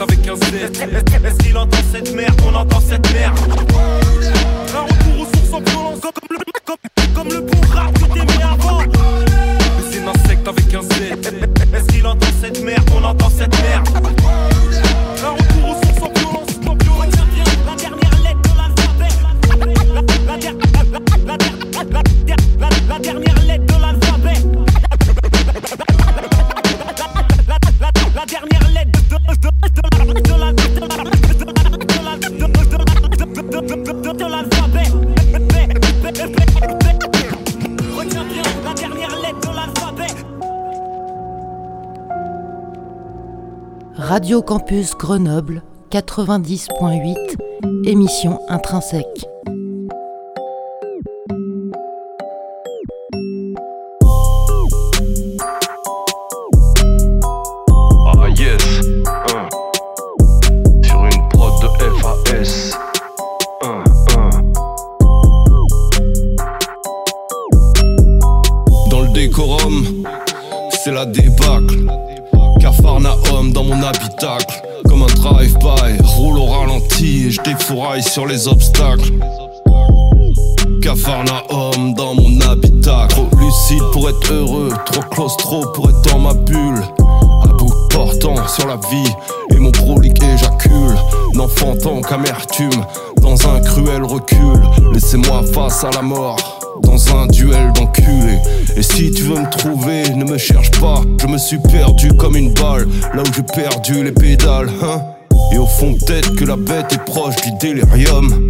avec 0.01 0.27
un 0.27 0.35
Z. 0.35 0.41
Est-ce 1.23 1.37
qu'il 1.37 1.57
entend 1.57 1.77
cette 1.91 2.13
merde? 2.13 2.41
On 2.45 2.55
entend 2.55 2.79
cette 2.79 3.13
merde. 3.13 3.74
Radio 44.15 44.41
Campus 44.41 44.95
Grenoble 44.95 45.61
90.8, 45.91 47.35
émission 47.83 48.39
intrinsèque. 48.47 49.25
Ah 58.07 58.29
yes, 58.37 58.79
hein. 59.33 59.49
sur 60.81 61.03
une 61.03 61.29
prod 61.31 61.61
de 61.61 61.67
FAS. 61.99 62.71
Hein, 63.63 63.83
hein. 64.15 64.29
Dans 68.89 69.01
le 69.01 69.09
décorum, 69.11 70.07
c'est 70.85 70.93
la 70.93 71.05
débâcle. 71.05 71.85
Cafarnaum 72.65 73.51
dans 73.51 73.63
mon 73.63 73.83
habitacle, 73.83 74.63
comme 74.89 75.03
un 75.03 75.13
drive-by, 75.21 76.01
roule 76.03 76.39
au 76.39 76.45
ralenti 76.45 77.27
et 77.27 77.29
je 77.29 77.39
défouraille 77.43 78.01
sur 78.01 78.25
les 78.25 78.47
obstacles. 78.47 79.11
Cafarnaum 80.81 81.93
dans 81.93 82.15
mon 82.15 82.41
habitacle, 82.41 83.09
trop 83.09 83.29
lucide 83.37 83.83
pour 83.93 84.09
être 84.09 84.33
heureux, 84.33 84.69
trop 84.91 85.03
claustro 85.11 85.67
pour 85.73 85.91
être 85.91 86.01
dans 86.11 86.17
ma 86.17 86.33
bulle. 86.33 86.81
À 87.43 87.49
bout 87.49 87.71
portant 87.91 88.47
sur 88.47 88.65
la 88.65 88.77
vie 88.89 89.13
et 89.51 89.59
mon 89.59 89.69
prolique 89.69 90.23
éjacule, 90.23 90.97
n'enfantant 91.35 92.01
qu'amertume 92.01 92.83
dans 93.21 93.47
un 93.47 93.61
cruel 93.61 94.03
recul. 94.03 94.59
Laissez-moi 94.91 95.43
face 95.53 95.83
à 95.83 95.91
la 95.91 96.01
mort 96.01 96.54
un 97.13 97.27
duel 97.27 97.73
d'enculé. 97.73 98.39
Et 98.77 98.81
si 98.81 99.11
tu 99.11 99.23
veux 99.23 99.39
me 99.39 99.49
trouver, 99.49 100.09
ne 100.15 100.23
me 100.23 100.37
cherche 100.37 100.71
pas. 100.79 101.01
Je 101.21 101.27
me 101.27 101.37
suis 101.37 101.57
perdu 101.57 102.13
comme 102.13 102.35
une 102.35 102.53
balle, 102.53 102.87
là 103.13 103.21
où 103.21 103.33
j'ai 103.35 103.43
perdu 103.43 104.03
les 104.03 104.11
pédales. 104.11 104.69
Hein 104.81 105.01
Et 105.51 105.57
au 105.57 105.65
fond, 105.65 105.93
peut-être 105.93 106.35
que 106.35 106.45
la 106.45 106.55
bête 106.55 106.93
est 106.93 107.05
proche 107.05 107.35
du 107.37 107.51
délirium. 107.59 108.49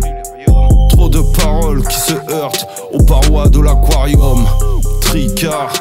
Trop 0.89 1.09
de 1.09 1.21
paroles 1.37 1.85
qui 1.87 1.99
se 1.99 2.13
heurtent 2.31 2.67
aux 2.93 3.03
parois 3.03 3.49
de 3.49 3.59
l'aquarium. 3.59 4.45
Tricard 5.01 5.73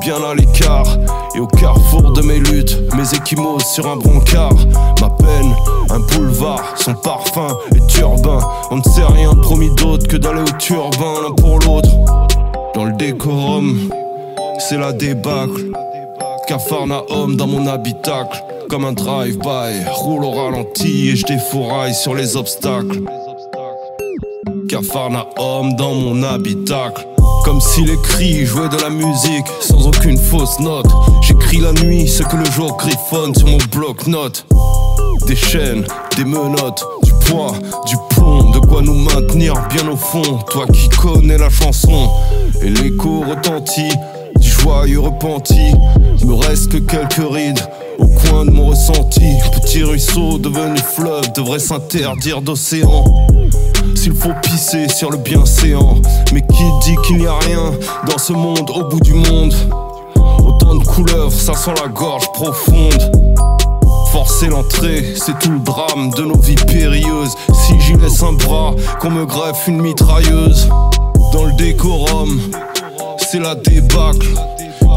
bien 0.00 0.22
à 0.22 0.34
l'écart 0.34 0.86
et 1.34 1.40
au 1.40 1.46
carrefour 1.46 2.12
de 2.12 2.22
mes 2.22 2.38
luttes, 2.38 2.78
mes 2.96 3.14
échymoses 3.14 3.64
sur 3.64 3.86
un 3.86 3.96
brancard. 3.96 4.54
Ma 5.00 5.10
peine, 5.10 5.54
un 5.90 6.00
boulevard, 6.00 6.62
son 6.76 6.94
parfum 6.94 7.56
est 7.74 7.98
urbain. 7.98 8.40
On 8.70 8.76
ne 8.76 8.82
sait 8.82 9.04
rien 9.04 9.34
promis 9.34 9.70
d'autre 9.76 10.06
que 10.06 10.16
d'aller 10.16 10.42
au 10.42 10.58
turbin 10.58 11.14
l'un 11.22 11.34
pour 11.34 11.58
l'autre. 11.60 11.90
Dans 12.74 12.84
le 12.84 12.92
décorum, 12.96 13.90
c'est 14.58 14.78
la 14.78 14.92
débâcle. 14.92 15.70
Cafarnaum 16.46 17.36
dans 17.36 17.46
mon 17.46 17.66
habitacle, 17.66 18.42
comme 18.70 18.84
un 18.84 18.92
drive-by. 18.92 19.84
Roule 19.90 20.24
au 20.24 20.30
ralenti 20.30 21.10
et 21.10 21.16
je 21.16 21.26
défouraille 21.26 21.94
sur 21.94 22.14
les 22.14 22.36
obstacles. 22.36 23.00
Cafarnaum 24.68 25.74
dans 25.76 25.94
mon 25.94 26.22
habitacle. 26.22 27.06
Comme 27.48 27.62
si 27.62 27.82
les 27.82 27.96
cris 28.02 28.44
jouaient 28.44 28.68
de 28.68 28.76
la 28.76 28.90
musique 28.90 29.46
sans 29.62 29.86
aucune 29.86 30.18
fausse 30.18 30.60
note. 30.60 30.84
J'écris 31.22 31.60
la 31.60 31.72
nuit 31.72 32.06
ce 32.06 32.22
que 32.22 32.36
le 32.36 32.44
jour 32.44 32.76
griffonne 32.76 33.34
sur 33.34 33.46
mon 33.46 33.56
bloc-notes. 33.72 34.44
Des 35.26 35.34
chaînes, 35.34 35.86
des 36.14 36.26
menottes, 36.26 36.84
du 37.04 37.12
poids, 37.24 37.54
du 37.86 37.96
plomb, 38.10 38.50
de 38.50 38.58
quoi 38.58 38.82
nous 38.82 38.96
maintenir 38.96 39.54
bien 39.70 39.88
au 39.88 39.96
fond. 39.96 40.40
Toi 40.50 40.66
qui 40.66 40.90
connais 40.90 41.38
la 41.38 41.48
chanson, 41.48 42.10
et 42.60 42.68
l'écho 42.68 43.20
retentit 43.20 43.94
du 44.38 44.50
joyeux 44.50 45.00
repenti. 45.00 45.72
Me 46.26 46.34
reste 46.34 46.70
que 46.70 46.76
quelques 46.76 47.32
rides 47.32 47.60
au 47.98 48.06
coin 48.06 48.44
de 48.44 48.50
mon 48.50 48.66
ressenti. 48.66 49.34
Petit 49.52 49.82
ruisseau 49.82 50.38
devenu 50.38 50.78
fleuve 50.78 51.32
devrait 51.34 51.58
s'interdire 51.58 52.40
d'océan. 52.40 53.04
S'il 53.94 54.14
faut 54.14 54.32
pisser 54.42 54.88
sur 54.88 55.10
le 55.10 55.16
bienséant, 55.18 55.96
mais 56.32 56.42
qui 56.42 56.64
dit 56.82 56.96
qu'il 57.06 57.18
n'y 57.18 57.26
a 57.26 57.38
rien 57.38 57.72
dans 58.08 58.18
ce 58.18 58.32
monde 58.32 58.70
au 58.70 58.84
bout 58.84 59.00
du 59.00 59.14
monde? 59.14 59.54
Autant 60.38 60.76
de 60.76 60.84
couleurs, 60.84 61.32
ça 61.32 61.54
sent 61.54 61.74
la 61.82 61.88
gorge 61.88 62.30
profonde. 62.32 63.12
Forcer 64.12 64.48
l'entrée, 64.48 65.14
c'est 65.16 65.38
tout 65.38 65.50
le 65.50 65.58
drame 65.58 66.10
de 66.16 66.22
nos 66.22 66.38
vies 66.38 66.54
périlleuses. 66.54 67.34
Si 67.52 67.78
j'y 67.80 67.94
laisse 67.94 68.22
un 68.22 68.32
bras, 68.32 68.74
qu'on 69.00 69.10
me 69.10 69.26
greffe 69.26 69.66
une 69.66 69.80
mitrailleuse. 69.82 70.68
Dans 71.32 71.44
le 71.44 71.52
décorum, 71.52 72.40
c'est 73.30 73.40
la 73.40 73.54
débâcle. 73.54 74.28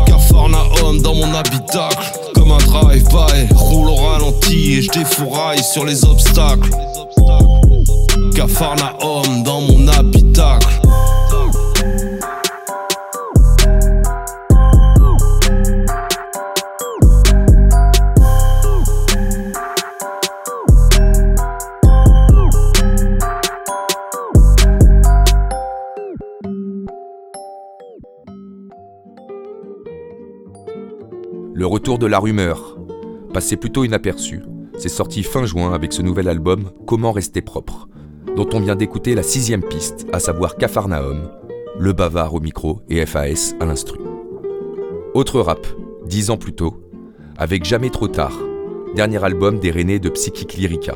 Cafarnaum 0.06 1.02
dans 1.02 1.16
mon 1.16 1.34
habitacle. 1.34 2.31
Comme 2.42 2.54
un 2.54 2.58
drive-by, 2.58 3.54
roule 3.54 3.90
au 3.90 3.96
ralenti 3.98 4.74
et 4.74 4.82
je 4.82 4.90
défouraille 4.90 5.62
sur 5.62 5.86
les 5.86 6.04
obstacles. 6.06 6.72
Cafarnaum 8.36 9.44
dans 9.44 9.62
mon 9.62 9.88
habitacle. 9.88 10.81
Le 31.62 31.68
retour 31.68 32.00
de 32.00 32.08
la 32.08 32.18
rumeur, 32.18 32.76
passé 33.36 33.56
plutôt 33.56 33.84
inaperçu, 33.84 34.42
c'est 34.80 34.90
sorti 34.90 35.22
fin 35.22 35.46
juin 35.46 35.74
avec 35.74 35.94
ce 35.94 36.02
nouvel 36.02 36.28
album 36.28 36.72
Comment 36.88 37.12
rester 37.12 37.44
propre, 37.44 37.88
dont 38.36 38.50
on 38.54 38.62
vient 38.62 38.76
d'écouter 38.76 39.14
la 39.14 39.22
sixième 39.22 39.62
piste, 39.62 40.08
à 40.12 40.18
savoir 40.18 40.56
Cafarnaum, 40.56 41.30
le 41.78 41.94
bavard 41.94 42.34
au 42.34 42.40
micro 42.40 42.82
et 42.90 43.06
FAS 43.06 43.54
à 43.60 43.66
l'instru. 43.66 44.00
Autre 45.14 45.40
rap, 45.40 45.68
dix 46.08 46.32
ans 46.32 46.38
plus 46.38 46.54
tôt, 46.54 46.82
avec 47.38 47.64
Jamais 47.64 47.92
trop 47.92 48.08
tard, 48.08 48.40
dernier 48.96 49.24
album 49.24 49.60
des 49.60 49.70
Rennais 49.70 50.00
de 50.00 50.10
Psychic 50.10 50.56
Lyrica. 50.56 50.96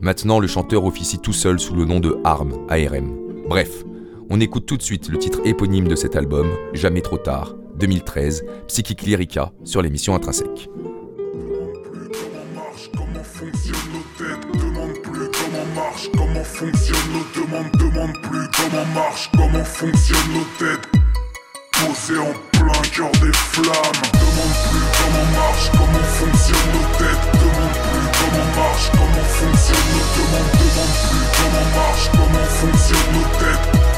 Maintenant, 0.00 0.40
le 0.40 0.46
chanteur 0.46 0.86
officie 0.86 1.18
tout 1.18 1.34
seul 1.34 1.60
sous 1.60 1.74
le 1.74 1.84
nom 1.84 2.00
de 2.00 2.16
ARM, 2.24 2.54
ARM. 2.70 3.14
Bref, 3.46 3.84
on 4.30 4.40
écoute 4.40 4.64
tout 4.64 4.78
de 4.78 4.82
suite 4.82 5.10
le 5.10 5.18
titre 5.18 5.40
éponyme 5.44 5.86
de 5.86 5.96
cet 5.96 6.16
album, 6.16 6.46
Jamais 6.72 7.02
trop 7.02 7.18
tard, 7.18 7.56
2013, 7.78 8.44
Psychic 8.68 9.02
Lyrica, 9.02 9.52
sur 9.64 9.82
l'émission 9.82 10.14
Intrinsèque. 10.14 10.68
Comment 16.16 16.44
fonctionne 16.44 16.96
nos 17.12 17.40
demandes 17.42 17.70
Demande 17.78 18.12
plus 18.22 18.48
comment 18.56 18.84
marche 18.94 19.30
Comment 19.36 19.64
fonctionnent 19.64 20.32
nos 20.32 20.44
têtes? 20.58 20.88
Posées 21.72 22.18
en 22.18 22.32
plein 22.52 22.82
cœur 22.94 23.10
des 23.12 23.32
flammes. 23.32 24.02
Demande 24.14 24.56
plus 24.70 24.86
comment 24.98 25.28
marche 25.38 25.70
Comment 25.72 26.06
fonctionnent 26.18 26.72
nos 26.72 26.98
têtes 26.98 27.24
Demande 27.34 27.76
plus 27.82 28.08
comment 28.18 28.50
marche? 28.56 28.90
Comment 28.92 29.28
fonctionnent 29.38 29.90
nos 29.92 30.06
demandes 30.18 30.52
Demande 30.58 30.96
plus 31.10 31.26
comment 31.36 31.68
marche? 31.76 32.06
Comment 32.12 32.48
fonctionnent 32.60 33.12
nos 33.14 33.28
têtes? 33.38 33.91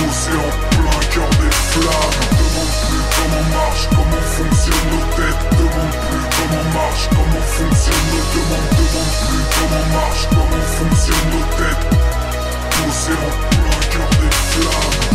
Posées 0.00 0.32
en 0.32 0.50
plein 0.70 1.00
cœur 1.12 1.28
des 1.28 1.52
flammes 1.52 2.16
Demande 2.40 2.72
plus 2.88 3.04
comment 3.16 3.46
marche 3.52 3.84
Comment 3.90 4.24
fonctionnent 4.32 4.90
nos 4.92 5.06
têtes 5.14 5.42
Demande 5.60 5.94
plus 6.08 6.26
comment 6.40 6.66
marche 6.72 7.04
Comment 7.10 7.44
fonctionnent 7.44 8.08
nos 8.08 8.24
demandes 8.32 8.70
Demande 8.80 9.14
plus 9.28 9.44
comment 9.60 9.86
marche 9.92 10.24
Comment 10.30 10.68
fonctionnent 10.78 11.30
nos 11.36 11.46
têtes 11.58 11.84
Posées 12.80 13.20
en 13.20 13.32
plein 13.52 13.80
cœur 13.92 14.08
des 14.08 14.32
flammes 14.32 15.10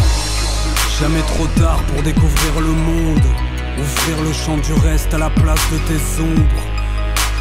Jamais 0.99 1.21
trop 1.21 1.47
tard 1.59 1.81
pour 1.91 2.03
découvrir 2.03 2.61
le 2.61 2.71
monde. 2.71 3.25
Ouvrir 3.79 4.21
le 4.23 4.33
champ 4.33 4.57
du 4.57 4.73
reste 4.87 5.11
à 5.15 5.17
la 5.17 5.31
place 5.31 5.59
de 5.71 5.77
tes 5.89 6.21
ombres. 6.21 6.63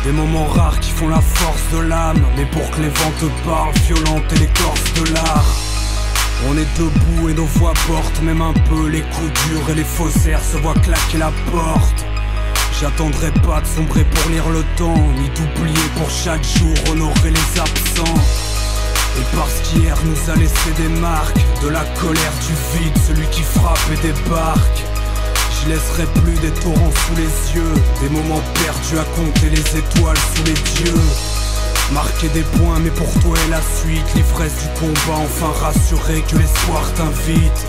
Des 0.03 0.13
moments 0.13 0.47
rares 0.47 0.81
qui 0.81 0.91
font 0.93 1.09
la 1.09 1.21
force 1.21 1.63
de 1.75 1.81
l'âme. 1.81 2.25
Mais 2.39 2.47
pour 2.47 2.69
que 2.71 2.81
les 2.81 2.89
vents 2.89 3.13
te 3.21 3.27
parlent, 3.47 3.75
violente 3.87 4.33
et 4.33 4.39
l'écorce 4.39 4.93
de 4.95 5.13
l'art. 5.13 5.64
On 6.47 6.59
est 6.59 6.79
debout 6.79 7.29
et 7.31 7.35
nos 7.35 7.47
voix 7.47 7.73
portent 7.87 8.23
même 8.23 8.43
un 8.43 8.53
peu 8.53 8.89
les 8.89 9.01
coups 9.01 9.33
durs 9.47 9.71
et 9.71 9.75
les 9.75 9.85
faussaires 9.85 10.43
se 10.45 10.59
voient 10.59 10.75
claquer 10.75 11.19
la 11.19 11.33
porte. 11.51 12.05
J'attendrai 12.81 13.31
pas 13.47 13.61
de 13.61 13.67
sombrer 13.67 14.05
pour 14.05 14.31
lire 14.31 14.49
le 14.51 14.63
temps, 14.77 15.09
ni 15.19 15.29
d'oublier 15.31 15.89
pour 15.97 16.11
chaque 16.11 16.45
jour 16.45 16.75
honorer 16.91 17.31
les 17.31 17.61
absents. 17.61 18.21
Et 19.17 19.37
parce 19.37 19.61
qu'hier 19.63 19.97
nous 20.05 20.31
a 20.31 20.37
laissé 20.37 20.71
des 20.77 20.89
marques 21.01 21.39
De 21.63 21.69
la 21.69 21.85
colère, 22.01 22.33
du 22.47 22.79
vide, 22.79 22.99
celui 23.07 23.27
qui 23.29 23.43
frappe 23.43 23.79
et 23.93 24.03
débarque 24.03 24.85
Je 25.63 25.69
laisserai 25.69 26.05
plus 26.21 26.35
des 26.41 26.51
torrents 26.61 26.91
sous 26.91 27.15
les 27.15 27.55
yeux 27.55 27.75
Des 28.03 28.09
moments 28.09 28.43
perdus 28.55 28.99
à 28.99 29.05
compter 29.17 29.51
les 29.51 29.79
étoiles 29.79 30.19
sous 30.35 30.45
les 30.45 30.53
dieux 30.53 31.44
Marquer 31.93 32.29
des 32.29 32.43
points 32.43 32.79
mais 32.81 32.91
pour 32.91 33.13
toi 33.21 33.37
et 33.47 33.51
la 33.51 33.61
suite 33.61 34.15
L'ivresse 34.15 34.55
du 34.57 34.69
combat, 34.81 35.21
enfin 35.25 35.53
rassuré 35.65 36.23
que 36.23 36.37
l'espoir 36.37 36.83
t'invite. 36.95 37.67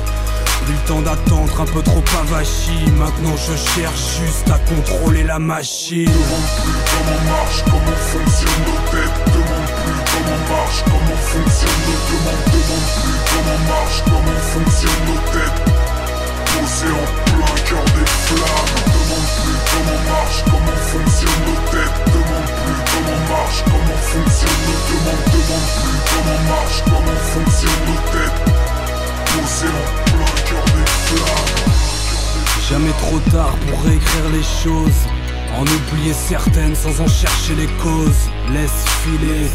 Plus 0.65 0.73
le 0.73 0.87
temps 0.87 1.01
d'attendre, 1.01 1.61
un 1.61 1.65
peu 1.65 1.81
trop 1.83 2.03
avachi. 2.21 2.89
Maintenant 2.97 3.35
je 3.37 3.55
cherche 3.55 4.19
juste 4.21 4.49
à 4.49 4.57
contrôler 4.57 5.23
la 5.23 5.37
machine. 5.37 6.05
Demande 6.05 6.49
plus 6.63 6.81
comment 6.89 7.21
marche, 7.29 7.63
comment 7.65 7.97
fonctionnent 8.11 8.65
nos 8.65 8.81
têtes? 8.91 9.17
Demande 9.35 9.69
plus 9.83 10.01
comment 10.11 10.41
marche, 10.49 10.79
comment 10.85 11.19
fonctionnent 11.21 11.83
nos 11.85 11.99
demandes? 12.09 12.45
Demande 12.55 12.87
plus 13.03 13.19
comment 13.29 13.61
marche, 13.69 13.99
comment 14.05 14.41
fonctionnent 14.53 15.05
nos 15.05 15.21
têtes? 15.33 15.59
Posées 16.55 16.93
en 16.93 17.05
plein 17.29 17.55
cœur 17.67 17.85
des 17.85 18.07
flammes 18.25 18.75
comment 19.71 20.01
marche, 20.09 20.43
comment 20.45 20.79
fonctionnent 20.91 21.45
nos 21.47 21.61
têtes 21.71 21.97
Demande 22.13 22.49
plus 22.61 22.81
comment 22.91 23.21
marche, 23.29 23.59
comment 23.65 23.99
fonctionnent 24.11 24.63
nos 24.67 24.79
demandes 24.89 25.25
Demande 25.35 25.69
plus 25.81 25.99
comment 26.11 26.41
marche, 26.49 26.79
comment 26.85 27.19
fonctionnent 27.33 27.85
nos 27.87 28.01
têtes 28.11 28.39
Posées 29.31 29.73
en 29.73 29.87
plein 30.11 30.35
cœur 30.47 30.65
des 30.65 30.87
flammes 31.05 31.65
Jamais 32.69 32.93
trop 32.99 33.19
tard 33.31 33.55
pour 33.69 33.81
réécrire 33.83 34.29
les 34.33 34.43
choses. 34.43 35.01
En 35.57 35.61
oublier 35.61 36.13
certaines 36.13 36.75
sans 36.75 36.99
en 36.99 37.07
chercher 37.07 37.55
les 37.55 37.67
causes. 37.81 38.29
Laisse 38.51 38.85
filer, 39.03 39.47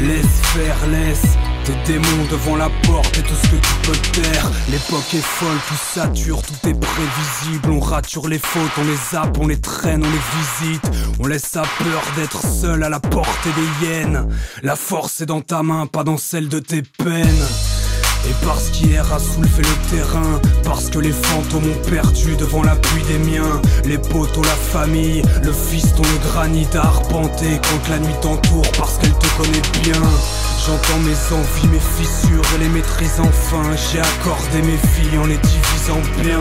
laisse 0.00 0.40
faire, 0.54 0.76
laisse 0.90 1.36
tes 1.64 1.92
démons 1.92 2.24
devant 2.30 2.56
la 2.56 2.68
porte 2.84 3.18
et 3.18 3.22
tout 3.22 3.34
ce 3.34 3.48
que 3.48 3.56
tu 3.56 3.74
peux 3.82 4.20
taire 4.20 4.50
L'époque 4.70 5.14
est 5.14 5.24
folle, 5.24 5.58
tout 5.68 6.00
sature, 6.00 6.42
tout 6.42 6.68
est 6.68 6.78
prévisible. 6.78 7.70
On 7.70 7.80
rature 7.80 8.28
les 8.28 8.38
fautes, 8.38 8.70
on 8.78 8.84
les 8.84 8.96
zappe, 9.12 9.38
on 9.38 9.46
les 9.46 9.60
traîne, 9.60 10.04
on 10.04 10.10
les 10.10 10.66
visite. 10.68 10.90
On 11.20 11.26
laisse 11.26 11.56
à 11.56 11.62
peur 11.62 12.02
d'être 12.16 12.42
seul 12.42 12.82
à 12.82 12.88
la 12.88 13.00
portée 13.00 13.50
des 13.56 13.86
hyènes. 13.86 14.28
La 14.62 14.76
force 14.76 15.20
est 15.20 15.26
dans 15.26 15.40
ta 15.40 15.62
main, 15.62 15.86
pas 15.86 16.04
dans 16.04 16.16
celle 16.16 16.48
de 16.48 16.58
tes 16.58 16.82
peines. 16.82 17.46
Et 18.28 18.46
parce 18.46 18.70
qu'hier 18.70 19.12
a 19.12 19.18
soulevé 19.18 19.62
le 19.62 19.96
terrain 19.96 20.40
Parce 20.62 20.88
que 20.90 21.00
les 21.00 21.10
fantômes 21.10 21.64
ont 21.64 21.90
perdu 21.90 22.36
devant 22.36 22.62
l'appui 22.62 23.02
des 23.08 23.18
miens. 23.18 23.60
Les 23.84 23.98
potos, 23.98 24.44
la 24.44 24.80
famille, 24.80 25.22
le 25.42 25.52
fiston, 25.52 26.02
le 26.02 26.30
granit 26.30 26.68
à 26.74 26.92
Quand 27.10 27.88
la 27.90 27.98
nuit 27.98 28.14
t'entoure 28.20 28.70
parce 28.78 28.98
qu'elle 28.98 29.14
te 29.14 29.26
connaît 29.36 29.82
bien 29.82 30.00
J'entends 30.64 30.98
mes 31.00 31.34
envies, 31.34 31.66
mes 31.66 31.80
fissures 31.80 32.44
et 32.54 32.58
les 32.58 32.68
maîtrise 32.68 33.18
enfin. 33.18 33.64
J'ai 33.74 33.98
accordé 33.98 34.62
mes 34.62 34.76
filles 34.76 35.18
en 35.18 35.26
les 35.26 35.36
divisant 35.38 36.00
bien. 36.20 36.40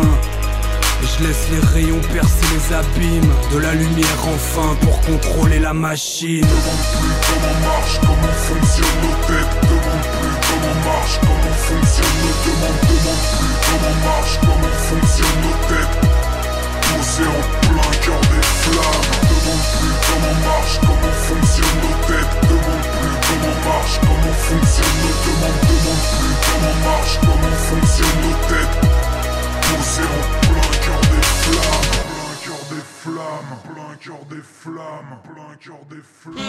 Et 1.01 1.07
je 1.07 1.23
laisse 1.27 1.47
les 1.49 1.59
rayons 1.59 1.99
percer 2.13 2.45
les 2.53 2.75
abîmes 2.75 3.33
De 3.51 3.57
la 3.57 3.73
lumière 3.73 4.25
enfin 4.35 4.75
pour 4.81 5.01
contrôler 5.01 5.57
la 5.57 5.73
machine. 5.73 6.41
Demande 6.41 6.85
plus 6.93 7.15
comment 7.25 7.67
marche, 7.67 7.99
comment 8.01 8.33
fonctionne 8.37 9.01
nos 9.01 9.27
têtes. 9.27 9.61
Demande 9.63 10.05
plus 10.13 10.37
comment 10.45 10.85
marche, 10.85 11.19
comment 11.21 11.55
fonctionne 11.57 12.17
nos 12.21 12.35
demandes 12.45 12.81
Demande 12.89 13.23
plus 13.39 13.55
comment 13.65 14.05
marche, 14.05 14.39
comment 14.41 14.99
fonctionne 15.01 15.41
nos 15.41 15.67
têtes 15.67 16.20
Posé 16.91 17.25
en 17.27 17.41
plein 17.61 17.91
cœur 18.03 18.21
des 18.21 18.45
flammes. 18.61 19.07
Demande 19.31 19.65
plus 19.75 19.95
comment 20.07 20.37
marche, 20.45 20.75
comment 20.81 21.15
fonctionne 21.27 21.77
nos 21.81 21.97
têtes. 22.07 22.33
Demande 22.49 22.85
plus 22.91 23.17
comment 23.27 23.57
marche, 23.65 23.95
comment 24.01 24.35
fonctionne 24.47 24.97
nos 25.01 25.15
demandes. 25.25 25.61
Demande 25.71 26.05
plus 26.19 26.35
comment 26.45 26.77
marche, 26.85 27.15
comment 27.21 27.57
fonctionne 27.69 28.19
nos 28.21 28.37
têtes. 28.49 28.75
Posé 29.71 30.03
en 30.03 30.21
plein 30.47 30.71
cœur 30.83 31.01
des 31.11 31.23
flammes. 31.41 31.89
Plein 32.11 32.35
cœur 32.43 32.63
des 32.69 32.85
flammes 33.01 33.53
Plein 33.63 33.93
cœur 33.99 34.23
des 34.29 34.43
flammes 34.43 35.13
Plein 35.23 35.53
cœur 35.59 35.81
des 35.89 36.03
flammes 36.21 36.41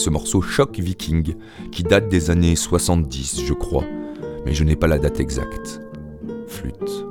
ce 0.00 0.10
morceau 0.10 0.42
Choc 0.42 0.78
Viking 0.78 1.34
qui 1.72 1.82
date 1.82 2.08
des 2.08 2.30
années 2.30 2.56
70 2.56 3.42
je 3.44 3.54
crois, 3.54 3.84
mais 4.44 4.54
je 4.54 4.64
n'ai 4.64 4.76
pas 4.76 4.86
la 4.86 4.98
date 4.98 5.20
exacte. 5.20 5.80
Flûte. 6.46 7.06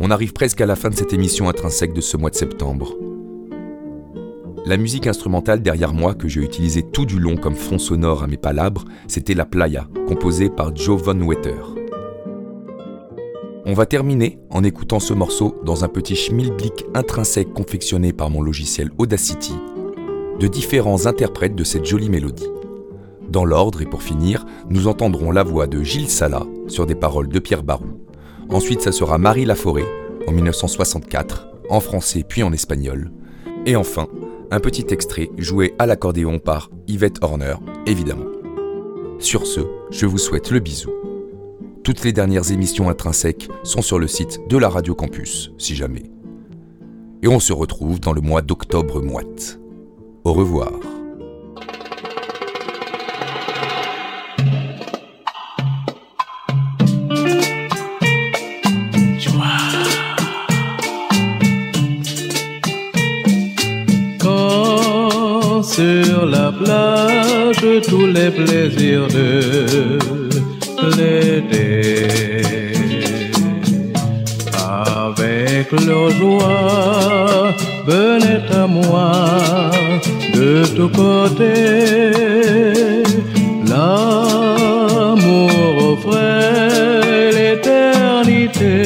On 0.00 0.10
arrive 0.10 0.32
presque 0.32 0.60
à 0.60 0.66
la 0.66 0.76
fin 0.76 0.90
de 0.90 0.94
cette 0.94 1.12
émission 1.12 1.48
intrinsèque 1.48 1.92
de 1.92 2.00
ce 2.00 2.16
mois 2.16 2.30
de 2.30 2.34
septembre. 2.34 2.96
La 4.66 4.76
musique 4.76 5.06
instrumentale 5.06 5.62
derrière 5.62 5.92
moi 5.92 6.14
que 6.14 6.26
j'ai 6.26 6.40
utilisée 6.40 6.82
tout 6.82 7.04
du 7.04 7.18
long 7.18 7.36
comme 7.36 7.54
fond 7.54 7.78
sonore 7.78 8.22
à 8.22 8.26
mes 8.26 8.38
palabres, 8.38 8.84
c'était 9.08 9.34
La 9.34 9.44
Playa, 9.44 9.86
composée 10.08 10.48
par 10.48 10.74
Joe 10.74 11.00
Von 11.02 11.20
Wetter. 11.20 11.60
On 13.66 13.74
va 13.74 13.86
terminer 13.86 14.38
en 14.50 14.64
écoutant 14.64 15.00
ce 15.00 15.14
morceau 15.14 15.60
dans 15.64 15.84
un 15.84 15.88
petit 15.88 16.16
schmilblick 16.16 16.84
intrinsèque 16.94 17.52
confectionné 17.52 18.12
par 18.12 18.30
mon 18.30 18.42
logiciel 18.42 18.90
Audacity 18.98 19.54
de 20.38 20.46
différents 20.46 21.06
interprètes 21.06 21.54
de 21.54 21.64
cette 21.64 21.84
jolie 21.84 22.10
mélodie. 22.10 22.50
Dans 23.28 23.44
l'ordre 23.44 23.82
et 23.82 23.86
pour 23.86 24.02
finir, 24.02 24.44
nous 24.68 24.86
entendrons 24.86 25.30
la 25.30 25.42
voix 25.42 25.66
de 25.66 25.82
Gilles 25.82 26.10
Sala 26.10 26.44
sur 26.68 26.86
des 26.86 26.94
paroles 26.94 27.28
de 27.28 27.38
Pierre 27.38 27.62
Barou. 27.62 28.00
Ensuite, 28.48 28.82
ça 28.82 28.92
sera 28.92 29.18
Marie 29.18 29.44
Laforêt 29.44 29.86
en 30.26 30.32
1964, 30.32 31.48
en 31.70 31.80
français 31.80 32.24
puis 32.26 32.42
en 32.42 32.52
espagnol. 32.52 33.10
Et 33.66 33.76
enfin, 33.76 34.08
un 34.50 34.60
petit 34.60 34.86
extrait 34.90 35.30
joué 35.38 35.74
à 35.78 35.86
l'accordéon 35.86 36.38
par 36.38 36.70
Yvette 36.86 37.22
Horner, 37.22 37.54
évidemment. 37.86 38.26
Sur 39.18 39.46
ce, 39.46 39.60
je 39.90 40.06
vous 40.06 40.18
souhaite 40.18 40.50
le 40.50 40.60
bisou. 40.60 40.90
Toutes 41.82 42.04
les 42.04 42.12
dernières 42.12 42.52
émissions 42.52 42.88
intrinsèques 42.88 43.48
sont 43.62 43.82
sur 43.82 43.98
le 43.98 44.06
site 44.06 44.40
de 44.48 44.58
la 44.58 44.68
Radio 44.68 44.94
Campus, 44.94 45.52
si 45.58 45.74
jamais. 45.74 46.04
Et 47.22 47.28
on 47.28 47.40
se 47.40 47.52
retrouve 47.52 48.00
dans 48.00 48.12
le 48.12 48.20
mois 48.20 48.42
d'octobre 48.42 49.02
moite. 49.02 49.58
Au 50.26 50.32
revoir. 50.32 50.72
Quand 64.18 65.62
sur 65.62 66.24
la 66.24 66.50
plage 66.52 67.82
tous 67.86 68.06
les 68.06 68.30
plaisirs 68.30 69.06
de 69.08 69.98
l'été 70.96 72.42
avec 74.56 75.70
leur 75.86 76.08
joie 76.10 77.52
venait 77.86 78.50
à 78.50 78.66
moi 78.66 79.70
de 80.34 80.64
tous 80.76 80.88
côtés. 80.88 82.12
L'amour 83.70 85.50
offrait 85.92 87.30
l'éternité 87.38 88.76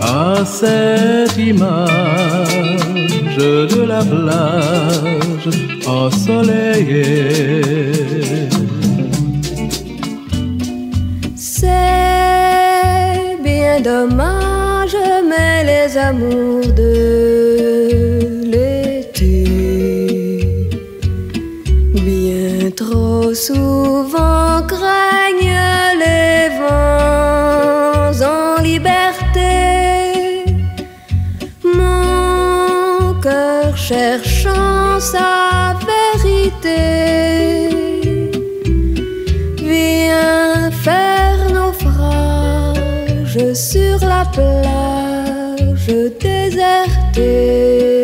à 0.00 0.44
cette 0.44 1.36
image 1.36 3.36
de 3.36 3.82
la 3.82 4.04
plage 4.04 5.48
ensoleillée. 5.86 7.62
C'est 11.34 11.68
bien 13.42 13.80
dommage, 13.80 14.96
mais 15.28 15.64
les 15.64 15.98
amours 15.98 16.72
de 16.72 17.63
trop 22.76 23.34
souvent 23.34 24.62
craignent 24.66 25.60
les 26.04 26.48
vents 26.58 28.12
en 28.32 28.62
liberté. 28.62 30.44
Mon 31.64 33.14
cœur 33.20 33.76
cherchant 33.76 35.00
sa 35.00 35.74
vérité 35.90 37.68
Viens 39.58 40.70
faire 40.70 41.14
sur 43.54 43.98
la 44.00 44.24
plage 44.32 45.86
désertée. 46.20 48.03